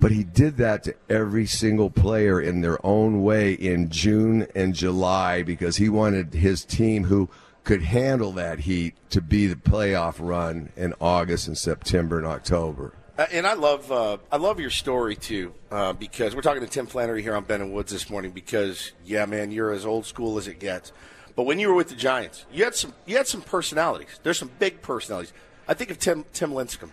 But 0.00 0.12
he 0.12 0.22
did 0.22 0.58
that 0.58 0.84
to 0.84 0.94
every 1.08 1.46
single 1.46 1.90
player 1.90 2.40
in 2.40 2.60
their 2.60 2.84
own 2.86 3.22
way 3.22 3.52
in 3.52 3.90
June 3.90 4.46
and 4.54 4.72
July 4.74 5.42
because 5.42 5.76
he 5.76 5.88
wanted 5.88 6.34
his 6.34 6.64
team 6.64 7.04
who 7.04 7.28
could 7.64 7.82
handle 7.82 8.32
that 8.32 8.60
heat 8.60 8.94
to 9.10 9.20
be 9.20 9.46
the 9.46 9.56
playoff 9.56 10.14
run 10.18 10.70
in 10.76 10.94
August 11.00 11.48
and 11.48 11.58
September 11.58 12.16
and 12.16 12.26
October. 12.26 12.94
Uh, 13.18 13.26
and 13.32 13.46
I 13.46 13.54
love 13.54 13.90
uh, 13.90 14.18
I 14.30 14.36
love 14.36 14.60
your 14.60 14.70
story 14.70 15.16
too 15.16 15.52
uh, 15.72 15.92
because 15.92 16.36
we're 16.36 16.42
talking 16.42 16.62
to 16.62 16.68
Tim 16.68 16.86
Flannery 16.86 17.20
here 17.20 17.34
on 17.34 17.42
Ben 17.42 17.60
and 17.60 17.74
Woods 17.74 17.92
this 17.92 18.08
morning 18.08 18.30
because 18.30 18.92
yeah 19.04 19.26
man 19.26 19.50
you're 19.50 19.72
as 19.72 19.84
old 19.84 20.06
school 20.06 20.38
as 20.38 20.46
it 20.46 20.60
gets. 20.60 20.92
But 21.34 21.42
when 21.42 21.58
you 21.58 21.68
were 21.68 21.74
with 21.74 21.88
the 21.88 21.96
Giants 21.96 22.46
you 22.52 22.62
had 22.62 22.76
some 22.76 22.94
you 23.06 23.16
had 23.16 23.26
some 23.26 23.42
personalities. 23.42 24.20
There's 24.22 24.38
some 24.38 24.52
big 24.60 24.80
personalities. 24.80 25.32
I 25.66 25.74
think 25.74 25.90
of 25.90 25.98
Tim 25.98 26.24
Tim 26.32 26.52
Lincecum. 26.52 26.90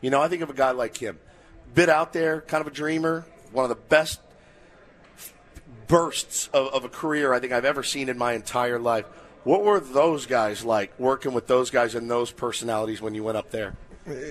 You 0.00 0.10
know 0.10 0.20
I 0.20 0.26
think 0.26 0.42
of 0.42 0.50
a 0.50 0.54
guy 0.54 0.72
like 0.72 0.96
him 0.96 1.20
bit 1.74 1.88
out 1.88 2.12
there 2.12 2.40
kind 2.42 2.60
of 2.60 2.66
a 2.66 2.70
dreamer 2.70 3.24
one 3.52 3.64
of 3.64 3.68
the 3.68 3.82
best 3.88 4.20
bursts 5.86 6.48
of, 6.52 6.68
of 6.68 6.84
a 6.84 6.88
career 6.88 7.32
I 7.32 7.40
think 7.40 7.52
I've 7.52 7.64
ever 7.64 7.82
seen 7.82 8.08
in 8.08 8.18
my 8.18 8.32
entire 8.32 8.78
life 8.78 9.06
what 9.44 9.64
were 9.64 9.80
those 9.80 10.26
guys 10.26 10.64
like 10.64 10.98
working 10.98 11.32
with 11.32 11.46
those 11.46 11.70
guys 11.70 11.94
and 11.94 12.10
those 12.10 12.30
personalities 12.30 13.00
when 13.00 13.14
you 13.14 13.24
went 13.24 13.38
up 13.38 13.50
there 13.50 13.76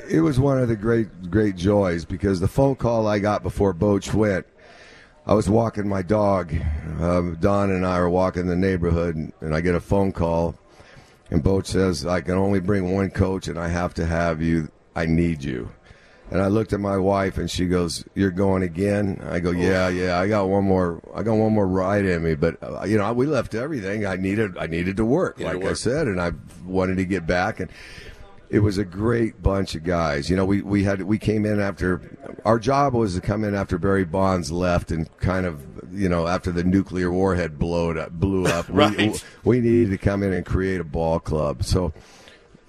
It 0.10 0.22
was 0.22 0.40
one 0.40 0.60
of 0.60 0.68
the 0.68 0.76
great, 0.76 1.30
great 1.30 1.56
joys 1.56 2.04
because 2.06 2.40
the 2.40 2.48
phone 2.48 2.76
call 2.76 3.08
I 3.08 3.20
got 3.20 3.44
before 3.44 3.74
Boch 3.74 4.12
went, 4.14 4.48
I 5.28 5.34
was 5.34 5.50
walking 5.50 5.88
my 5.88 6.02
dog. 6.02 6.52
Um, 7.00 7.38
Don 7.40 7.70
and 7.70 7.86
I 7.86 8.00
were 8.00 8.10
walking 8.10 8.48
the 8.48 8.56
neighborhood, 8.56 9.16
and, 9.16 9.34
and 9.42 9.54
I 9.54 9.62
get 9.62 9.76
a 9.76 9.80
phone 9.80 10.12
call, 10.14 10.56
and 11.30 11.44
Boch 11.44 11.68
says, 11.68 12.06
"I 12.06 12.22
can 12.22 12.36
only 12.36 12.60
bring 12.60 12.96
one 12.96 13.12
coach, 13.12 13.48
and 13.50 13.60
I 13.60 13.68
have 13.68 13.94
to 13.96 14.06
have 14.06 14.42
you. 14.42 14.70
I 14.96 15.06
need 15.06 15.44
you." 15.44 15.70
And 16.30 16.42
I 16.42 16.48
looked 16.48 16.74
at 16.74 16.80
my 16.82 16.98
wife, 16.98 17.38
and 17.38 17.50
she 17.50 17.68
goes, 17.68 18.04
"You're 18.14 18.32
going 18.32 18.62
again?" 18.62 19.22
I 19.30 19.40
go, 19.40 19.52
"Yeah, 19.52 19.88
yeah. 19.88 20.20
I 20.20 20.28
got 20.28 20.50
one 20.50 20.66
more. 20.66 21.02
I 21.16 21.24
got 21.24 21.36
one 21.36 21.54
more 21.54 21.68
ride 21.68 22.06
in 22.06 22.22
me, 22.24 22.36
but 22.36 22.62
uh, 22.62 22.84
you 22.86 22.98
know, 22.98 23.14
we 23.14 23.26
left 23.26 23.56
everything. 23.56 24.06
I 24.06 24.18
needed. 24.18 24.58
I 24.58 24.68
needed 24.68 24.98
to 24.98 25.06
work, 25.06 25.40
like 25.40 25.64
I 25.64 25.74
said, 25.74 26.08
and 26.08 26.22
I 26.22 26.32
wanted 26.66 26.98
to 26.98 27.06
get 27.06 27.26
back 27.26 27.60
and." 27.60 27.70
it 28.50 28.60
was 28.60 28.78
a 28.78 28.86
great 28.86 29.44
bunch 29.44 29.76
of 29.76 29.84
guys. 29.84 30.30
You 30.30 30.38
know, 30.38 30.46
we, 30.46 30.62
we 30.62 30.86
had 30.86 31.02
we 31.02 31.18
came 31.18 31.46
in 31.46 31.60
after 31.60 32.00
our 32.46 32.60
job 32.60 32.94
was 32.94 33.16
to 33.16 33.20
come 33.20 33.44
in 33.44 33.54
after 33.54 33.78
Barry 33.78 34.06
Bonds 34.06 34.54
left 34.54 34.90
and 34.90 35.10
kind 35.18 35.46
of 35.46 35.62
you 35.92 36.08
know, 36.08 36.28
after 36.28 36.52
the 36.54 36.64
nuclear 36.64 37.12
warhead 37.12 37.60
blew 37.60 38.00
up, 38.00 38.12
blew 38.12 38.46
up, 38.46 38.66
Right. 38.70 38.98
we, 38.98 39.14
we 39.44 39.60
needed 39.60 39.90
to 39.92 39.98
come 39.98 40.24
in 40.24 40.32
and 40.32 40.46
create 40.46 40.80
a 40.80 40.86
ball 40.86 41.20
club. 41.20 41.64
So 41.64 41.92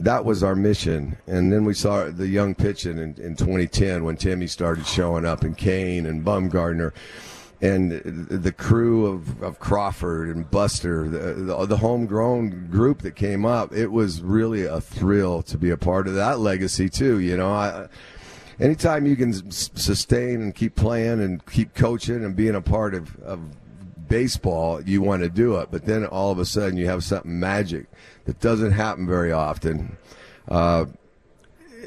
that 0.00 0.24
was 0.24 0.42
our 0.42 0.54
mission. 0.54 1.16
And 1.26 1.52
then 1.52 1.64
we 1.64 1.74
saw 1.74 2.10
the 2.10 2.28
young 2.28 2.54
pitching 2.54 2.98
in, 2.98 3.14
in 3.16 3.36
2010 3.36 4.04
when 4.04 4.16
Timmy 4.16 4.46
started 4.46 4.86
showing 4.86 5.24
up, 5.24 5.42
and 5.42 5.56
Cain 5.56 6.06
and 6.06 6.24
Bumgarner. 6.24 6.92
And 7.60 7.90
the 7.90 8.52
crew 8.52 9.06
of, 9.06 9.42
of 9.42 9.58
Crawford 9.58 10.28
and 10.28 10.48
Buster, 10.48 11.08
the, 11.08 11.34
the, 11.42 11.66
the 11.66 11.76
homegrown 11.78 12.68
group 12.70 13.02
that 13.02 13.16
came 13.16 13.44
up, 13.44 13.72
it 13.72 13.88
was 13.88 14.22
really 14.22 14.64
a 14.64 14.80
thrill 14.80 15.42
to 15.42 15.58
be 15.58 15.70
a 15.70 15.76
part 15.76 16.06
of 16.06 16.14
that 16.14 16.38
legacy, 16.38 16.88
too. 16.88 17.18
You 17.18 17.36
know, 17.36 17.52
I, 17.52 17.88
anytime 18.60 19.06
you 19.06 19.16
can 19.16 19.50
sustain 19.50 20.40
and 20.40 20.54
keep 20.54 20.76
playing 20.76 21.20
and 21.20 21.44
keep 21.46 21.74
coaching 21.74 22.24
and 22.24 22.36
being 22.36 22.54
a 22.54 22.60
part 22.60 22.94
of, 22.94 23.16
of 23.22 23.40
baseball, 24.08 24.82
you 24.82 25.02
want 25.02 25.22
to 25.22 25.28
do 25.28 25.56
it. 25.56 25.68
But 25.70 25.84
then 25.84 26.04
all 26.04 26.30
of 26.30 26.38
a 26.38 26.44
sudden 26.44 26.76
you 26.76 26.86
have 26.86 27.04
something 27.04 27.38
magic 27.38 27.86
that 28.24 28.40
doesn't 28.40 28.72
happen 28.72 29.06
very 29.06 29.32
often. 29.32 29.96
Uh, 30.48 30.86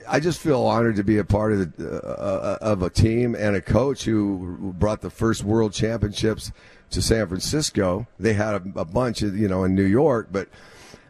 I 0.07 0.19
just 0.19 0.39
feel 0.39 0.61
honored 0.61 0.95
to 0.97 1.03
be 1.03 1.17
a 1.17 1.23
part 1.23 1.53
of 1.53 1.77
the, 1.77 2.01
uh, 2.01 2.57
of 2.61 2.81
a 2.81 2.89
team 2.89 3.35
and 3.35 3.55
a 3.55 3.61
coach 3.61 4.03
who 4.03 4.73
brought 4.77 5.01
the 5.01 5.09
first 5.09 5.43
World 5.43 5.73
Championships 5.73 6.51
to 6.91 7.01
San 7.01 7.27
Francisco. 7.27 8.07
They 8.19 8.33
had 8.33 8.55
a, 8.55 8.79
a 8.79 8.85
bunch 8.85 9.21
of 9.21 9.37
you 9.37 9.47
know 9.47 9.63
in 9.63 9.75
New 9.75 9.85
York, 9.85 10.29
but 10.31 10.49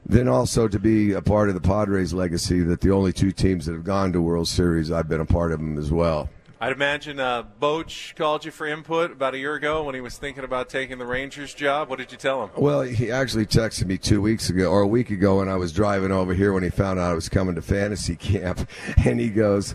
then 0.06 0.28
also 0.28 0.68
to 0.68 0.80
be 0.80 1.14
a 1.14 1.22
part 1.22 1.50
of 1.50 1.56
the 1.56 1.62
Padres 1.62 2.14
legacy. 2.14 2.62
That 2.62 2.82
the 2.82 2.92
only 2.92 3.14
two 3.14 3.32
teams 3.32 3.66
that 3.66 3.74
have 3.74 3.84
gone 3.84 4.14
to 4.14 4.22
World 4.22 4.48
Series, 4.48 4.92
I've 4.92 5.10
been 5.10 5.22
a 5.22 5.26
part 5.26 5.52
of 5.52 5.60
them 5.60 5.78
as 5.78 5.92
well. 5.92 6.30
I'd 6.62 6.74
imagine 6.74 7.20
uh, 7.20 7.42
Boch 7.60 8.16
called 8.16 8.46
you 8.46 8.52
for 8.52 8.68
input 8.68 9.14
about 9.14 9.34
a 9.34 9.40
year 9.40 9.56
ago 9.56 9.82
when 9.82 9.96
he 9.96 10.02
was 10.02 10.20
thinking 10.20 10.44
about 10.44 10.70
taking 10.70 11.00
the 11.00 11.08
Rangers 11.08 11.56
job. 11.56 11.90
What 11.90 11.98
did 11.98 12.12
you 12.12 12.20
tell 12.20 12.44
him? 12.44 12.52
Well, 12.56 12.82
he 12.82 13.10
actually 13.10 13.48
texted 13.48 13.88
me 13.88 13.98
two 13.98 14.22
weeks 14.22 14.48
ago 14.52 14.70
or 14.70 14.82
a 14.82 14.88
week 14.88 15.10
ago 15.10 15.40
when 15.40 15.50
I 15.50 15.56
was 15.56 15.74
driving 15.74 16.12
over 16.12 16.36
here 16.36 16.54
when 16.54 16.62
he 16.62 16.70
found 16.70 17.00
out 17.00 17.10
I 17.10 17.14
was 17.16 17.30
coming 17.30 17.56
to 17.56 17.64
fantasy 17.64 18.16
camp, 18.16 18.70
and 19.04 19.20
he 19.20 19.32
goes, 19.32 19.74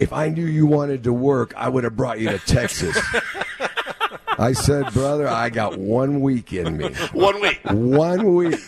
"If 0.00 0.12
I 0.12 0.28
knew 0.28 0.44
you 0.44 0.66
wanted 0.66 1.02
to 1.04 1.14
work, 1.14 1.54
I 1.56 1.70
would 1.70 1.84
have 1.84 1.96
brought 1.96 2.20
you 2.20 2.28
to 2.28 2.38
Texas." 2.40 3.00
I 4.38 4.52
said, 4.52 4.92
"Brother, 4.92 5.26
I 5.26 5.48
got 5.48 5.78
one 5.78 6.20
week 6.20 6.52
in 6.52 6.76
me. 6.76 6.92
One 7.14 7.40
week. 7.40 7.60
One 7.64 8.34
week." 8.34 8.60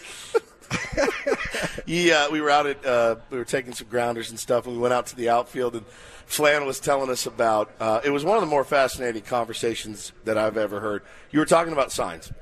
yeah, 1.84 2.30
we 2.30 2.40
were 2.40 2.48
out 2.48 2.66
at 2.66 2.86
uh, 2.86 3.16
we 3.28 3.36
were 3.36 3.44
taking 3.44 3.74
some 3.74 3.88
grounders 3.88 4.30
and 4.30 4.40
stuff, 4.40 4.66
and 4.66 4.76
we 4.76 4.80
went 4.80 4.94
out 4.94 5.04
to 5.08 5.16
the 5.16 5.28
outfield, 5.28 5.74
and 5.74 5.84
Flan 6.30 6.64
was 6.64 6.78
telling 6.78 7.10
us 7.10 7.26
about. 7.26 7.72
Uh, 7.80 8.00
it 8.04 8.10
was 8.10 8.24
one 8.24 8.36
of 8.36 8.40
the 8.40 8.46
more 8.46 8.62
fascinating 8.62 9.22
conversations 9.22 10.12
that 10.24 10.38
I've 10.38 10.56
ever 10.56 10.78
heard. 10.78 11.02
You 11.32 11.40
were 11.40 11.44
talking 11.44 11.72
about 11.72 11.90
signs, 11.90 12.32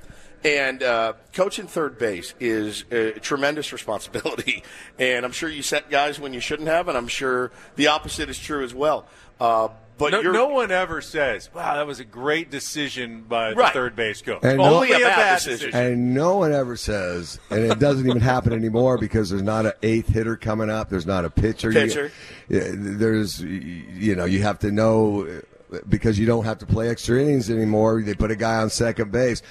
and 0.45 0.83
uh, 0.83 1.15
coaching 1.33 1.67
third 1.67 1.97
base 1.97 2.35
is 2.39 2.85
a 2.91 3.13
tremendous 3.13 3.73
responsibility, 3.79 4.63
and 4.99 5.25
I'm 5.25 5.33
sure 5.33 5.49
you 5.49 5.63
set 5.63 5.89
guys 5.89 6.21
when 6.21 6.35
you 6.35 6.41
shouldn't 6.41 6.69
have, 6.69 6.89
and 6.89 6.99
I'm 6.99 7.09
sure 7.09 7.51
the 7.77 7.87
opposite 7.87 8.29
is 8.29 8.39
true 8.39 8.63
as 8.63 8.75
well. 8.75 9.07
Uh, 9.41 9.69
but 9.99 10.13
no, 10.13 10.21
you're, 10.21 10.33
no 10.33 10.49
one 10.49 10.71
ever 10.71 11.01
says, 11.01 11.51
"Wow, 11.53 11.75
that 11.75 11.87
was 11.87 12.01
a 12.01 12.05
great 12.05 12.51
decision 12.51 13.23
by 13.29 13.53
the 13.53 13.71
third 13.73 13.97
base 13.97 14.23
coach." 14.23 14.41
And 14.43 14.59
no- 14.59 14.77
Only 14.77 14.93
a 14.93 14.99
bad 14.99 15.35
decision. 15.39 15.75
And 15.75 16.15
no 16.15 16.37
one 16.37 16.53
ever 16.53 16.77
says, 16.77 17.39
and 17.51 17.65
it 17.65 17.79
doesn't 17.79 18.07
even 18.09 18.21
happen 18.21 18.53
anymore 18.53 18.99
because 18.99 19.31
there's 19.31 19.43
not 19.43 19.67
an 19.67 19.73
eighth 19.83 20.09
hitter 20.09 20.37
coming 20.37 20.71
up. 20.71 20.89
There's 20.89 21.07
not 21.07 21.25
a 21.25 21.31
pitcher. 21.31 21.73
Pitcher. 21.73 22.13
yeah, 22.49 22.71
there's, 22.73 23.41
you 23.43 24.15
know, 24.15 24.25
you 24.25 24.43
have 24.43 24.59
to 24.61 24.71
know 24.71 25.27
uh, 25.73 25.79
because 25.89 26.19
you 26.19 26.27
don't 26.27 26.45
have 26.45 26.59
to 26.59 26.67
play 26.67 26.89
extra 26.89 27.21
innings 27.21 27.51
anymore. 27.51 28.01
They 28.03 28.15
put 28.15 28.31
a 28.31 28.37
guy 28.37 28.57
on 28.57 28.71
second 28.71 29.13
base. 29.13 29.43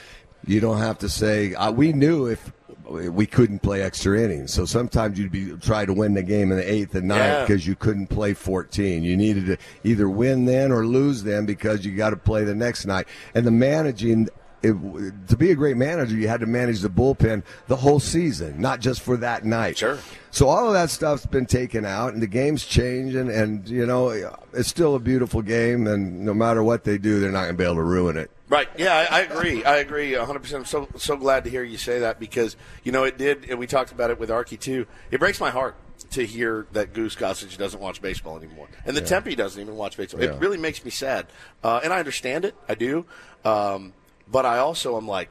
You 0.45 0.59
don't 0.61 0.77
have 0.79 0.99
to 0.99 1.09
say, 1.09 1.53
uh, 1.55 1.71
we 1.71 1.91
knew 1.93 2.27
if 2.27 2.51
we 2.89 3.25
couldn't 3.25 3.59
play 3.59 3.81
extra 3.81 4.19
innings. 4.21 4.53
So 4.53 4.65
sometimes 4.65 5.19
you'd 5.19 5.31
be 5.31 5.55
try 5.57 5.85
to 5.85 5.93
win 5.93 6.13
the 6.13 6.23
game 6.23 6.51
in 6.51 6.57
the 6.57 6.71
eighth 6.71 6.95
and 6.95 7.07
ninth 7.07 7.19
Yeah. 7.21 7.41
because 7.45 7.67
you 7.67 7.75
couldn't 7.75 8.07
play 8.07 8.33
14. 8.33 9.03
You 9.03 9.17
needed 9.17 9.45
to 9.47 9.57
either 9.83 10.09
win 10.09 10.45
then 10.45 10.71
or 10.71 10.85
lose 10.85 11.23
then 11.23 11.45
because 11.45 11.85
you 11.85 11.95
got 11.95 12.11
to 12.11 12.17
play 12.17 12.43
the 12.43 12.55
next 12.55 12.85
night. 12.85 13.07
And 13.35 13.45
the 13.45 13.51
managing, 13.51 14.29
it, 14.63 15.27
to 15.29 15.37
be 15.37 15.51
a 15.51 15.55
great 15.55 15.77
manager, 15.77 16.15
you 16.15 16.27
had 16.27 16.39
to 16.39 16.45
manage 16.45 16.81
the 16.81 16.89
bullpen 16.89 17.43
the 17.67 17.75
whole 17.75 17.99
season, 17.99 18.59
not 18.59 18.79
just 18.79 19.01
for 19.01 19.17
that 19.17 19.45
night. 19.45 19.77
Sure. 19.77 19.99
So 20.31 20.47
all 20.47 20.67
of 20.67 20.73
that 20.73 20.89
stuff's 20.89 21.25
been 21.25 21.45
taken 21.45 21.85
out, 21.85 22.13
and 22.13 22.21
the 22.21 22.27
game's 22.27 22.65
changing, 22.65 23.29
and 23.29 23.67
you 23.67 23.85
know 23.85 24.09
it's 24.53 24.69
still 24.69 24.95
a 24.95 24.99
beautiful 24.99 25.41
game, 25.41 25.87
and 25.87 26.25
no 26.25 26.33
matter 26.33 26.63
what 26.63 26.83
they 26.83 26.97
do, 26.97 27.19
they're 27.19 27.31
not 27.31 27.43
going 27.43 27.53
to 27.55 27.57
be 27.57 27.63
able 27.63 27.75
to 27.75 27.83
ruin 27.83 28.17
it. 28.17 28.31
Right. 28.49 28.69
Yeah, 28.77 29.07
I, 29.09 29.17
I 29.17 29.19
agree. 29.23 29.63
I 29.65 29.77
agree 29.77 30.13
100%. 30.13 30.53
I'm 30.53 30.65
so, 30.65 30.87
so 30.95 31.17
glad 31.17 31.43
to 31.43 31.49
hear 31.49 31.63
you 31.63 31.77
say 31.77 31.99
that 31.99 32.17
because, 32.17 32.55
you 32.83 32.93
know, 32.93 33.03
it 33.03 33.17
did, 33.17 33.49
and 33.49 33.59
we 33.59 33.67
talked 33.67 33.91
about 33.91 34.09
it 34.09 34.19
with 34.19 34.31
Archi 34.31 34.55
too. 34.55 34.87
It 35.11 35.19
breaks 35.19 35.41
my 35.41 35.49
heart 35.49 35.75
to 36.11 36.25
hear 36.25 36.65
that 36.71 36.93
Goose 36.93 37.15
Gossage 37.15 37.57
doesn't 37.57 37.81
watch 37.81 38.01
baseball 38.01 38.37
anymore. 38.37 38.69
And 38.85 38.95
the 38.95 39.01
Yeah. 39.01 39.07
Tempe 39.07 39.35
doesn't 39.35 39.61
even 39.61 39.75
watch 39.75 39.97
baseball. 39.97 40.23
Yeah. 40.23 40.29
It 40.35 40.39
really 40.39 40.57
makes 40.57 40.85
me 40.85 40.91
sad. 40.91 41.27
Uh, 41.61 41.81
and 41.83 41.91
I 41.91 41.99
understand 41.99 42.45
it. 42.45 42.55
I 42.69 42.75
do. 42.75 43.05
Um, 43.43 43.91
but 44.31 44.45
I 44.45 44.57
also 44.59 44.97
am 44.97 45.07
like, 45.07 45.29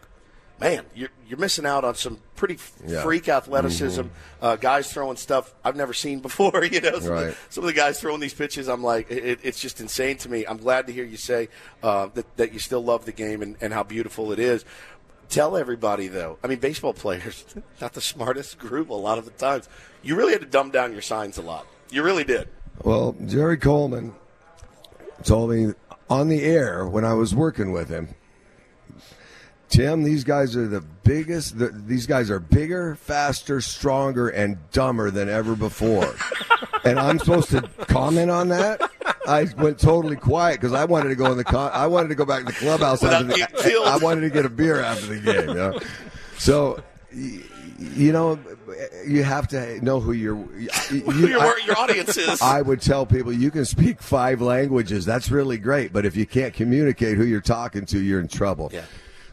man, 0.61 0.85
you're, 0.95 1.11
you're 1.29 1.39
missing 1.39 1.67
out 1.67 1.85
on 1.85 1.95
some 1.95 2.19
pretty 2.35 2.55
f- 2.55 2.73
Yeah. 2.87 3.03
freak 3.03 3.29
athleticism. 3.29 4.03
Mhm. 4.03 4.09
Uh, 4.41 4.57
guys 4.57 4.91
throwing 4.93 5.17
stuff 5.19 5.55
I've 5.63 5.77
never 5.77 5.93
seen 5.93 6.21
before. 6.21 6.65
You 6.71 6.81
know, 6.81 6.93
some, 6.93 6.95
of 6.99 7.05
the- 7.05 7.11
Right. 7.27 7.35
some 7.51 7.65
of 7.65 7.69
the 7.69 7.75
guys 7.75 8.01
throwing 8.01 8.21
these 8.21 8.33
pitches, 8.35 8.69
I'm 8.69 8.83
like, 8.83 9.11
it, 9.11 9.41
it's 9.43 9.61
just 9.61 9.81
insane 9.81 10.17
to 10.19 10.31
me. 10.31 10.47
I'm 10.47 10.57
glad 10.57 10.87
to 10.87 10.93
hear 10.95 11.05
you 11.05 11.17
say 11.19 11.49
uh, 11.83 12.09
that, 12.15 12.37
that 12.39 12.53
you 12.55 12.59
still 12.59 12.83
love 12.83 13.05
the 13.05 13.13
game 13.13 13.43
and, 13.43 13.57
and 13.61 13.73
how 13.73 13.83
beautiful 13.83 14.33
it 14.33 14.39
is. 14.39 14.65
Tell 15.29 15.57
everybody, 15.57 16.07
though, 16.09 16.39
I 16.43 16.47
mean, 16.47 16.59
baseball 16.61 16.95
players, 16.95 17.45
not 17.81 17.93
the 17.95 18.01
smartest 18.01 18.59
group 18.59 18.89
a 18.91 18.95
lot 18.95 19.19
of 19.19 19.25
the 19.25 19.33
times. 19.33 19.69
You 20.03 20.15
really 20.17 20.33
had 20.33 20.41
to 20.41 20.47
dumb 20.47 20.71
down 20.71 20.93
your 20.93 21.03
signs 21.03 21.37
a 21.37 21.43
lot. 21.43 21.67
You 21.91 22.03
really 22.03 22.25
did. 22.25 22.49
Well, 22.83 23.15
Jerry 23.27 23.57
Coleman 23.59 24.15
told 25.25 25.51
me 25.51 25.73
on 26.09 26.29
the 26.29 26.43
air 26.45 26.87
when 26.87 27.05
I 27.05 27.15
was 27.15 27.35
working 27.35 27.73
with 27.73 27.89
him, 27.89 28.15
Tim, 29.69 30.03
these 30.05 30.23
guys 30.25 30.57
are 30.57 30.67
the 30.69 30.81
biggest. 30.81 31.59
The, 31.59 31.69
these 31.69 32.07
guys 32.07 32.31
are 32.31 32.39
bigger, 32.39 32.95
faster, 32.97 33.61
stronger, 33.61 34.29
and 34.29 34.59
dumber 34.71 35.11
than 35.11 35.29
ever 35.29 35.57
before. 35.57 36.15
and 36.85 36.99
I'm 37.01 37.19
supposed 37.19 37.51
to 37.51 37.63
comment 37.87 38.31
on 38.31 38.49
that. 38.49 38.81
I 39.27 39.47
went 39.59 39.81
totally 39.81 40.17
quiet 40.17 40.61
because 40.61 40.73
I 40.73 40.85
wanted 40.85 41.09
to 41.09 41.17
go 41.17 41.31
in 41.33 41.37
the. 41.39 41.45
Con- 41.45 41.73
I 41.75 41.87
wanted 41.89 42.09
to 42.09 42.15
go 42.15 42.25
back 42.25 42.41
to 42.41 42.47
the 42.47 42.53
clubhouse 42.53 43.03
Without 43.03 43.29
after 43.29 43.57
the. 43.57 43.63
killed. 43.63 43.89
I 43.89 43.97
wanted 43.97 44.21
to 44.23 44.31
get 44.31 44.45
a 44.47 44.49
beer 44.49 44.81
after 44.81 45.07
the 45.07 45.21
game. 45.21 45.49
You 45.49 45.55
know? 45.55 45.81
So. 46.39 46.83
You 47.79 48.11
know, 48.13 48.39
you 49.07 49.23
have 49.23 49.49
to 49.49 49.85
know 49.85 50.01
who 50.01 50.13
your 50.13 50.37
you, 50.59 50.71
your, 51.13 51.41
I- 51.41 51.61
your 51.67 51.79
audience 51.79 52.17
is. 52.17 52.41
I 52.41 52.63
would 52.63 52.81
tell 52.81 53.05
people 53.05 53.33
you 53.35 53.51
can 53.51 53.67
speak 53.67 54.01
five 54.01 54.41
languages. 54.41 55.05
That's 55.05 55.31
really 55.31 55.59
great. 55.59 55.93
But 55.93 56.07
if 56.07 56.17
you 56.17 56.25
can't 56.25 56.55
communicate 56.55 57.19
who 57.19 57.25
you're 57.25 57.43
talking 57.43 57.85
to, 57.87 57.99
you're 58.01 58.21
in 58.21 58.29
trouble. 58.29 58.71
Yeah. 58.73 58.85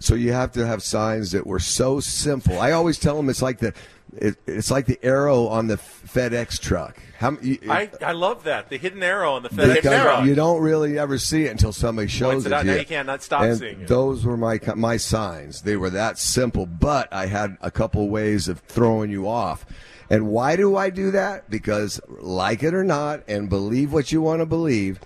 So 0.04 0.16
you 0.16 0.34
have 0.34 0.52
to 0.54 0.68
have 0.68 0.84
signs 0.84 1.32
that 1.32 1.48
were 1.48 1.62
so 1.62 2.02
simple. 2.02 2.60
I 2.60 2.74
always 2.74 3.00
tell 3.00 3.16
them 3.16 3.30
it's 3.30 3.42
like 3.42 3.60
the 3.60 3.74
it, 4.18 4.36
it's 4.46 4.70
like 4.70 4.86
the 4.86 5.00
arrow 5.02 5.48
on 5.48 5.68
the 5.68 5.78
FedEx 5.78 6.60
truck. 6.60 7.02
How 7.18 7.38
you, 7.42 7.58
I, 7.70 7.90
I 8.02 8.12
love 8.12 8.44
that 8.44 8.68
the 8.70 8.78
hidden 8.78 9.02
arrow 9.02 9.32
on 9.34 9.44
the 9.44 9.50
FedEx 9.50 9.82
truck. 9.82 10.26
you 10.26 10.36
don't 10.36 10.62
really 10.62 11.00
ever 11.00 11.18
see 11.18 11.46
it 11.46 11.52
until 11.52 11.72
somebody 11.72 12.10
shows 12.10 12.34
Points 12.34 12.46
it 12.46 12.50
it 12.50 12.54
out. 12.54 12.62
to 12.62 12.68
Now 12.68 12.74
you. 12.74 12.80
you 12.80 12.86
cannot 12.86 13.24
stop 13.24 13.44
and 13.44 13.58
seeing 13.58 13.82
it. 13.82 13.88
Those 13.88 14.26
were 14.26 14.36
my 14.36 14.60
my 14.76 14.98
signs. 14.98 15.62
They 15.62 15.78
were 15.78 15.90
that 15.92 16.20
simple, 16.20 16.66
but 16.66 17.12
I 17.14 17.28
had 17.28 17.56
a 17.62 17.72
couple 17.72 18.10
ways 18.10 18.50
of 18.50 18.60
throwing 18.60 19.10
you 19.10 19.28
off. 19.28 19.66
And 20.10 20.28
why 20.28 20.58
do 20.58 20.76
I 20.76 20.90
do 20.90 21.12
that? 21.12 21.50
Because 21.50 22.02
like 22.10 22.62
it 22.62 22.74
or 22.74 22.84
not, 22.84 23.24
and 23.28 23.50
believe 23.50 23.94
what 23.94 24.12
you 24.12 24.22
want 24.22 24.42
to 24.42 24.46
believe, 24.46 25.00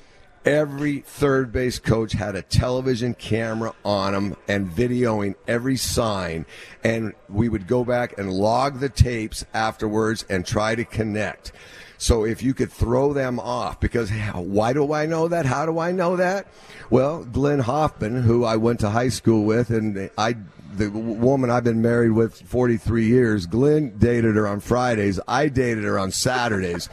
every 0.47 1.01
third 1.01 1.51
base 1.51 1.77
coach 1.77 2.13
had 2.13 2.33
a 2.35 2.41
television 2.41 3.13
camera 3.13 3.73
on 3.83 4.13
them 4.13 4.35
and 4.47 4.69
videoing 4.69 5.35
every 5.45 5.75
sign. 5.75 6.45
And 6.85 7.13
we 7.27 7.49
would 7.49 7.67
go 7.67 7.83
back 7.83 8.17
and 8.17 8.31
log 8.31 8.79
the 8.79 8.87
tapes 8.87 9.45
afterwards 9.53 10.25
and 10.29 10.45
try 10.45 10.73
to 10.75 10.85
connect. 10.85 11.51
So 11.97 12.25
if 12.25 12.41
you 12.41 12.53
could 12.53 12.71
throw 12.71 13.11
them 13.11 13.39
off, 13.39 13.81
because 13.81 14.09
why 14.09 14.71
do 14.71 14.93
I 14.93 15.05
know 15.05 15.27
that? 15.27 15.45
How 15.45 15.65
do 15.65 15.79
I 15.79 15.91
know 15.91 16.15
that? 16.15 16.47
Well, 16.89 17.25
Glenn 17.25 17.59
Hoffman, 17.59 18.21
who 18.21 18.45
I 18.45 18.55
went 18.55 18.79
to 18.81 18.89
high 18.89 19.09
school 19.09 19.43
with, 19.43 19.69
and 19.69 20.09
I, 20.17 20.35
the 20.73 20.89
woman 20.89 21.49
I've 21.49 21.65
been 21.65 21.81
married 21.81 22.11
with 22.11 22.39
43 22.39 23.05
years, 23.05 23.47
Glenn 23.47 23.97
dated 23.97 24.35
her 24.35 24.47
on 24.47 24.61
Fridays. 24.61 25.19
I 25.27 25.49
dated 25.49 25.83
her 25.83 25.99
on 25.99 26.11
Saturdays. 26.11 26.87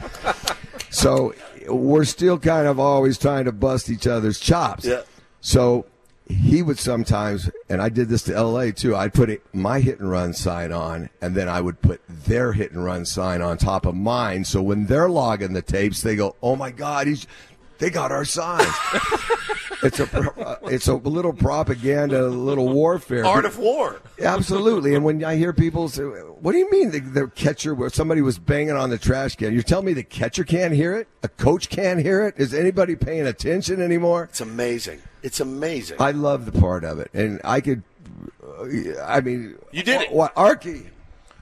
so 0.89 1.33
we're 1.67 2.05
still 2.05 2.39
kind 2.39 2.67
of 2.67 2.79
always 2.79 3.17
trying 3.17 3.45
to 3.45 3.51
bust 3.51 3.89
each 3.89 4.07
other's 4.07 4.39
chops. 4.39 4.85
Yeah. 4.85 5.01
So 5.41 5.85
he 6.27 6.61
would 6.61 6.79
sometimes, 6.79 7.49
and 7.69 7.81
I 7.81 7.89
did 7.89 8.09
this 8.09 8.23
to 8.23 8.41
LA 8.41 8.71
too. 8.71 8.95
I'd 8.95 9.13
put 9.13 9.29
it, 9.29 9.43
my 9.53 9.79
hit 9.79 9.99
and 9.99 10.09
run 10.09 10.33
sign 10.33 10.71
on, 10.71 11.09
and 11.21 11.35
then 11.35 11.47
I 11.47 11.61
would 11.61 11.81
put 11.81 12.01
their 12.07 12.53
hit 12.53 12.71
and 12.71 12.83
run 12.83 13.05
sign 13.05 13.41
on 13.41 13.57
top 13.57 13.85
of 13.85 13.95
mine. 13.95 14.45
So 14.45 14.61
when 14.61 14.87
they're 14.87 15.09
logging 15.09 15.53
the 15.53 15.61
tapes, 15.61 16.01
they 16.01 16.15
go, 16.15 16.35
"Oh 16.41 16.55
my 16.55 16.71
God, 16.71 17.07
he's." 17.07 17.27
They 17.77 17.89
got 17.89 18.09
our 18.09 18.23
signs. 18.23 18.73
it's 19.83 19.99
a 19.99 20.31
uh, 20.41 20.57
it's 20.63 20.87
a 20.87 20.93
little 20.95 21.33
propaganda, 21.33 22.25
a 22.25 22.27
little 22.27 22.69
warfare. 22.71 23.25
Art 23.25 23.45
of 23.45 23.57
war. 23.57 24.01
Absolutely. 24.21 24.95
And 24.95 25.03
when 25.03 25.23
I 25.23 25.35
hear 25.35 25.53
people 25.53 25.89
say, 25.89 26.03
"What 26.03 26.51
do 26.53 26.57
you 26.57 26.69
mean 26.71 26.91
the, 26.91 26.99
the 26.99 27.27
catcher? 27.27 27.73
Where 27.75 27.89
somebody 27.89 28.21
was 28.21 28.37
banging 28.39 28.71
on 28.75 28.89
the 28.89 28.97
trash 28.97 29.35
can? 29.35 29.53
You're 29.53 29.63
telling 29.63 29.85
me 29.85 29.93
the 29.93 30.03
catcher 30.03 30.43
can't 30.43 30.73
hear 30.73 30.95
it? 30.95 31.07
A 31.23 31.27
coach 31.27 31.69
can't 31.69 31.99
hear 31.99 32.25
it? 32.25 32.35
Is 32.37 32.53
anybody 32.53 32.95
paying 32.95 33.27
attention 33.27 33.81
anymore?" 33.81 34.25
It's 34.25 34.41
amazing. 34.41 35.01
It's 35.23 35.39
amazing. 35.39 35.97
I 35.99 36.11
love 36.11 36.45
the 36.51 36.59
part 36.59 36.83
of 36.83 36.99
it, 36.99 37.09
and 37.13 37.41
I 37.43 37.61
could. 37.61 37.83
uh, 38.43 39.01
I 39.03 39.21
mean, 39.21 39.55
You 39.71 39.83
did 39.83 40.01
it. 40.01 40.11
What, 40.11 40.33
Archi? 40.35 40.87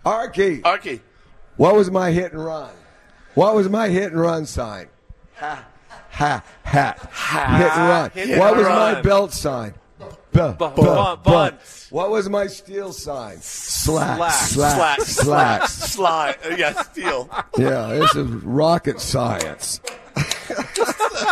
Archi? 0.06 0.64
Archi. 0.64 1.02
What 1.58 1.76
was 1.76 1.92
my 1.92 2.12
hit 2.12 2.32
and 2.34 2.44
run? 2.44 2.72
What 3.36 3.56
was 3.56 3.68
my 3.70 3.90
hit 3.90 4.12
and 4.12 4.20
run 4.22 4.46
sign? 4.46 4.88
Ha. 5.38 5.66
Ha 6.14 6.44
hat. 6.64 7.00
Ha. 7.12 7.58
Hit 7.58 7.72
and 7.72 7.90
run. 7.90 8.12
Hit 8.12 8.40
what 8.40 8.56
was 8.56 8.68
my 8.68 9.02
belt 9.02 9.34
sign? 9.34 9.74
Bu- 10.32 10.54
bu- 10.54 10.70
bunt. 10.76 11.24
bunt. 11.24 11.88
What 11.92 12.10
was 12.10 12.28
my 12.30 12.48
steal 12.48 12.92
sign? 12.92 13.38
Slack. 13.42 14.32
Slack. 14.34 14.72
Slack. 14.72 15.02
Slack. 15.02 15.70
Slide. 15.70 16.36
Uh, 16.44 16.56
yeah, 16.58 16.82
steal. 16.82 17.30
Yeah, 17.58 17.88
this 17.88 18.16
is 18.16 18.28
rocket 18.44 19.00
science. 19.00 19.80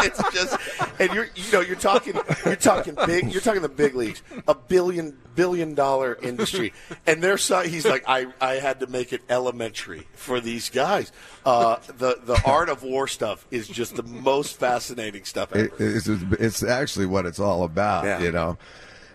it's 0.04 0.34
just, 0.34 0.58
and 1.00 1.14
you're, 1.14 1.28
you 1.36 1.52
know, 1.52 1.62
you're 1.62 1.76
talking, 1.76 2.16
you're 2.46 2.56
talking 2.56 2.96
big, 3.06 3.32
you're 3.32 3.42
talking 3.42 3.62
the 3.62 3.70
big 3.70 3.96
leagues, 3.96 4.22
a 4.48 4.56
billion, 4.56 5.18
billion 5.36 5.76
dollar 5.76 6.18
industry, 6.22 6.74
and 7.06 7.22
they're 7.22 7.38
so, 7.38 7.62
he's 7.62 7.86
like, 7.86 8.04
I, 8.08 8.28
I 8.40 8.56
had 8.56 8.80
to 8.82 8.88
make 8.88 9.14
it 9.14 9.22
elementary 9.30 10.08
for 10.14 10.40
these 10.40 10.70
guys. 10.70 11.12
Uh, 11.46 11.78
the, 11.98 12.20
the 12.24 12.42
art 12.46 12.70
of 12.70 12.84
war 12.84 13.08
stuff 13.08 13.46
is 13.52 13.68
just 13.68 13.96
the 13.96 14.04
most 14.04 14.60
fascinating 14.60 15.26
stuff 15.26 15.56
ever. 15.56 15.66
It, 15.66 15.74
it's, 15.80 16.08
it's 16.08 16.64
actually 16.64 17.06
what 17.06 17.26
it's 17.26 17.40
all 17.40 17.64
about, 17.64 18.06
Yeah. 18.06 18.20
you 18.20 18.32
know. 18.32 18.58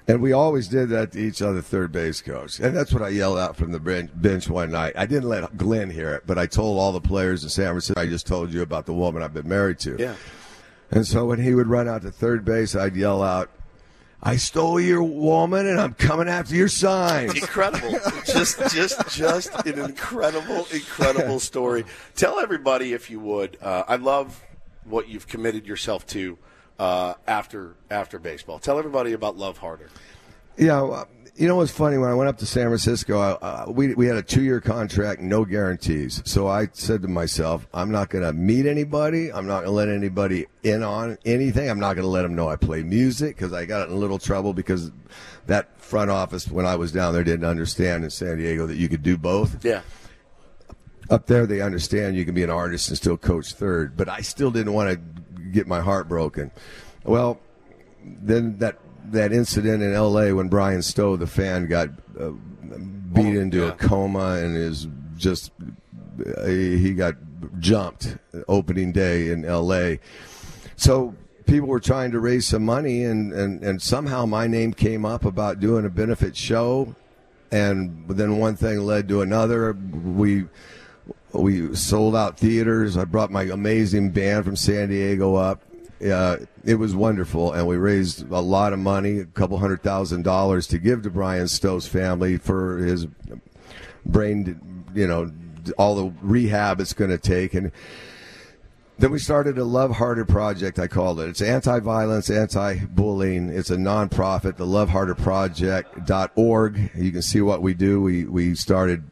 And 0.08 0.22
we 0.22 0.32
always 0.32 0.68
did 0.68 0.88
that 0.90 1.12
to 1.12 1.18
each 1.18 1.42
other, 1.42 1.60
third 1.60 1.90
base 1.90 2.20
coach. 2.22 2.60
And 2.60 2.76
that's 2.76 2.92
what 2.92 3.02
I 3.02 3.08
yelled 3.08 3.38
out 3.38 3.56
from 3.56 3.72
the 3.72 3.80
bench 4.14 4.48
one 4.48 4.70
night. 4.70 4.92
I 4.96 5.04
didn't 5.04 5.28
let 5.28 5.56
Glenn 5.56 5.90
hear 5.90 6.14
it, 6.14 6.22
but 6.26 6.38
I 6.38 6.46
told 6.46 6.78
all 6.78 6.92
the 6.92 7.00
players 7.00 7.42
in 7.42 7.48
San 7.50 7.66
Francisco, 7.66 8.00
I 8.00 8.06
just 8.06 8.26
told 8.26 8.52
you 8.52 8.62
about 8.62 8.86
the 8.86 8.94
woman 8.94 9.22
I've 9.22 9.34
been 9.34 9.48
married 9.48 9.80
to. 9.80 9.96
Yeah. 9.98 10.14
And 10.92 11.04
so 11.04 11.26
when 11.26 11.40
he 11.40 11.54
would 11.54 11.66
run 11.66 11.88
out 11.88 12.02
to 12.02 12.12
third 12.12 12.44
base, 12.44 12.76
I'd 12.76 12.94
yell 12.94 13.20
out, 13.20 13.50
I 14.22 14.36
stole 14.36 14.80
your 14.80 15.02
woman 15.02 15.66
and 15.66 15.80
I'm 15.80 15.94
coming 15.94 16.28
after 16.28 16.54
your 16.54 16.68
signs. 16.68 17.34
incredible 17.34 17.98
just 18.24 18.58
just 18.74 19.08
just 19.10 19.54
an 19.66 19.78
incredible 19.78 20.66
incredible 20.72 21.38
story 21.38 21.84
tell 22.14 22.40
everybody 22.40 22.92
if 22.92 23.10
you 23.10 23.20
would 23.20 23.58
uh, 23.60 23.84
i 23.86 23.96
love 23.96 24.42
what 24.84 25.08
you've 25.08 25.28
committed 25.28 25.66
yourself 25.66 26.06
to 26.06 26.38
uh, 26.78 27.14
after 27.26 27.74
after 27.90 28.18
baseball 28.18 28.58
tell 28.58 28.78
everybody 28.78 29.12
about 29.12 29.36
love 29.36 29.58
harder 29.58 29.88
Yeah, 30.56 30.80
well, 30.82 31.08
you 31.36 31.46
know 31.46 31.56
what's 31.56 31.70
funny? 31.70 31.98
When 31.98 32.08
I 32.08 32.14
went 32.14 32.30
up 32.30 32.38
to 32.38 32.46
San 32.46 32.66
Francisco, 32.68 33.18
I, 33.18 33.30
uh, 33.32 33.66
we 33.68 33.94
we 33.94 34.06
had 34.06 34.16
a 34.16 34.22
two 34.22 34.42
year 34.42 34.60
contract, 34.60 35.20
no 35.20 35.44
guarantees. 35.44 36.22
So 36.24 36.48
I 36.48 36.68
said 36.72 37.02
to 37.02 37.08
myself, 37.08 37.68
I'm 37.74 37.90
not 37.90 38.08
going 38.08 38.24
to 38.24 38.32
meet 38.32 38.64
anybody. 38.64 39.30
I'm 39.30 39.46
not 39.46 39.64
going 39.64 39.66
to 39.66 39.72
let 39.72 39.88
anybody 39.90 40.46
in 40.62 40.82
on 40.82 41.18
anything. 41.26 41.68
I'm 41.68 41.78
not 41.78 41.94
going 41.94 42.04
to 42.04 42.10
let 42.10 42.22
them 42.22 42.34
know 42.34 42.48
I 42.48 42.56
play 42.56 42.82
music 42.82 43.36
because 43.36 43.52
I 43.52 43.66
got 43.66 43.88
in 43.88 43.94
a 43.94 43.98
little 43.98 44.18
trouble 44.18 44.54
because 44.54 44.90
that 45.46 45.78
front 45.78 46.10
office 46.10 46.48
when 46.48 46.64
I 46.64 46.76
was 46.76 46.90
down 46.90 47.12
there 47.12 47.22
didn't 47.22 47.46
understand 47.46 48.04
in 48.04 48.10
San 48.10 48.38
Diego 48.38 48.66
that 48.66 48.76
you 48.76 48.88
could 48.88 49.02
do 49.02 49.18
both. 49.18 49.62
yeah 49.62 49.82
Up 51.10 51.26
there, 51.26 51.46
they 51.46 51.60
understand 51.60 52.16
you 52.16 52.24
can 52.24 52.34
be 52.34 52.44
an 52.44 52.50
artist 52.50 52.88
and 52.88 52.96
still 52.96 53.16
coach 53.18 53.52
third, 53.52 53.94
but 53.96 54.08
I 54.08 54.22
still 54.22 54.50
didn't 54.50 54.72
want 54.72 54.90
to 54.90 55.15
get 55.52 55.66
my 55.66 55.80
heart 55.80 56.08
broken. 56.08 56.50
Well, 57.04 57.40
then 58.04 58.58
that 58.58 58.78
that 59.12 59.32
incident 59.32 59.82
in 59.82 59.92
L.A. 59.94 60.32
when 60.32 60.48
Bryan 60.48 60.82
Stow, 60.82 61.16
the 61.16 61.26
fan, 61.26 61.66
got 61.66 61.90
uh, 62.18 62.30
beat 63.12 63.36
into 63.36 63.68
a 63.68 63.72
coma 63.72 64.36
and 64.36 64.56
is 64.56 64.88
just 65.16 65.52
uh, 66.36 66.46
he 66.46 66.92
got 66.94 67.14
jumped 67.58 68.16
opening 68.48 68.92
day 68.92 69.30
in 69.30 69.44
L.A. 69.44 70.00
So 70.76 71.14
people 71.46 71.68
were 71.68 71.80
trying 71.80 72.10
to 72.12 72.20
raise 72.20 72.46
some 72.46 72.64
money, 72.64 73.04
and, 73.04 73.32
and, 73.32 73.62
and 73.62 73.80
somehow 73.80 74.26
my 74.26 74.46
name 74.46 74.72
came 74.72 75.04
up 75.04 75.24
about 75.24 75.60
doing 75.60 75.84
a 75.84 75.90
benefit 75.90 76.36
show, 76.36 76.94
and 77.50 78.06
then 78.08 78.38
one 78.38 78.56
thing 78.56 78.80
led 78.80 79.08
to 79.08 79.22
another. 79.22 79.72
We 79.72 80.46
we 81.40 81.74
sold 81.74 82.16
out 82.16 82.38
theaters. 82.38 82.96
I 82.96 83.04
brought 83.04 83.30
my 83.30 83.44
amazing 83.44 84.10
band 84.10 84.44
from 84.44 84.56
San 84.56 84.88
Diego 84.88 85.34
up. 85.34 85.62
Uh, 86.04 86.36
it 86.64 86.74
was 86.74 86.94
wonderful, 86.94 87.52
and 87.52 87.66
we 87.66 87.76
raised 87.76 88.30
a 88.30 88.40
lot 88.40 88.72
of 88.72 88.78
money, 88.78 89.18
a 89.18 89.24
couple 89.24 89.58
hundred 89.58 89.82
thousand 89.82 90.22
dollars, 90.22 90.66
to 90.68 90.78
give 90.78 91.02
to 91.02 91.10
Bryan 91.10 91.48
Stow's 91.48 91.86
family 91.88 92.36
for 92.36 92.78
his 92.78 93.06
brain, 94.04 94.84
you 94.94 95.06
know, 95.06 95.30
all 95.78 95.94
the 95.96 96.12
rehab 96.20 96.80
it's 96.80 96.92
going 96.92 97.10
to 97.10 97.18
take, 97.18 97.54
and 97.54 97.72
then 98.98 99.10
we 99.10 99.18
started 99.18 99.58
a 99.58 99.64
Love 99.64 99.96
Harder 99.96 100.24
project. 100.24 100.78
I 100.78 100.86
called 100.86 101.20
it. 101.20 101.28
It's 101.28 101.42
anti-violence, 101.42 102.30
anti-bullying. 102.30 103.50
It's 103.50 103.70
a 103.70 103.76
nonprofit. 103.76 104.56
The 104.56 104.66
Love 104.66 104.88
Harder 104.88 105.14
Project.org. 105.14 106.90
You 106.94 107.12
can 107.12 107.22
see 107.22 107.42
what 107.42 107.60
we 107.60 107.74
do. 107.74 108.00
We 108.00 108.24
we 108.24 108.54
started. 108.54 109.04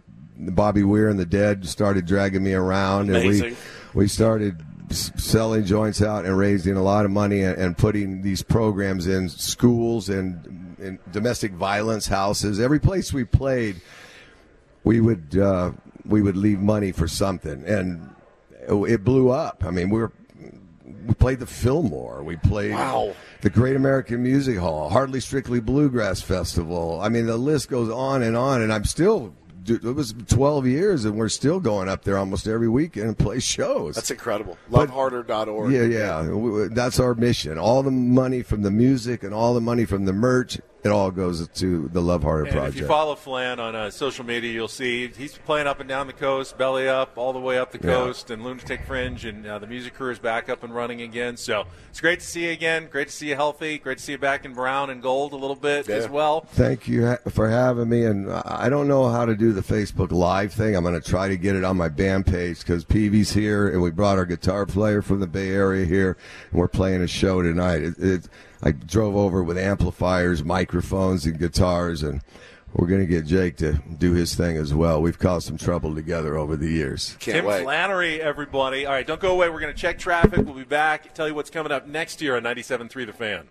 Bobby 0.52 0.82
Weir 0.82 1.08
and 1.08 1.18
the 1.18 1.26
Dead 1.26 1.66
started 1.68 2.06
dragging 2.06 2.42
me 2.42 2.52
around, 2.54 3.14
and 3.14 3.26
we 3.28 3.56
we 3.94 4.08
started 4.08 4.62
selling 4.90 5.64
joints 5.64 6.02
out 6.02 6.24
and 6.24 6.36
raising 6.36 6.76
a 6.76 6.82
lot 6.82 7.04
of 7.04 7.10
money 7.10 7.42
and, 7.42 7.56
and 7.58 7.76
putting 7.78 8.22
these 8.22 8.42
programs 8.42 9.06
in 9.06 9.28
schools 9.28 10.08
and, 10.08 10.76
and 10.78 10.98
domestic 11.10 11.52
violence 11.52 12.06
houses. 12.06 12.60
Every 12.60 12.78
place 12.78 13.12
we 13.12 13.24
played, 13.24 13.80
we 14.84 15.00
would 15.00 15.36
uh, 15.38 15.72
we 16.04 16.22
would 16.22 16.36
leave 16.36 16.60
money 16.60 16.92
for 16.92 17.08
something, 17.08 17.64
and 17.64 18.10
it 18.68 19.04
blew 19.04 19.30
up. 19.30 19.64
I 19.64 19.70
mean, 19.70 19.90
we 19.90 20.00
were 20.00 20.12
we 21.06 21.14
played 21.14 21.40
the 21.40 21.46
Fillmore, 21.46 22.22
we 22.22 22.36
played 22.36 22.72
Wow. 22.72 23.14
the 23.42 23.50
Great 23.50 23.76
American 23.76 24.22
Music 24.22 24.58
Hall, 24.58 24.88
Hardly 24.90 25.20
Strictly 25.20 25.60
Bluegrass 25.60 26.20
Festival. 26.22 27.00
I 27.00 27.08
mean, 27.08 27.26
the 27.26 27.36
list 27.36 27.68
goes 27.68 27.90
on 27.90 28.22
and 28.22 28.36
on, 28.36 28.62
and 28.62 28.72
I'm 28.72 28.84
still. 28.84 29.34
It 29.66 29.82
was 29.82 30.14
12 30.28 30.66
years, 30.66 31.04
and 31.04 31.16
we're 31.16 31.28
still 31.28 31.60
going 31.60 31.88
up 31.88 32.04
there 32.04 32.18
almost 32.18 32.46
every 32.46 32.68
weekend 32.68 33.06
and 33.08 33.18
play 33.18 33.40
shows. 33.40 33.94
that's 33.94 34.10
incredible 34.10 34.56
loveharder.org 34.70 35.72
Yeah, 35.72 35.82
yeah. 35.82 36.68
That's 36.70 37.00
our 37.00 37.14
mission. 37.14 37.58
All 37.58 37.82
the 37.82 37.90
money 37.90 38.42
from 38.42 38.62
the 38.62 38.70
music 38.70 39.22
and 39.22 39.32
all 39.32 39.54
the 39.54 39.60
money 39.60 39.84
from 39.84 40.04
the 40.04 40.12
merch, 40.12 40.60
it 40.84 40.90
all 40.90 41.10
goes 41.10 41.48
to 41.48 41.88
the 41.88 42.00
Love 42.02 42.22
Harder 42.22 42.44
And 42.44 42.52
Project. 42.52 42.76
if 42.76 42.80
you 42.82 42.86
follow 42.86 43.14
Flan 43.14 43.58
on 43.58 43.74
uh, 43.74 43.90
social 43.90 44.24
media, 44.24 44.52
you'll 44.52 44.68
see 44.68 45.08
he's 45.08 45.36
playing 45.38 45.66
up 45.66 45.80
and 45.80 45.88
down 45.88 46.06
the 46.06 46.12
coast, 46.12 46.58
belly 46.58 46.86
up, 46.88 47.16
all 47.16 47.32
the 47.32 47.40
way 47.40 47.58
up 47.58 47.72
the 47.72 47.78
Yeah. 47.78 47.94
coast, 47.94 48.30
and 48.30 48.44
Lunatic 48.44 48.84
Fringe, 48.86 49.24
and 49.24 49.46
uh, 49.46 49.58
the 49.58 49.66
music 49.66 49.94
crew 49.94 50.10
is 50.10 50.18
back 50.18 50.48
up 50.50 50.62
and 50.62 50.74
running 50.74 51.00
again. 51.00 51.36
So 51.38 51.64
it's 51.88 52.00
great 52.00 52.20
to 52.20 52.26
see 52.26 52.44
you 52.44 52.50
again. 52.52 52.88
Great 52.90 53.08
to 53.08 53.14
see 53.14 53.28
you 53.30 53.34
healthy. 53.34 53.78
Great 53.78 53.96
to 53.98 54.04
see 54.04 54.12
you 54.12 54.18
back 54.18 54.44
in 54.44 54.52
brown 54.52 54.90
and 54.90 55.00
gold 55.02 55.32
a 55.32 55.36
little 55.36 55.56
bit 55.56 55.88
as 55.88 56.08
well. 56.08 56.42
Thank 56.52 56.86
you 56.86 57.06
ha- 57.06 57.30
for 57.30 57.48
having 57.48 57.88
me. 57.88 58.04
And 58.04 58.30
I 58.30 58.68
don't 58.68 58.86
know 58.86 59.08
how 59.08 59.24
to 59.24 59.34
do 59.34 59.52
the 59.52 59.62
Facebook 59.62 60.12
Live 60.12 60.52
thing. 60.52 60.76
I'm 60.76 60.84
going 60.84 61.00
to 61.00 61.08
try 61.10 61.28
to 61.28 61.36
get 61.38 61.56
it 61.56 61.64
on 61.64 61.76
my 61.78 61.88
band 61.88 62.26
page 62.26 62.58
because 62.58 62.84
Peavy's 62.84 63.32
here, 63.32 63.68
and 63.68 63.80
we 63.80 63.90
brought 63.90 64.18
our 64.18 64.26
guitar 64.26 64.66
player 64.66 65.00
from 65.00 65.20
the 65.20 65.26
Bay 65.26 65.48
Area 65.48 65.86
here, 65.86 66.16
and 66.50 66.60
we're 66.60 66.68
playing 66.68 67.00
a 67.02 67.06
show 67.06 67.40
tonight. 67.40 67.82
It, 67.82 67.94
it, 67.98 68.28
I 68.64 68.72
drove 68.72 69.14
over 69.14 69.42
with 69.42 69.58
amplifiers, 69.58 70.42
microphones, 70.42 71.26
and 71.26 71.38
guitars, 71.38 72.02
and 72.02 72.22
we're 72.72 72.86
going 72.86 73.02
to 73.02 73.06
get 73.06 73.26
Jake 73.26 73.56
to 73.58 73.74
do 73.98 74.12
his 74.12 74.34
thing 74.34 74.56
as 74.56 74.72
well. 74.72 75.02
We've 75.02 75.18
caused 75.18 75.46
some 75.46 75.58
trouble 75.58 75.94
together 75.94 76.36
over 76.38 76.56
the 76.56 76.68
years. 76.68 77.16
Can't 77.20 77.46
Tim 77.46 77.62
Flannery, 77.62 78.20
everybody. 78.22 78.86
All 78.86 78.92
right, 78.92 79.06
don't 79.06 79.20
go 79.20 79.32
away. 79.32 79.50
We're 79.50 79.60
going 79.60 79.74
to 79.74 79.78
check 79.78 79.98
traffic. 79.98 80.44
We'll 80.46 80.54
be 80.54 80.64
back. 80.64 81.12
Tell 81.14 81.28
you 81.28 81.34
what's 81.34 81.50
coming 81.50 81.70
up 81.72 81.86
next 81.86 82.22
year 82.22 82.36
on 82.36 82.42
97.3 82.42 83.06
The 83.06 83.12
Fan. 83.12 83.48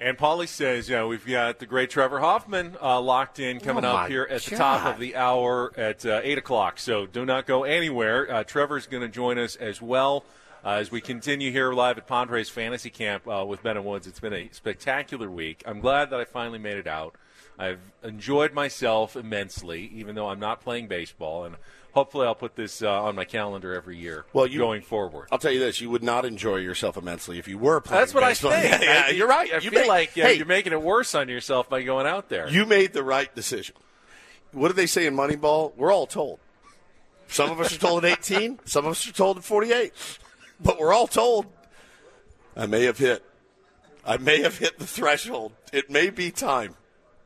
And 0.00 0.16
Pauley 0.16 0.46
says, 0.48 0.88
yeah, 0.88 1.04
we've 1.04 1.26
got 1.26 1.58
the 1.58 1.66
great 1.66 1.90
Trevor 1.90 2.20
Hoffman 2.20 2.76
uh, 2.80 3.00
locked 3.00 3.40
in 3.40 3.58
coming 3.60 3.84
Oh, 3.84 3.88
up 3.96 4.08
here 4.08 4.26
at 4.30 4.42
the 4.42 4.56
top 4.56 4.86
of 4.86 5.00
the 5.00 5.14
hour 5.16 5.72
at 5.76 6.06
uh, 6.06 6.20
8 6.22 6.38
o'clock. 6.38 6.78
So 6.78 7.04
do 7.04 7.26
not 7.26 7.46
go 7.46 7.64
anywhere. 7.64 8.32
Uh, 8.32 8.44
Trevor's 8.44 8.86
going 8.86 9.02
to 9.02 9.08
join 9.08 9.38
us 9.38 9.56
as 9.56 9.82
well 9.82 10.24
uh, 10.68 10.72
as 10.80 10.90
we 10.90 11.00
continue 11.00 11.50
here 11.50 11.72
live 11.72 11.96
at 11.96 12.06
Padres 12.06 12.50
Fantasy 12.50 12.90
Camp 12.90 13.26
uh, 13.26 13.42
with 13.46 13.62
Ben 13.62 13.76
and 13.78 13.86
Woods. 13.86 14.06
It's 14.06 14.20
been 14.20 14.34
a 14.34 14.48
spectacular 14.52 15.30
week. 15.30 15.62
I'm 15.66 15.80
glad 15.80 16.10
that 16.10 16.20
I 16.20 16.24
finally 16.26 16.58
made 16.58 16.76
it 16.76 16.86
out. 16.86 17.14
I've 17.58 17.80
enjoyed 18.04 18.52
myself 18.52 19.16
immensely, 19.16 19.90
even 19.94 20.14
though 20.14 20.28
I'm 20.28 20.38
not 20.38 20.60
playing 20.60 20.86
baseball. 20.86 21.44
And 21.44 21.56
hopefully 21.92 22.26
I'll 22.26 22.34
put 22.34 22.54
this 22.54 22.82
uh, 22.82 23.02
on 23.02 23.16
my 23.16 23.24
calendar 23.24 23.72
every 23.74 23.96
year 23.96 24.26
Well, 24.32 24.46
you- 24.46 24.58
going 24.58 24.82
forward. 24.82 25.28
I'll 25.32 25.38
tell 25.38 25.50
you 25.52 25.58
this: 25.58 25.80
you 25.80 25.88
would 25.90 26.02
not 26.04 26.24
enjoy 26.26 26.56
yourself 26.56 26.96
immensely 26.98 27.38
if 27.38 27.48
you 27.48 27.56
were 27.58 27.80
playing. 27.80 28.00
That's 28.02 28.12
what 28.14 28.22
I 28.22 28.30
baseball. 28.30 28.50
think. 28.52 28.82
Yeah, 28.82 29.08
you're 29.08 29.26
right. 29.26 29.50
I 29.52 29.56
You 29.56 29.70
feel 29.70 29.80
made- 29.80 29.88
like 29.88 30.10
uh, 30.10 30.22
hey, 30.22 30.34
you're 30.34 30.46
making 30.46 30.72
it 30.72 30.82
worse 30.82 31.14
on 31.14 31.28
yourself 31.28 31.68
by 31.70 31.82
going 31.82 32.06
out 32.06 32.28
there. 32.28 32.48
You 32.48 32.66
made 32.66 32.92
the 32.92 33.02
right 33.02 33.34
decision. 33.34 33.74
What 34.52 34.68
do 34.68 34.74
they 34.74 34.86
say 34.86 35.06
in 35.06 35.16
Moneyball? 35.16 35.74
We're 35.76 35.92
all 35.92 36.06
told. 36.06 36.38
Some 37.30 37.50
of 37.50 37.60
us 37.60 37.74
are 37.74 37.78
told 37.78 38.04
at 38.04 38.18
18. 38.30 38.60
Some 38.64 38.86
of 38.86 38.92
us 38.92 39.06
are 39.08 39.12
told 39.12 39.36
at 39.36 39.44
48. 39.44 39.92
But 40.60 40.78
we're 40.78 40.92
all 40.92 41.06
told. 41.06 41.46
I 42.56 42.66
may 42.66 42.84
have 42.84 42.98
hit. 42.98 43.24
I 44.04 44.16
may 44.16 44.42
have 44.42 44.58
hit 44.58 44.78
the 44.78 44.86
threshold. 44.86 45.52
It 45.72 45.90
may 45.90 46.10
be 46.10 46.30
time. 46.30 46.74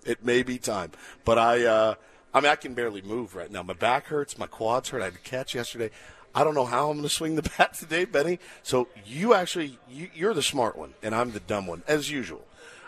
It 0.05 0.24
may 0.24 0.43
be 0.43 0.59
time. 0.59 0.91
But 1.24 1.39
I, 1.39 1.64
uh, 1.64 1.95
I 2.35 2.41
mean, 2.41 2.51
I 2.51 2.57
can 2.57 2.74
barely 2.74 3.03
move 3.03 3.35
right 3.35 3.51
now. 3.51 3.62
My 3.62 3.74
back 3.74 4.07
hurts. 4.07 4.37
My 4.37 4.47
quads 4.47 4.91
hurt. 4.91 5.01
I 5.01 5.07
had 5.07 5.14
a 5.14 5.18
catch 5.18 5.55
yesterday. 5.55 5.91
I 6.35 6.45
don't 6.45 6.55
know 6.55 6.64
how 6.64 6.89
I'm 6.89 6.97
going 6.97 7.09
to 7.09 7.14
swing 7.14 7.37
the 7.37 7.43
bat 7.59 7.74
today, 7.74 8.05
Benny. 8.05 8.39
So 8.62 8.89
you 9.07 9.35
actually, 9.35 9.78
you, 9.89 10.11
you're 10.14 10.35
the 10.35 10.43
smart 10.43 10.76
one, 10.76 10.95
and 11.03 11.14
I'm 11.14 11.33
the 11.33 11.41
dumb 11.41 11.66
one, 11.66 11.83
as 11.87 12.11
usual. 12.11 12.45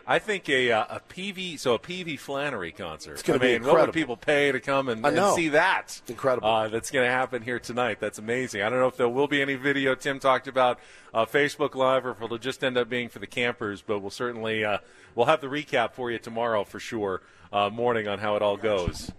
I 0.06 0.18
think 0.18 0.48
a 0.48 0.70
uh, 0.70 0.96
a 0.96 1.00
Peavy 1.00 1.56
so 1.56 1.74
a 1.74 1.78
Peavy 1.78 2.16
Flannery 2.16 2.72
concert. 2.72 3.14
It's 3.14 3.22
gonna 3.22 3.38
I 3.38 3.40
be 3.40 3.46
mean, 3.46 3.54
incredible. 3.56 3.78
what 3.80 3.86
would 3.88 3.94
people 3.94 4.16
pay 4.16 4.52
to 4.52 4.60
come 4.60 4.88
and, 4.88 5.04
and 5.04 5.34
see 5.34 5.48
that? 5.50 6.00
It's 6.02 6.10
Incredible. 6.10 6.48
Uh, 6.48 6.68
that's 6.68 6.90
going 6.90 7.06
to 7.06 7.10
happen 7.10 7.42
here 7.42 7.58
tonight. 7.58 8.00
That's 8.00 8.18
amazing. 8.18 8.62
I 8.62 8.68
don't 8.68 8.80
know 8.80 8.86
if 8.86 8.96
there 8.96 9.08
will 9.08 9.28
be 9.28 9.40
any 9.40 9.54
video. 9.54 9.94
Tim 9.94 10.18
talked 10.18 10.46
about 10.46 10.78
uh, 11.12 11.24
Facebook 11.24 11.74
Live, 11.74 12.04
or 12.04 12.10
if 12.10 12.20
it'll 12.22 12.38
just 12.38 12.62
end 12.62 12.76
up 12.76 12.88
being 12.88 13.08
for 13.08 13.18
the 13.18 13.26
campers. 13.26 13.82
But 13.82 14.00
we'll 14.00 14.10
certainly 14.10 14.64
uh, 14.64 14.78
we'll 15.14 15.26
have 15.26 15.40
the 15.40 15.48
recap 15.48 15.92
for 15.92 16.10
you 16.10 16.18
tomorrow 16.18 16.64
for 16.64 16.80
sure. 16.80 17.22
Uh, 17.52 17.70
morning 17.70 18.08
on 18.08 18.18
how 18.18 18.36
it 18.36 18.42
all 18.42 18.56
goes. 18.56 19.12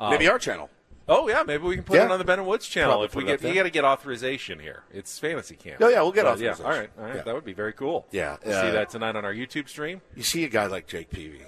Maybe 0.00 0.26
our 0.26 0.38
channel. 0.38 0.68
Oh 1.08 1.28
yeah, 1.28 1.42
maybe 1.44 1.64
we 1.64 1.74
can 1.76 1.84
put 1.84 1.96
Yeah. 1.96 2.04
it 2.06 2.10
on 2.10 2.18
the 2.18 2.24
Ben 2.24 2.38
and 2.38 2.46
Woods 2.48 2.66
channel 2.68 2.90
Probably 2.92 3.06
if 3.06 3.14
we 3.14 3.24
put 3.24 3.30
it 3.30 3.34
up 3.34 3.40
get. 3.40 3.48
You 3.48 3.54
got 3.54 3.62
to 3.64 3.70
get 3.70 3.84
authorization 3.84 4.58
here. 4.58 4.84
It's 4.92 5.18
fantasy 5.18 5.56
camp. 5.56 5.80
Oh, 5.80 5.88
yeah, 5.88 6.00
we'll 6.02 6.12
get 6.12 6.24
But, 6.24 6.34
authorization. 6.34 6.64
Yeah, 6.64 6.70
all 6.72 6.78
right, 6.78 6.90
all 6.98 7.04
right. 7.04 7.16
Yeah. 7.16 7.22
That 7.22 7.34
would 7.34 7.44
be 7.44 7.52
very 7.52 7.72
cool. 7.72 8.06
Yeah, 8.12 8.36
We'll 8.44 8.56
uh, 8.56 8.62
see 8.62 8.70
that 8.70 8.90
tonight 8.90 9.16
on 9.16 9.24
our 9.24 9.34
YouTube 9.34 9.68
stream. 9.68 10.00
You 10.16 10.22
see 10.22 10.44
a 10.44 10.48
guy 10.48 10.66
like 10.66 10.86
Jake 10.86 11.10
Peavy, 11.10 11.42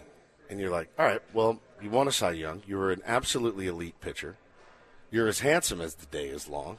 and 0.50 0.58
you're 0.58 0.70
like, 0.70 0.88
all 0.98 1.06
right, 1.06 1.22
well, 1.32 1.60
you 1.80 1.90
won 1.90 2.08
a 2.08 2.12
Cy 2.12 2.32
Young. 2.32 2.62
You 2.66 2.76
were 2.78 2.90
an 2.90 3.02
absolutely 3.06 3.66
elite 3.68 4.00
pitcher. 4.00 4.36
You're 5.10 5.28
as 5.28 5.40
handsome 5.40 5.80
as 5.80 5.94
the 5.94 6.06
day 6.06 6.26
is 6.26 6.48
long, 6.48 6.78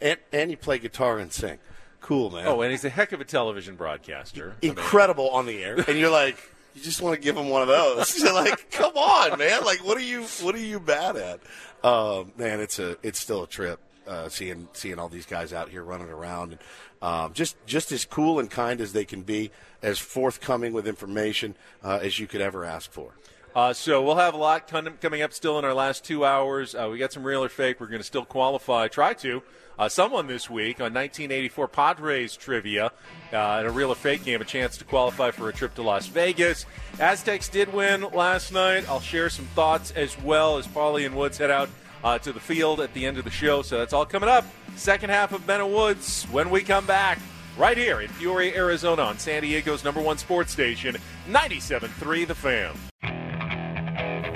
and 0.00 0.18
and 0.32 0.50
you 0.50 0.56
play 0.58 0.78
guitar 0.78 1.18
and 1.18 1.32
sing. 1.32 1.58
Cool, 2.00 2.30
man. 2.30 2.46
Oh, 2.46 2.60
and 2.60 2.70
he's 2.72 2.84
a 2.84 2.88
heck 2.90 3.12
of 3.12 3.20
a 3.20 3.24
television 3.24 3.76
broadcaster. 3.76 4.56
I 4.62 4.66
mean, 4.66 4.76
incredible 4.76 5.30
on 5.30 5.46
the 5.46 5.62
air, 5.62 5.76
and 5.86 5.96
you're 5.98 6.10
like, 6.10 6.36
you 6.74 6.82
just 6.82 7.02
want 7.02 7.14
to 7.14 7.20
give 7.20 7.36
him 7.36 7.48
one 7.48 7.62
of 7.62 7.68
those. 7.68 8.22
Like, 8.32 8.70
come 8.70 8.96
on, 8.96 9.38
man! 9.38 9.64
Like, 9.64 9.84
what 9.84 9.96
are 9.96 10.02
you, 10.02 10.24
what 10.40 10.54
are 10.54 10.58
you 10.58 10.80
bad 10.80 11.16
at? 11.16 11.40
Um, 11.84 12.32
man, 12.36 12.60
it's 12.60 12.78
a, 12.78 12.96
it's 13.02 13.18
still 13.18 13.42
a 13.42 13.46
trip 13.46 13.78
uh, 14.06 14.28
seeing 14.28 14.68
seeing 14.72 14.98
all 14.98 15.08
these 15.08 15.26
guys 15.26 15.52
out 15.52 15.68
here 15.68 15.82
running 15.82 16.08
around, 16.08 16.52
and 16.52 16.60
um, 17.02 17.32
just 17.32 17.56
just 17.66 17.92
as 17.92 18.04
cool 18.04 18.38
and 18.38 18.50
kind 18.50 18.80
as 18.80 18.92
they 18.92 19.04
can 19.04 19.22
be, 19.22 19.50
as 19.82 19.98
forthcoming 19.98 20.72
with 20.72 20.86
information 20.86 21.54
uh, 21.82 21.98
as 22.02 22.18
you 22.18 22.26
could 22.26 22.40
ever 22.40 22.64
ask 22.64 22.90
for. 22.90 23.12
Uh, 23.54 23.72
so 23.72 24.02
we'll 24.02 24.16
have 24.16 24.32
a 24.32 24.38
lot 24.38 24.66
coming 24.66 25.20
up 25.22 25.32
still 25.32 25.58
in 25.58 25.64
our 25.64 25.74
last 25.74 26.04
two 26.04 26.24
hours. 26.24 26.74
Uh, 26.74 26.88
we 26.90 26.96
got 26.96 27.12
some 27.12 27.22
real 27.22 27.44
or 27.44 27.50
fake. 27.50 27.80
We're 27.80 27.86
going 27.88 28.00
to 28.00 28.06
still 28.06 28.24
qualify, 28.24 28.88
try 28.88 29.12
to. 29.14 29.42
Uh, 29.78 29.88
someone 29.88 30.26
this 30.26 30.50
week 30.50 30.80
on 30.80 30.92
1984 30.92 31.68
Padres 31.68 32.36
trivia 32.36 32.92
uh, 33.32 33.58
in 33.60 33.66
a 33.66 33.70
real 33.70 33.90
or 33.90 33.94
fake 33.94 34.24
game, 34.24 34.40
a 34.40 34.44
chance 34.44 34.76
to 34.76 34.84
qualify 34.84 35.30
for 35.30 35.48
a 35.48 35.52
trip 35.52 35.74
to 35.74 35.82
Las 35.82 36.06
Vegas. 36.06 36.66
Aztecs 37.00 37.48
did 37.48 37.72
win 37.72 38.02
last 38.12 38.52
night. 38.52 38.88
I'll 38.88 39.00
share 39.00 39.30
some 39.30 39.46
thoughts 39.46 39.90
as 39.92 40.20
well 40.22 40.58
as 40.58 40.66
Pauley 40.66 41.06
and 41.06 41.16
Woods 41.16 41.38
head 41.38 41.50
out 41.50 41.70
uh, 42.04 42.18
to 42.18 42.32
the 42.32 42.40
field 42.40 42.80
at 42.80 42.92
the 42.94 43.06
end 43.06 43.18
of 43.18 43.24
the 43.24 43.30
show. 43.30 43.62
So 43.62 43.78
that's 43.78 43.92
all 43.92 44.06
coming 44.06 44.28
up. 44.28 44.44
Second 44.76 45.10
half 45.10 45.32
of 45.32 45.46
Ben 45.46 45.60
and 45.60 45.72
Woods 45.72 46.24
when 46.24 46.50
we 46.50 46.62
come 46.62 46.86
back. 46.86 47.18
Right 47.58 47.76
here 47.76 48.00
in 48.00 48.08
Peoria, 48.10 48.54
Arizona, 48.56 49.02
on 49.02 49.18
San 49.18 49.42
Diego's 49.42 49.84
number 49.84 50.00
one 50.00 50.16
sports 50.16 50.52
station, 50.52 50.96
97.3 51.28 52.26
The 52.26 52.34
Fan. 52.34 52.74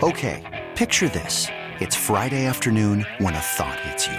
Okay, 0.03 0.67
picture 0.75 1.09
this. 1.09 1.47
It's 1.81 1.97
Friday 1.97 2.45
afternoon 2.45 3.07
when 3.19 3.35
a 3.35 3.41
thought 3.41 3.81
hits 3.81 4.07
you. 4.07 4.19